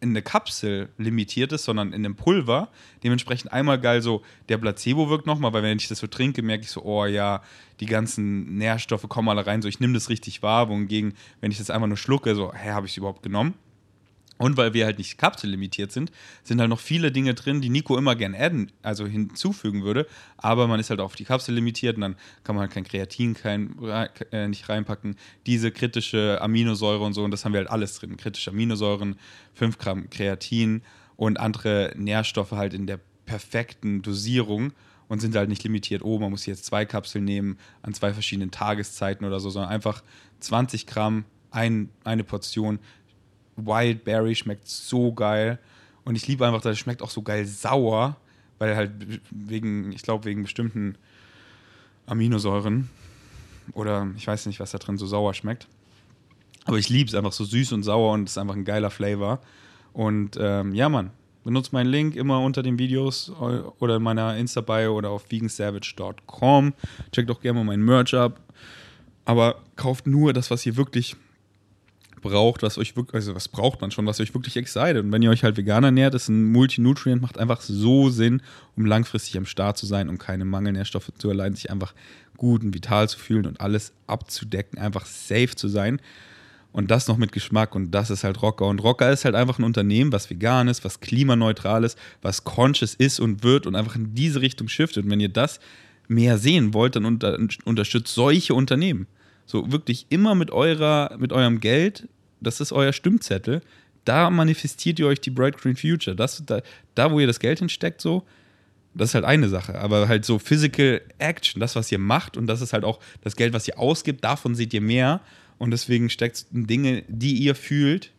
in 0.00 0.10
eine 0.10 0.22
Kapsel 0.22 0.88
limitiert 0.96 1.52
ist, 1.52 1.64
sondern 1.64 1.88
in 1.88 2.04
einem 2.04 2.14
Pulver. 2.14 2.68
Dementsprechend 3.02 3.52
einmal 3.52 3.80
geil 3.80 4.02
so, 4.02 4.22
der 4.48 4.58
Placebo 4.58 5.10
wirkt 5.10 5.26
nochmal, 5.26 5.52
weil 5.52 5.62
wenn 5.62 5.78
ich 5.78 5.88
das 5.88 5.98
so 5.98 6.06
trinke, 6.06 6.42
merke 6.42 6.64
ich 6.64 6.70
so, 6.70 6.82
oh 6.84 7.04
ja, 7.06 7.42
die 7.80 7.86
ganzen 7.86 8.56
Nährstoffe 8.56 9.08
kommen 9.08 9.28
alle 9.28 9.46
rein, 9.46 9.62
so 9.62 9.68
ich 9.68 9.80
nehme 9.80 9.94
das 9.94 10.08
richtig 10.08 10.42
wahr, 10.42 10.68
wohingegen, 10.68 11.14
wenn 11.40 11.50
ich 11.50 11.58
das 11.58 11.70
einfach 11.70 11.88
nur 11.88 11.96
schlucke, 11.96 12.34
so, 12.34 12.52
hä, 12.52 12.70
habe 12.70 12.86
ich 12.86 12.92
es 12.92 12.96
überhaupt 12.96 13.22
genommen? 13.22 13.54
Und 14.38 14.56
weil 14.56 14.72
wir 14.72 14.84
halt 14.84 14.98
nicht 14.98 15.18
kapsellimitiert 15.18 15.90
sind, 15.90 16.12
sind 16.44 16.60
halt 16.60 16.70
noch 16.70 16.80
viele 16.80 17.10
Dinge 17.10 17.34
drin, 17.34 17.60
die 17.60 17.68
Nico 17.68 17.98
immer 17.98 18.14
gern 18.14 18.34
adden, 18.34 18.70
also 18.82 19.06
hinzufügen 19.06 19.82
würde. 19.82 20.06
Aber 20.36 20.68
man 20.68 20.78
ist 20.78 20.90
halt 20.90 21.00
auf 21.00 21.16
die 21.16 21.24
Kapsel 21.24 21.54
limitiert 21.54 21.96
und 21.96 22.02
dann 22.02 22.16
kann 22.44 22.54
man 22.54 22.62
halt 22.62 22.72
kein 22.72 22.84
Kreatin 22.84 23.34
kein, 23.34 23.76
äh, 24.30 24.46
nicht 24.48 24.68
reinpacken. 24.68 25.16
Diese 25.46 25.72
kritische 25.72 26.38
Aminosäure 26.40 27.04
und 27.04 27.14
so, 27.14 27.24
und 27.24 27.32
das 27.32 27.44
haben 27.44 27.52
wir 27.52 27.58
halt 27.58 27.70
alles 27.70 27.98
drin. 27.98 28.16
Kritische 28.16 28.50
Aminosäuren, 28.50 29.16
5 29.54 29.78
Gramm 29.78 30.08
Kreatin 30.08 30.82
und 31.16 31.40
andere 31.40 31.92
Nährstoffe 31.96 32.52
halt 32.52 32.74
in 32.74 32.86
der 32.86 33.00
perfekten 33.26 34.02
Dosierung 34.02 34.72
und 35.08 35.20
sind 35.20 35.34
halt 35.34 35.48
nicht 35.48 35.64
limitiert, 35.64 36.02
oh, 36.02 36.18
man 36.18 36.30
muss 36.30 36.46
jetzt 36.46 36.64
zwei 36.64 36.84
Kapseln 36.84 37.24
nehmen 37.24 37.58
an 37.82 37.94
zwei 37.94 38.12
verschiedenen 38.12 38.50
Tageszeiten 38.50 39.26
oder 39.26 39.40
so, 39.40 39.50
sondern 39.50 39.70
einfach 39.70 40.02
20 40.40 40.86
Gramm, 40.86 41.24
ein, 41.50 41.88
eine 42.04 42.24
Portion 42.24 42.78
Wildberry 43.66 44.34
schmeckt 44.34 44.68
so 44.68 45.12
geil. 45.12 45.58
Und 46.04 46.14
ich 46.14 46.26
liebe 46.26 46.46
einfach, 46.46 46.62
dass 46.62 46.72
es 46.72 46.78
schmeckt 46.78 47.02
auch 47.02 47.10
so 47.10 47.22
geil 47.22 47.44
sauer, 47.44 48.16
weil 48.58 48.74
halt 48.76 48.92
wegen, 49.30 49.92
ich 49.92 50.02
glaube, 50.02 50.24
wegen 50.24 50.42
bestimmten 50.42 50.96
Aminosäuren 52.06 52.88
oder 53.74 54.08
ich 54.16 54.26
weiß 54.26 54.46
nicht, 54.46 54.60
was 54.60 54.70
da 54.70 54.78
drin 54.78 54.96
so 54.96 55.06
sauer 55.06 55.34
schmeckt. 55.34 55.68
Aber 56.64 56.78
ich 56.78 56.88
liebe 56.88 57.08
es 57.08 57.14
einfach 57.14 57.32
so 57.32 57.44
süß 57.44 57.72
und 57.72 57.82
sauer 57.82 58.12
und 58.12 58.24
es 58.24 58.32
ist 58.32 58.38
einfach 58.38 58.54
ein 58.54 58.64
geiler 58.64 58.90
Flavor. 58.90 59.40
Und 59.92 60.38
ähm, 60.40 60.74
ja, 60.74 60.88
Mann, 60.88 61.10
benutzt 61.44 61.72
meinen 61.72 61.88
Link 61.88 62.14
immer 62.16 62.40
unter 62.40 62.62
den 62.62 62.78
Videos 62.78 63.30
oder 63.78 63.96
in 63.96 64.02
meiner 64.02 64.36
Insta-Bio 64.36 64.94
oder 64.94 65.10
auf 65.10 65.30
vegansavage.com. 65.30 66.74
Checkt 67.12 67.30
auch 67.30 67.40
gerne 67.40 67.58
mal 67.60 67.64
meinen 67.64 67.84
Merch 67.84 68.14
ab. 68.14 68.40
Aber 69.24 69.56
kauft 69.76 70.06
nur 70.06 70.32
das, 70.32 70.50
was 70.50 70.64
ihr 70.66 70.76
wirklich 70.76 71.16
braucht, 72.20 72.62
was 72.62 72.78
euch 72.78 72.96
wirklich, 72.96 73.14
also 73.14 73.34
was 73.34 73.48
braucht 73.48 73.80
man 73.80 73.90
schon, 73.90 74.06
was 74.06 74.20
euch 74.20 74.34
wirklich 74.34 74.56
excited. 74.56 75.04
Und 75.04 75.12
wenn 75.12 75.22
ihr 75.22 75.30
euch 75.30 75.44
halt 75.44 75.56
vegan 75.56 75.84
ernährt, 75.84 76.14
ist 76.14 76.28
ein 76.28 76.52
Multinutrient, 76.52 77.22
macht 77.22 77.38
einfach 77.38 77.60
so 77.60 78.10
Sinn, 78.10 78.42
um 78.76 78.86
langfristig 78.86 79.36
am 79.36 79.46
Start 79.46 79.78
zu 79.78 79.86
sein, 79.86 80.08
um 80.08 80.18
keine 80.18 80.44
Mangelnährstoffe 80.44 81.10
zu 81.18 81.28
erleiden, 81.28 81.54
sich 81.54 81.70
einfach 81.70 81.94
gut 82.36 82.62
und 82.62 82.74
vital 82.74 83.08
zu 83.08 83.18
fühlen 83.18 83.46
und 83.46 83.60
alles 83.60 83.92
abzudecken, 84.06 84.78
einfach 84.78 85.06
safe 85.06 85.54
zu 85.54 85.68
sein. 85.68 86.00
Und 86.72 86.90
das 86.90 87.08
noch 87.08 87.16
mit 87.16 87.32
Geschmack 87.32 87.74
und 87.74 87.90
das 87.90 88.10
ist 88.10 88.24
halt 88.24 88.42
Rocker. 88.42 88.66
Und 88.66 88.82
Rocker 88.82 89.10
ist 89.10 89.24
halt 89.24 89.34
einfach 89.34 89.58
ein 89.58 89.64
Unternehmen, 89.64 90.12
was 90.12 90.30
vegan 90.30 90.68
ist, 90.68 90.84
was 90.84 91.00
klimaneutral 91.00 91.82
ist, 91.82 91.98
was 92.22 92.44
conscious 92.44 92.94
ist 92.94 93.20
und 93.20 93.42
wird 93.42 93.66
und 93.66 93.74
einfach 93.74 93.96
in 93.96 94.14
diese 94.14 94.40
Richtung 94.40 94.68
shiftet. 94.68 95.04
Und 95.04 95.10
wenn 95.10 95.20
ihr 95.20 95.30
das 95.30 95.60
mehr 96.08 96.38
sehen 96.38 96.74
wollt, 96.74 96.96
dann 96.96 97.04
unter, 97.04 97.38
unterstützt 97.64 98.14
solche 98.14 98.54
Unternehmen. 98.54 99.06
So 99.48 99.72
wirklich 99.72 100.06
immer 100.10 100.34
mit 100.34 100.50
eurer, 100.50 101.16
mit 101.18 101.32
eurem 101.32 101.58
Geld, 101.58 102.06
das 102.40 102.60
ist 102.60 102.70
euer 102.70 102.92
Stimmzettel, 102.92 103.62
da 104.04 104.28
manifestiert 104.28 104.98
ihr 104.98 105.06
euch 105.06 105.22
die 105.22 105.30
Bright 105.30 105.56
Green 105.56 105.74
Future. 105.74 106.14
Das, 106.14 106.42
da, 106.44 106.60
da, 106.94 107.10
wo 107.10 107.18
ihr 107.18 107.26
das 107.26 107.40
Geld 107.40 107.58
hinsteckt, 107.58 108.02
so, 108.02 108.24
das 108.94 109.10
ist 109.10 109.14
halt 109.14 109.24
eine 109.24 109.48
Sache. 109.48 109.78
Aber 109.78 110.06
halt 110.06 110.26
so 110.26 110.38
Physical 110.38 111.00
Action, 111.18 111.60
das, 111.60 111.76
was 111.76 111.90
ihr 111.90 111.98
macht, 111.98 112.36
und 112.36 112.46
das 112.46 112.60
ist 112.60 112.74
halt 112.74 112.84
auch 112.84 113.00
das 113.22 113.36
Geld, 113.36 113.54
was 113.54 113.66
ihr 113.66 113.78
ausgibt, 113.78 114.22
davon 114.22 114.54
seht 114.54 114.74
ihr 114.74 114.82
mehr. 114.82 115.20
Und 115.56 115.70
deswegen 115.70 116.10
steckt 116.10 116.46
Dinge, 116.50 117.04
die 117.08 117.34
ihr 117.34 117.54
fühlt. 117.54 118.12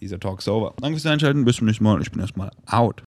Dieser 0.00 0.18
Talk 0.18 0.40
ist 0.40 0.48
over. 0.48 0.74
Danke 0.80 0.98
fürs 0.98 1.06
Einschalten. 1.06 1.44
Bis 1.44 1.56
zum 1.56 1.66
nächsten 1.66 1.84
Mal. 1.84 2.02
Ich 2.02 2.10
bin 2.10 2.20
erstmal 2.20 2.50
out. 2.66 3.00